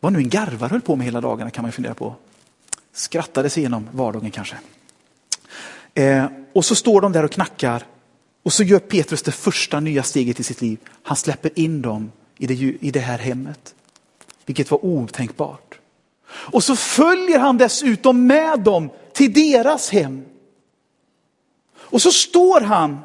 Vad 0.00 0.12
nu 0.12 0.18
en 0.18 0.28
garvare 0.28 0.70
höll 0.70 0.80
på 0.80 0.96
med 0.96 1.04
hela 1.04 1.20
dagarna 1.20 1.50
kan 1.50 1.62
man 1.62 1.72
fundera 1.72 1.94
på. 1.94 2.16
Skrattade 2.92 3.50
sig 3.50 3.60
igenom 3.60 3.88
vardagen 3.92 4.30
kanske. 4.30 4.56
Eh, 5.94 6.26
och 6.52 6.64
så 6.64 6.74
står 6.74 7.00
de 7.00 7.12
där 7.12 7.24
och 7.24 7.32
knackar 7.32 7.86
och 8.46 8.52
så 8.52 8.62
gör 8.62 8.78
Petrus 8.78 9.22
det 9.22 9.32
första 9.32 9.80
nya 9.80 10.02
steget 10.02 10.40
i 10.40 10.42
sitt 10.42 10.60
liv. 10.60 10.78
Han 11.02 11.16
släpper 11.16 11.58
in 11.58 11.82
dem 11.82 12.12
i 12.38 12.46
det, 12.46 12.54
i 12.54 12.90
det 12.90 13.00
här 13.00 13.18
hemmet. 13.18 13.74
Vilket 14.44 14.70
var 14.70 14.84
otänkbart. 14.84 15.78
Och 16.28 16.64
så 16.64 16.76
följer 16.76 17.38
han 17.38 17.58
dessutom 17.58 18.26
med 18.26 18.60
dem 18.60 18.90
till 19.12 19.32
deras 19.32 19.90
hem. 19.90 20.24
Och 21.76 22.02
så 22.02 22.12
står 22.12 22.60
han 22.60 23.00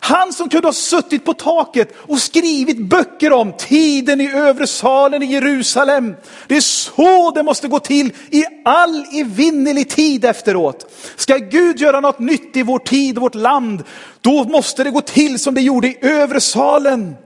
han 0.00 0.32
som 0.32 0.48
kunde 0.48 0.68
ha 0.68 0.72
suttit 0.72 1.24
på 1.24 1.34
taket 1.34 1.94
och 1.96 2.20
skrivit 2.20 2.78
böcker 2.78 3.32
om 3.32 3.52
tiden 3.52 4.20
i 4.20 4.32
övre 4.32 4.66
salen 4.66 5.22
i 5.22 5.26
Jerusalem. 5.26 6.14
Det 6.46 6.56
är 6.56 6.60
så 6.60 7.30
det 7.30 7.42
måste 7.42 7.68
gå 7.68 7.80
till 7.80 8.12
i 8.30 8.44
all 8.64 9.06
evinnerlig 9.12 9.90
tid 9.90 10.24
efteråt. 10.24 10.92
Ska 11.16 11.36
Gud 11.36 11.80
göra 11.80 12.00
något 12.00 12.18
nytt 12.18 12.56
i 12.56 12.62
vår 12.62 12.78
tid 12.78 13.16
och 13.16 13.22
vårt 13.22 13.34
land, 13.34 13.84
då 14.20 14.44
måste 14.44 14.84
det 14.84 14.90
gå 14.90 15.00
till 15.00 15.38
som 15.38 15.54
det 15.54 15.60
gjorde 15.60 15.88
i 15.88 15.98
övre 16.00 16.40
salen. 16.40 17.16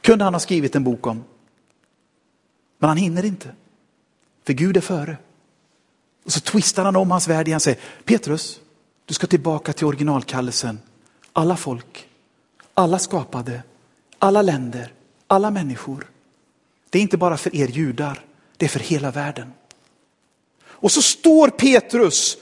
Kunde 0.00 0.24
han 0.24 0.34
ha 0.34 0.40
skrivit 0.40 0.76
en 0.76 0.84
bok 0.84 1.06
om. 1.06 1.24
Men 2.78 2.88
han 2.88 2.96
hinner 2.96 3.24
inte. 3.24 3.48
För 4.46 4.52
Gud 4.52 4.76
är 4.76 4.80
före. 4.80 5.16
Och 6.24 6.32
så 6.32 6.40
twistar 6.40 6.84
han 6.84 6.96
om 6.96 7.10
hans 7.10 7.28
värld 7.28 7.48
igen 7.48 7.56
och 7.56 7.62
säger, 7.62 7.80
Petrus, 8.04 8.60
du 9.04 9.14
ska 9.14 9.26
tillbaka 9.26 9.72
till 9.72 9.86
originalkallelsen 9.86 10.78
alla 11.38 11.56
folk, 11.56 12.08
alla 12.74 12.98
skapade, 12.98 13.62
alla 14.18 14.42
länder, 14.42 14.92
alla 15.26 15.50
människor. 15.50 16.06
Det 16.90 16.98
är 16.98 17.02
inte 17.02 17.16
bara 17.16 17.36
för 17.36 17.56
er 17.56 17.66
judar, 17.68 18.20
det 18.56 18.66
är 18.66 18.70
för 18.70 18.80
hela 18.80 19.10
världen. 19.10 19.52
Och 20.64 20.92
så 20.92 21.02
står 21.02 21.48
Petrus 21.48 22.36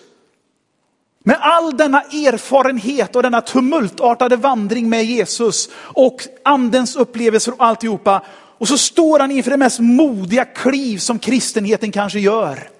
med 1.18 1.36
all 1.40 1.76
denna 1.76 2.00
erfarenhet 2.00 3.16
och 3.16 3.22
denna 3.22 3.40
tumultartade 3.40 4.36
vandring 4.36 4.88
med 4.88 5.04
Jesus 5.04 5.68
och 5.76 6.22
andens 6.44 6.96
upplevelser 6.96 7.52
och 7.52 7.64
alltihopa. 7.64 8.22
Och 8.58 8.68
så 8.68 8.78
står 8.78 9.18
han 9.18 9.30
inför 9.30 9.50
det 9.50 9.56
mest 9.56 9.80
modiga 9.80 10.44
kliv 10.44 10.98
som 10.98 11.18
kristenheten 11.18 11.92
kanske 11.92 12.20
gör 12.20 12.70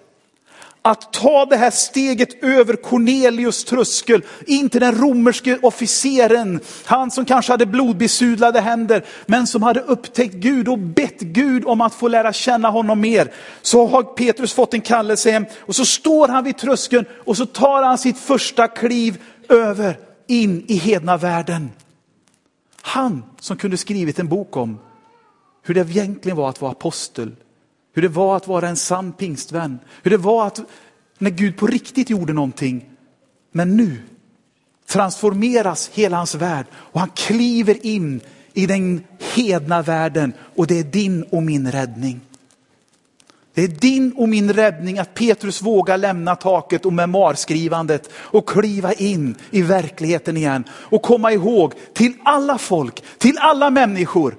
att 0.87 1.12
ta 1.12 1.45
det 1.45 1.57
här 1.57 1.70
steget 1.70 2.43
över 2.45 2.76
Cornelius 2.76 3.64
tröskel 3.64 4.22
in 4.47 4.70
till 4.70 4.80
den 4.80 4.95
romerske 4.95 5.59
officeren. 5.62 6.61
Han 6.84 7.11
som 7.11 7.24
kanske 7.24 7.53
hade 7.53 7.66
blodbesudlade 7.66 8.61
händer, 8.61 9.05
men 9.26 9.47
som 9.47 9.62
hade 9.62 9.80
upptäckt 9.80 10.34
Gud 10.34 10.68
och 10.68 10.78
bett 10.78 11.20
Gud 11.20 11.64
om 11.64 11.80
att 11.80 11.95
få 11.95 12.09
lära 12.09 12.32
känna 12.32 12.70
honom 12.70 13.01
mer. 13.01 13.32
Så 13.62 13.87
har 13.87 14.03
Petrus 14.03 14.53
fått 14.53 14.74
en 14.74 14.80
kallelse 14.80 15.30
hem 15.30 15.47
och 15.61 15.76
så 15.76 15.84
står 15.84 16.28
han 16.28 16.45
vid 16.45 16.59
tröskeln 16.59 17.05
och 17.24 17.37
så 17.37 17.47
tar 17.47 17.82
han 17.82 17.99
sitt 17.99 18.18
första 18.18 18.68
kliv 18.68 19.22
över 19.49 19.99
in 20.26 20.64
i 20.68 20.76
hedna 20.76 21.16
världen. 21.16 21.70
Han 22.82 23.22
som 23.41 23.57
kunde 23.57 23.76
skrivit 23.76 24.18
en 24.18 24.28
bok 24.28 24.57
om 24.57 24.78
hur 25.62 25.74
det 25.74 25.80
egentligen 25.80 26.37
var 26.37 26.49
att 26.49 26.61
vara 26.61 26.72
apostel, 26.72 27.37
hur 27.97 28.03
det 28.03 28.09
var 28.09 28.36
att 28.36 28.49
vara 28.49 28.68
en 28.68 28.76
sann 28.76 29.12
pingstvän, 29.12 29.78
hur 30.03 30.11
det 30.11 30.16
var 30.16 30.47
att 30.47 30.61
när 31.18 31.30
Gud 31.30 31.57
på 31.57 31.66
riktigt 31.66 32.11
gjorde 32.11 32.32
någonting, 32.32 32.84
men 33.53 33.76
nu 33.76 33.97
transformeras 34.86 35.90
hela 35.94 36.16
hans 36.16 36.34
värld 36.34 36.66
och 36.74 37.01
han 37.01 37.11
kliver 37.11 37.86
in 37.86 38.20
i 38.53 38.66
den 38.66 39.05
hedna 39.34 39.82
världen 39.82 40.32
och 40.57 40.66
det 40.66 40.78
är 40.78 40.84
din 40.84 41.22
och 41.22 41.42
min 41.42 41.72
räddning. 41.72 42.20
Det 43.55 43.62
är 43.62 43.68
din 43.68 44.12
och 44.12 44.28
min 44.28 44.53
räddning 44.53 44.99
att 44.99 45.14
Petrus 45.14 45.62
vågar 45.62 45.99
lämna 45.99 46.36
taket 46.36 46.86
och 46.86 46.92
memoarskrivandet 46.92 48.11
och 48.14 48.49
kliva 48.49 48.92
in 48.92 49.34
i 49.51 49.62
verkligheten 49.62 50.36
igen 50.36 50.64
och 50.70 51.03
komma 51.03 51.32
ihåg 51.32 51.72
till 51.94 52.12
alla 52.24 52.59
folk, 52.59 53.03
till 53.18 53.38
alla 53.38 53.70
människor. 53.70 54.36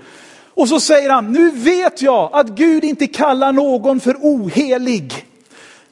Och 0.58 0.70
så 0.70 0.80
säger 0.80 1.10
han, 1.10 1.32
nu 1.32 1.52
vet 1.52 2.02
jag 2.02 2.30
att 2.34 2.48
Gud 2.48 2.84
inte 2.84 3.08
kallar 3.08 3.54
någon 3.54 4.00
för 4.00 4.14
ohelig. 4.14 5.26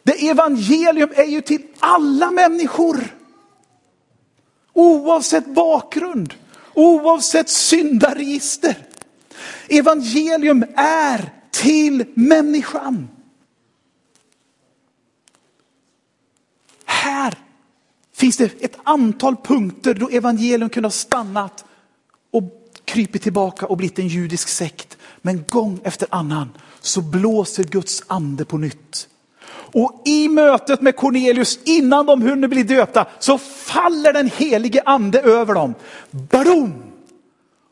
Det 0.04 0.30
evangelium 0.30 1.10
är 1.16 1.26
ju 1.26 1.42
till 1.42 1.62
alla 1.80 2.32
människor. 2.32 3.16
Oavsett 4.74 5.46
bakgrund, 5.46 6.34
oavsett 6.74 7.50
syndaregister. 7.50 8.76
Evangelium 9.68 10.66
är 10.76 11.30
till 11.52 12.06
människan. 12.14 13.08
Här 16.86 17.38
finns 18.14 18.38
det 18.38 18.64
ett 18.64 18.78
antal 18.84 19.36
punkter 19.36 19.94
då 19.94 20.10
evangelium 20.10 20.70
kunde 20.70 20.88
ha 20.88 20.92
stannat 20.92 21.66
krypit 22.86 23.22
tillbaka 23.22 23.66
och 23.66 23.78
blivit 23.78 24.00
en 24.00 24.08
judisk 24.08 24.48
sekt. 24.48 24.98
Men 25.22 25.44
gång 25.50 25.80
efter 25.84 26.08
annan 26.12 26.50
så 26.82 27.02
blåser 27.02 27.64
Guds 27.64 28.04
ande 28.08 28.46
på 28.46 28.58
nytt. 28.58 29.08
Och 29.76 30.02
i 30.06 30.30
mötet 30.30 30.82
med 30.82 30.96
Cornelius, 30.96 31.60
innan 31.64 32.06
de 32.06 32.22
hunnit 32.22 32.50
bli 32.50 32.64
döpta, 32.64 33.06
så 33.20 33.38
faller 33.38 34.14
den 34.14 34.30
helige 34.38 34.82
ande 34.86 35.22
över 35.22 35.54
dem. 35.54 35.74
Badum! 36.12 36.74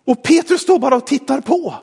Och 0.05 0.23
Petrus 0.23 0.61
står 0.61 0.79
bara 0.79 0.95
och 0.95 1.07
tittar 1.07 1.41
på. 1.41 1.73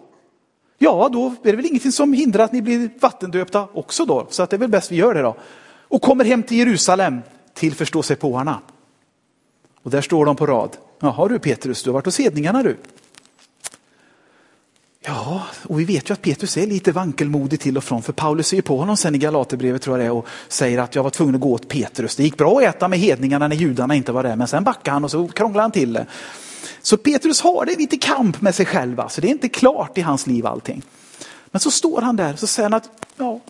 Ja, 0.78 1.09
då 1.12 1.26
är 1.26 1.51
det 1.51 1.57
väl 1.57 1.66
ingenting 1.66 1.93
som 1.93 2.12
hindrar 2.12 2.45
att 2.45 2.53
ni 2.53 2.62
blir 2.62 2.91
vattendöpta 3.01 3.68
också 3.72 4.05
då, 4.05 4.26
så 4.31 4.43
att 4.43 4.51
det 4.51 4.57
är 4.57 4.59
väl 4.59 4.70
bäst 4.70 4.93
vi 4.93 4.97
gör 4.97 5.14
det 5.14 5.22
då. 5.22 5.37
Och 5.89 6.03
kommer 6.03 6.24
hem 6.24 6.43
till 6.43 6.59
Jerusalem 6.59 7.20
till 7.55 7.74
förståsigpåarna. 7.74 8.61
Och 9.83 9.91
där 9.91 10.01
står 10.01 10.26
de 10.26 10.37
på 10.37 10.47
rad. 10.47 10.76
Jaha 11.01 11.28
du 11.28 11.39
Petrus, 11.39 11.83
du 11.83 11.91
har 11.91 11.95
varit 11.95 12.05
hos 12.05 12.18
hedningarna 12.18 12.62
du. 12.62 12.76
Ja, 15.05 15.47
och 15.63 15.81
vi 15.81 15.85
vet 15.85 16.11
ju 16.11 16.13
att 16.13 16.23
Petrus 16.23 16.57
är 16.57 16.67
lite 16.67 16.93
vankelmodig 16.93 17.61
till 17.61 17.77
och 17.77 17.85
från, 17.85 18.03
för 18.03 18.13
Paulus 18.13 18.49
säger 18.49 18.63
på 18.63 18.77
honom 18.77 18.97
sen 18.97 19.15
i 19.15 19.19
Galaterbrevet 19.19 19.83
tror 19.83 19.99
jag 19.99 20.05
det 20.05 20.09
är 20.09 20.13
och 20.13 20.27
säger 20.49 20.79
att 20.79 20.95
jag 20.95 21.03
var 21.03 21.11
tvungen 21.11 21.35
att 21.35 21.41
gå 21.41 21.53
åt 21.53 21.69
Petrus. 21.69 22.17
Det 22.17 22.23
gick 22.23 22.37
bra 22.37 22.59
att 22.59 22.63
äta 22.63 22.89
med 22.89 22.99
hedningarna 22.99 23.49
när 23.49 23.57
judarna 23.57 23.95
inte 23.95 24.13
var 24.13 24.23
där, 24.23 24.37
men 24.37 24.49
sen 24.49 24.65
backade 24.65 24.91
han 24.91 25.05
och 25.05 25.11
så 25.11 25.29
krånglade 25.29 25.63
han 25.63 25.71
till 25.71 25.93
det. 25.93 26.07
Så 26.83 26.97
Petrus 26.97 27.41
har 27.41 27.67
det 27.67 27.79
lite 27.79 27.97
kamp 27.97 28.41
med 28.41 28.55
sig 28.55 28.67
själv, 28.67 29.03
så 29.09 29.21
det 29.21 29.29
är 29.29 29.31
inte 29.31 29.49
klart 29.49 29.99
i 29.99 30.01
hans 30.01 30.27
liv 30.27 30.47
allting. 30.47 30.83
Men 31.51 31.61
så 31.61 31.71
står 31.71 32.03
han 32.03 32.17
där 32.17 32.37
så 32.37 32.47
säger 32.47 32.69
han 32.69 32.75
att, 32.75 32.91
ja. 33.17 33.41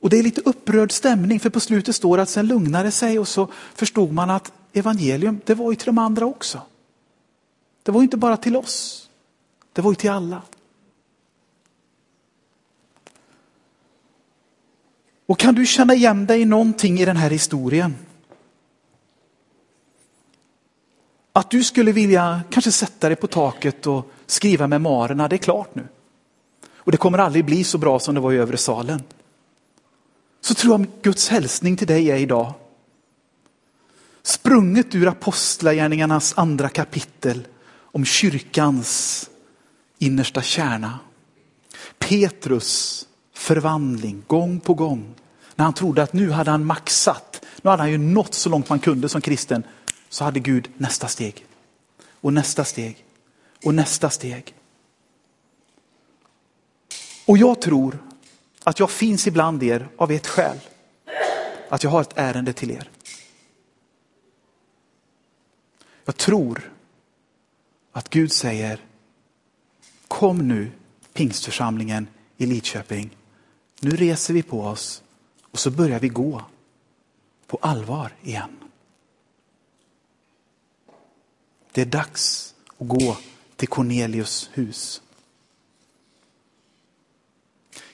Och 0.00 0.10
det 0.10 0.18
är 0.18 0.22
lite 0.22 0.40
upprörd 0.44 0.92
stämning, 0.92 1.40
för 1.40 1.50
på 1.50 1.60
slutet 1.60 1.96
står 1.96 2.16
det 2.16 2.22
att 2.22 2.28
sen 2.28 2.46
lugnade 2.46 2.90
sig 2.90 3.18
och 3.18 3.28
så 3.28 3.48
förstod 3.74 4.12
man 4.12 4.30
att 4.30 4.52
evangelium, 4.72 5.40
det 5.44 5.54
var 5.54 5.70
ju 5.70 5.76
till 5.76 5.86
de 5.86 5.98
andra 5.98 6.26
också. 6.26 6.60
Det 7.82 7.92
var 7.92 8.02
inte 8.02 8.16
bara 8.16 8.36
till 8.36 8.56
oss. 8.56 9.05
Det 9.76 9.82
var 9.82 9.90
ju 9.90 9.94
till 9.94 10.10
alla. 10.10 10.42
Och 15.26 15.38
kan 15.38 15.54
du 15.54 15.66
känna 15.66 15.94
igen 15.94 16.26
dig 16.26 16.40
i 16.40 16.44
någonting 16.44 17.00
i 17.00 17.04
den 17.04 17.16
här 17.16 17.30
historien? 17.30 17.96
Att 21.32 21.50
du 21.50 21.64
skulle 21.64 21.92
vilja 21.92 22.42
kanske 22.50 22.72
sätta 22.72 23.08
dig 23.08 23.16
på 23.16 23.26
taket 23.26 23.86
och 23.86 24.10
skriva 24.26 24.66
memoarerna, 24.66 25.28
det 25.28 25.36
är 25.36 25.38
klart 25.38 25.74
nu. 25.74 25.88
Och 26.74 26.92
det 26.92 26.98
kommer 26.98 27.18
aldrig 27.18 27.44
bli 27.44 27.64
så 27.64 27.78
bra 27.78 27.98
som 27.98 28.14
det 28.14 28.20
var 28.20 28.32
i 28.32 28.36
övre 28.36 28.56
salen. 28.56 29.02
Så 30.40 30.54
tror 30.54 30.78
jag 30.78 30.86
Guds 31.02 31.28
hälsning 31.28 31.76
till 31.76 31.86
dig 31.86 32.10
är 32.10 32.16
idag. 32.16 32.52
Sprunget 34.22 34.94
ur 34.94 35.08
apostlagärningarnas 35.08 36.34
andra 36.36 36.68
kapitel 36.68 37.46
om 37.80 38.04
kyrkans 38.04 39.30
innersta 39.98 40.42
kärna. 40.42 40.98
Petrus 41.98 43.06
förvandling 43.32 44.24
gång 44.26 44.60
på 44.60 44.74
gång. 44.74 45.14
När 45.54 45.64
han 45.64 45.74
trodde 45.74 46.02
att 46.02 46.12
nu 46.12 46.30
hade 46.30 46.50
han 46.50 46.64
maxat, 46.64 47.44
nu 47.62 47.70
hade 47.70 47.82
han 47.82 47.90
ju 47.90 47.98
nått 47.98 48.34
så 48.34 48.48
långt 48.48 48.68
man 48.68 48.78
kunde 48.78 49.08
som 49.08 49.20
kristen, 49.20 49.62
så 50.08 50.24
hade 50.24 50.40
Gud 50.40 50.70
nästa 50.76 51.08
steg. 51.08 51.46
Och 52.20 52.32
nästa 52.32 52.64
steg. 52.64 53.04
Och 53.64 53.74
nästa 53.74 54.10
steg. 54.10 54.54
Och 57.26 57.38
jag 57.38 57.60
tror 57.60 57.98
att 58.64 58.78
jag 58.78 58.90
finns 58.90 59.26
ibland 59.26 59.62
er 59.62 59.88
av 59.96 60.10
ett 60.10 60.26
skäl. 60.26 60.58
Att 61.68 61.82
jag 61.82 61.90
har 61.90 62.00
ett 62.00 62.12
ärende 62.16 62.52
till 62.52 62.70
er. 62.70 62.90
Jag 66.04 66.16
tror 66.16 66.72
att 67.92 68.10
Gud 68.10 68.32
säger 68.32 68.80
Kom 70.16 70.48
nu 70.48 70.72
pingstförsamlingen 71.12 72.08
i 72.36 72.46
Lidköping. 72.46 73.16
Nu 73.80 73.90
reser 73.90 74.34
vi 74.34 74.42
på 74.42 74.60
oss 74.62 75.02
och 75.42 75.58
så 75.58 75.70
börjar 75.70 76.00
vi 76.00 76.08
gå 76.08 76.44
på 77.46 77.56
allvar 77.56 78.14
igen. 78.22 78.56
Det 81.72 81.80
är 81.80 81.86
dags 81.86 82.54
att 82.78 82.88
gå 82.88 83.16
till 83.56 83.68
Cornelius 83.68 84.50
hus. 84.52 85.02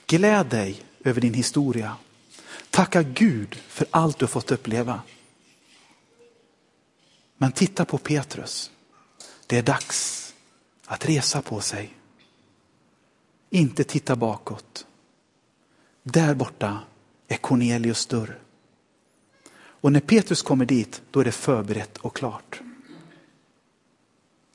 Gläd 0.05 0.47
dig 0.47 0.83
över 1.03 1.21
din 1.21 1.33
historia. 1.33 1.97
Tacka 2.69 3.03
Gud 3.03 3.55
för 3.55 3.87
allt 3.91 4.19
du 4.19 4.25
har 4.25 4.29
fått 4.29 4.51
uppleva. 4.51 5.01
Men 7.37 7.51
titta 7.51 7.85
på 7.85 7.97
Petrus. 7.97 8.71
Det 9.47 9.57
är 9.57 9.63
dags 9.63 10.33
att 10.85 11.09
resa 11.09 11.41
på 11.41 11.61
sig. 11.61 11.93
Inte 13.53 13.83
titta 13.83 14.15
bakåt. 14.15 14.85
Där 16.03 16.35
borta 16.35 16.79
är 17.27 17.37
Cornelius 17.37 18.05
dörr. 18.05 18.39
Och 19.55 19.91
när 19.91 19.99
Petrus 19.99 20.41
kommer 20.41 20.65
dit, 20.65 21.01
då 21.11 21.19
är 21.19 21.25
det 21.25 21.31
förberett 21.31 21.97
och 21.97 22.15
klart. 22.15 22.61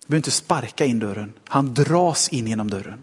Du 0.00 0.06
behöver 0.06 0.16
inte 0.18 0.30
sparka 0.30 0.84
in 0.84 0.98
dörren, 0.98 1.32
han 1.44 1.74
dras 1.74 2.28
in 2.28 2.46
genom 2.46 2.70
dörren. 2.70 2.98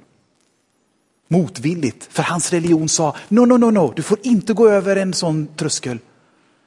Motvilligt, 1.27 2.03
för 2.03 2.23
hans 2.23 2.51
religion 2.51 2.89
sa, 2.89 3.15
no, 3.29 3.45
no, 3.45 3.57
no, 3.57 3.71
no, 3.71 3.93
du 3.95 4.03
får 4.03 4.19
inte 4.23 4.53
gå 4.53 4.69
över 4.69 4.95
en 4.95 5.13
sån 5.13 5.47
tröskel. 5.55 5.99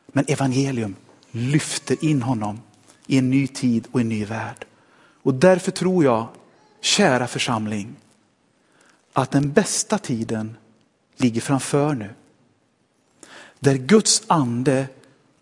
Men 0.06 0.24
evangelium 0.28 0.94
lyfter 1.30 2.04
in 2.04 2.22
honom 2.22 2.60
i 3.06 3.18
en 3.18 3.30
ny 3.30 3.46
tid 3.46 3.88
och 3.90 4.00
en 4.00 4.08
ny 4.08 4.24
värld. 4.24 4.64
Och 5.22 5.34
därför 5.34 5.70
tror 5.70 6.04
jag, 6.04 6.26
kära 6.80 7.26
församling, 7.26 7.96
att 9.22 9.30
den 9.30 9.52
bästa 9.52 9.98
tiden 9.98 10.56
ligger 11.16 11.40
framför 11.40 11.94
nu. 11.94 12.14
Där 13.60 13.74
Guds 13.74 14.22
ande 14.26 14.88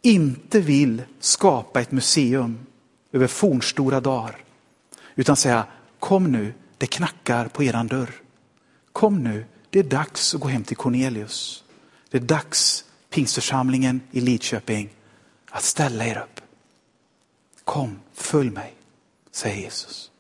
inte 0.03 0.61
vill 0.61 1.03
skapa 1.21 1.81
ett 1.81 1.93
museum 1.93 2.67
över 3.13 3.27
fornstora 3.27 4.01
dagar. 4.01 4.37
Utan 5.15 5.37
säga, 5.37 5.67
kom 5.99 6.33
nu, 6.33 6.55
det 6.79 6.87
knackar 6.87 7.49
på 7.49 7.63
eran 7.63 7.87
dörr. 7.87 8.11
Kom 8.93 9.25
nu, 9.25 9.45
det 9.71 9.79
är 9.79 9.85
dags 9.85 10.35
att 10.35 10.41
gå 10.41 10.49
hem 10.49 10.65
till 10.65 10.77
Cornelius. 10.77 11.65
Det 12.11 12.19
är 12.19 12.23
dags, 12.23 12.85
pingstförsamlingen 13.11 14.01
i 14.11 14.21
Lidköping, 14.21 14.91
att 15.51 15.63
ställa 15.63 16.07
er 16.07 16.19
upp. 16.19 16.41
Kom, 17.65 17.99
följ 18.13 18.51
mig, 18.51 18.75
säger 19.31 19.57
Jesus. 19.57 20.11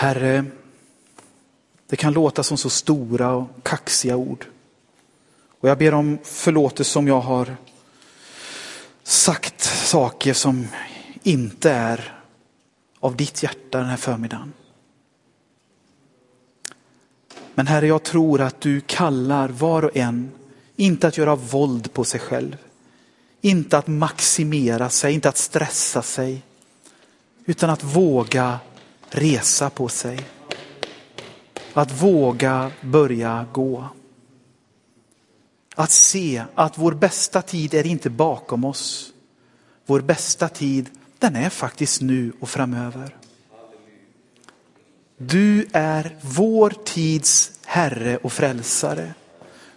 Herre, 0.00 0.44
det 1.86 1.96
kan 1.96 2.12
låta 2.12 2.42
som 2.42 2.58
så 2.58 2.70
stora 2.70 3.32
och 3.32 3.48
kaxiga 3.62 4.16
ord. 4.16 4.46
Och 5.60 5.68
jag 5.68 5.78
ber 5.78 5.94
om 5.94 6.18
förlåtelse 6.24 6.98
om 6.98 7.08
jag 7.08 7.20
har 7.20 7.56
sagt 9.02 9.60
saker 9.60 10.32
som 10.32 10.66
inte 11.22 11.70
är 11.70 12.20
av 13.00 13.16
ditt 13.16 13.42
hjärta 13.42 13.78
den 13.78 13.86
här 13.86 13.96
förmiddagen. 13.96 14.52
Men 17.54 17.66
Herre, 17.66 17.86
jag 17.86 18.02
tror 18.02 18.40
att 18.40 18.60
du 18.60 18.80
kallar 18.80 19.48
var 19.48 19.84
och 19.84 19.96
en, 19.96 20.30
inte 20.76 21.08
att 21.08 21.18
göra 21.18 21.36
våld 21.36 21.92
på 21.92 22.04
sig 22.04 22.20
själv, 22.20 22.56
inte 23.40 23.78
att 23.78 23.86
maximera 23.86 24.90
sig, 24.90 25.14
inte 25.14 25.28
att 25.28 25.38
stressa 25.38 26.02
sig, 26.02 26.42
utan 27.44 27.70
att 27.70 27.84
våga 27.84 28.58
resa 29.10 29.70
på 29.70 29.88
sig. 29.88 30.20
Att 31.72 32.02
våga 32.02 32.70
börja 32.80 33.46
gå. 33.52 33.88
Att 35.74 35.90
se 35.90 36.44
att 36.54 36.78
vår 36.78 36.92
bästa 36.92 37.42
tid 37.42 37.74
är 37.74 37.86
inte 37.86 38.10
bakom 38.10 38.64
oss. 38.64 39.12
Vår 39.86 40.00
bästa 40.00 40.48
tid, 40.48 40.90
den 41.18 41.36
är 41.36 41.50
faktiskt 41.50 42.00
nu 42.00 42.32
och 42.40 42.48
framöver. 42.48 43.16
Du 45.16 45.66
är 45.72 46.16
vår 46.20 46.74
tids 46.84 47.52
Herre 47.64 48.16
och 48.16 48.32
frälsare. 48.32 49.14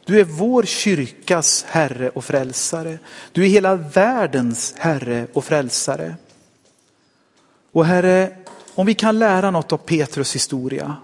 Du 0.06 0.20
är 0.20 0.24
vår 0.24 0.64
kyrkas 0.64 1.66
Herre 1.68 2.10
och 2.10 2.26
frälsare. 2.26 3.00
Du 3.32 3.44
är 3.44 3.48
hela 3.48 3.76
världens 3.76 4.74
Herre 4.78 5.28
och 5.34 5.46
frälsare. 5.46 6.16
Och 7.72 7.86
Herre, 7.86 8.38
om 8.76 8.86
vi 8.86 8.94
kan 8.94 9.20
lära 9.20 9.52
något 9.52 9.74
av 9.74 9.78
Petrus 9.78 10.36
historia, 10.36 10.96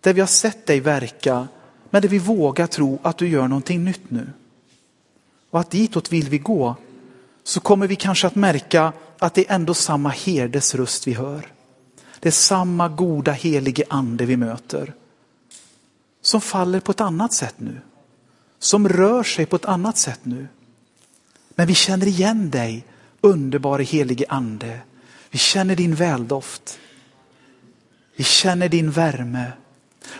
där 0.00 0.12
vi 0.12 0.20
har 0.20 0.26
sett 0.26 0.66
dig 0.66 0.80
verka, 0.80 1.48
men 1.90 2.02
där 2.02 2.08
vi 2.08 2.18
vågar 2.18 2.66
tro 2.66 2.98
att 3.02 3.18
du 3.18 3.28
gör 3.28 3.48
någonting 3.48 3.84
nytt 3.84 4.10
nu. 4.10 4.32
Och 5.50 5.60
att 5.60 5.70
ditåt 5.70 6.12
vill 6.12 6.28
vi 6.28 6.38
gå, 6.38 6.76
så 7.44 7.60
kommer 7.60 7.86
vi 7.86 7.96
kanske 7.96 8.26
att 8.26 8.34
märka 8.34 8.92
att 9.18 9.34
det 9.34 9.50
är 9.50 9.54
ändå 9.54 9.74
samma 9.74 10.08
herdes 10.08 10.74
röst 10.74 11.06
vi 11.06 11.12
hör. 11.12 11.52
Det 12.20 12.28
är 12.28 12.32
samma 12.32 12.88
goda 12.88 13.32
helige 13.32 13.84
ande 13.88 14.26
vi 14.26 14.36
möter. 14.36 14.94
Som 16.22 16.40
faller 16.40 16.80
på 16.80 16.92
ett 16.92 17.00
annat 17.00 17.32
sätt 17.32 17.54
nu. 17.56 17.80
Som 18.58 18.88
rör 18.88 19.22
sig 19.22 19.46
på 19.46 19.56
ett 19.56 19.64
annat 19.64 19.98
sätt 19.98 20.20
nu. 20.22 20.48
Men 21.54 21.66
vi 21.66 21.74
känner 21.74 22.06
igen 22.06 22.50
dig, 22.50 22.84
underbara 23.20 23.82
helige 23.82 24.24
ande. 24.28 24.80
Vi 25.34 25.38
känner 25.38 25.76
din 25.76 25.94
väldoft. 25.94 26.78
Vi 28.16 28.24
känner 28.24 28.68
din 28.68 28.90
värme. 28.90 29.52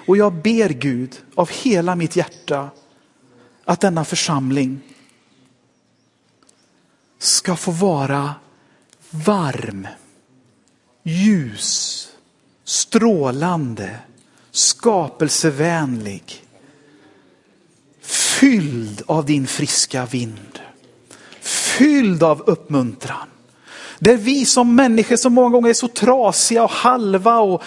Och 0.06 0.16
jag 0.16 0.32
ber 0.32 0.68
Gud 0.68 1.22
av 1.34 1.50
hela 1.50 1.94
mitt 1.94 2.16
hjärta 2.16 2.70
att 3.64 3.80
denna 3.80 4.04
församling 4.04 4.80
ska 7.18 7.56
få 7.56 7.70
vara 7.70 8.34
varm, 9.10 9.86
ljus, 11.02 12.08
strålande, 12.64 13.98
skapelsevänlig, 14.50 16.44
fylld 18.00 19.02
av 19.06 19.26
din 19.26 19.46
friska 19.46 20.06
vind, 20.06 20.58
fylld 21.40 22.22
av 22.22 22.40
uppmuntran. 22.40 23.28
Där 23.98 24.16
vi 24.16 24.46
som 24.46 24.74
människor 24.74 25.16
som 25.16 25.34
många 25.34 25.50
gånger 25.50 25.68
är 25.68 25.74
så 25.74 25.88
trasiga 25.88 26.64
och 26.64 26.70
halva 26.70 27.38
och 27.38 27.62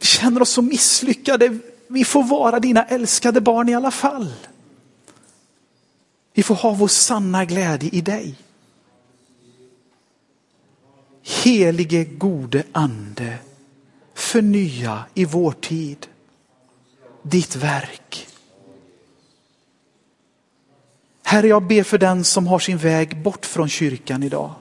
känner 0.00 0.42
oss 0.42 0.50
så 0.50 0.62
misslyckade, 0.62 1.58
vi 1.88 2.04
får 2.04 2.24
vara 2.24 2.60
dina 2.60 2.84
älskade 2.84 3.40
barn 3.40 3.68
i 3.68 3.74
alla 3.74 3.90
fall. 3.90 4.32
Vi 6.34 6.42
får 6.42 6.54
ha 6.54 6.70
vår 6.70 6.88
sanna 6.88 7.44
glädje 7.44 7.90
i 7.92 8.00
dig. 8.00 8.34
Helige 11.44 12.04
gode 12.04 12.62
ande, 12.72 13.38
förnya 14.14 15.04
i 15.14 15.24
vår 15.24 15.52
tid 15.52 16.06
ditt 17.22 17.56
verk. 17.56 18.28
Herre, 21.22 21.48
jag 21.48 21.62
ber 21.62 21.82
för 21.82 21.98
den 21.98 22.24
som 22.24 22.46
har 22.46 22.58
sin 22.58 22.78
väg 22.78 23.22
bort 23.22 23.46
från 23.46 23.68
kyrkan 23.68 24.22
idag. 24.22 24.54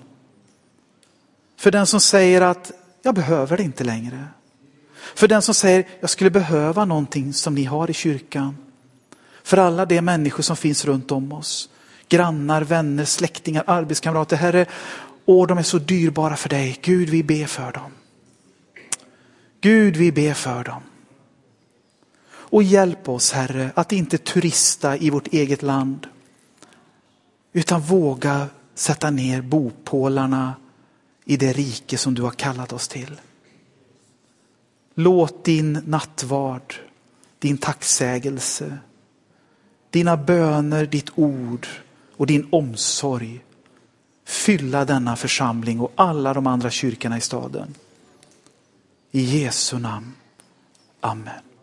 För 1.57 1.71
den 1.71 1.87
som 1.87 2.01
säger 2.01 2.41
att 2.41 2.71
jag 3.01 3.15
behöver 3.15 3.57
det 3.57 3.63
inte 3.63 3.83
längre. 3.83 4.27
För 5.15 5.27
den 5.27 5.41
som 5.41 5.55
säger 5.55 5.87
jag 5.99 6.09
skulle 6.09 6.29
behöva 6.29 6.85
någonting 6.85 7.33
som 7.33 7.55
ni 7.55 7.63
har 7.63 7.89
i 7.89 7.93
kyrkan. 7.93 8.57
För 9.43 9.57
alla 9.57 9.85
de 9.85 10.01
människor 10.01 10.43
som 10.43 10.57
finns 10.57 10.85
runt 10.85 11.11
om 11.11 11.31
oss. 11.31 11.69
Grannar, 12.09 12.61
vänner, 12.61 13.05
släktingar, 13.05 13.63
arbetskamrater. 13.67 14.37
Herre, 14.37 14.65
åh 15.25 15.47
de 15.47 15.57
är 15.57 15.63
så 15.63 15.77
dyrbara 15.77 16.35
för 16.35 16.49
dig. 16.49 16.79
Gud 16.81 17.09
vi 17.09 17.23
ber 17.23 17.45
för 17.45 17.71
dem. 17.71 17.91
Gud 19.61 19.95
vi 19.95 20.11
ber 20.11 20.33
för 20.33 20.63
dem. 20.63 20.81
Och 22.27 22.63
hjälp 22.63 23.09
oss 23.09 23.31
Herre 23.31 23.71
att 23.75 23.91
inte 23.91 24.17
turista 24.17 24.97
i 24.97 25.09
vårt 25.09 25.27
eget 25.27 25.61
land. 25.61 26.07
Utan 27.53 27.81
våga 27.81 28.47
sätta 28.75 29.09
ner 29.09 29.41
bopålarna 29.41 30.53
i 31.25 31.37
det 31.37 31.53
rike 31.53 31.97
som 31.97 32.13
du 32.13 32.21
har 32.21 32.31
kallat 32.31 32.73
oss 32.73 32.87
till. 32.87 33.21
Låt 34.95 35.43
din 35.43 35.73
nattvard, 35.85 36.75
din 37.39 37.57
tacksägelse, 37.57 38.77
dina 39.89 40.17
böner, 40.17 40.85
ditt 40.85 41.09
ord 41.15 41.67
och 42.17 42.27
din 42.27 42.47
omsorg 42.51 43.43
fylla 44.25 44.85
denna 44.85 45.15
församling 45.15 45.79
och 45.79 45.91
alla 45.95 46.33
de 46.33 46.47
andra 46.47 46.69
kyrkorna 46.69 47.17
i 47.17 47.21
staden. 47.21 47.75
I 49.11 49.21
Jesu 49.21 49.79
namn. 49.79 50.13
Amen. 51.01 51.54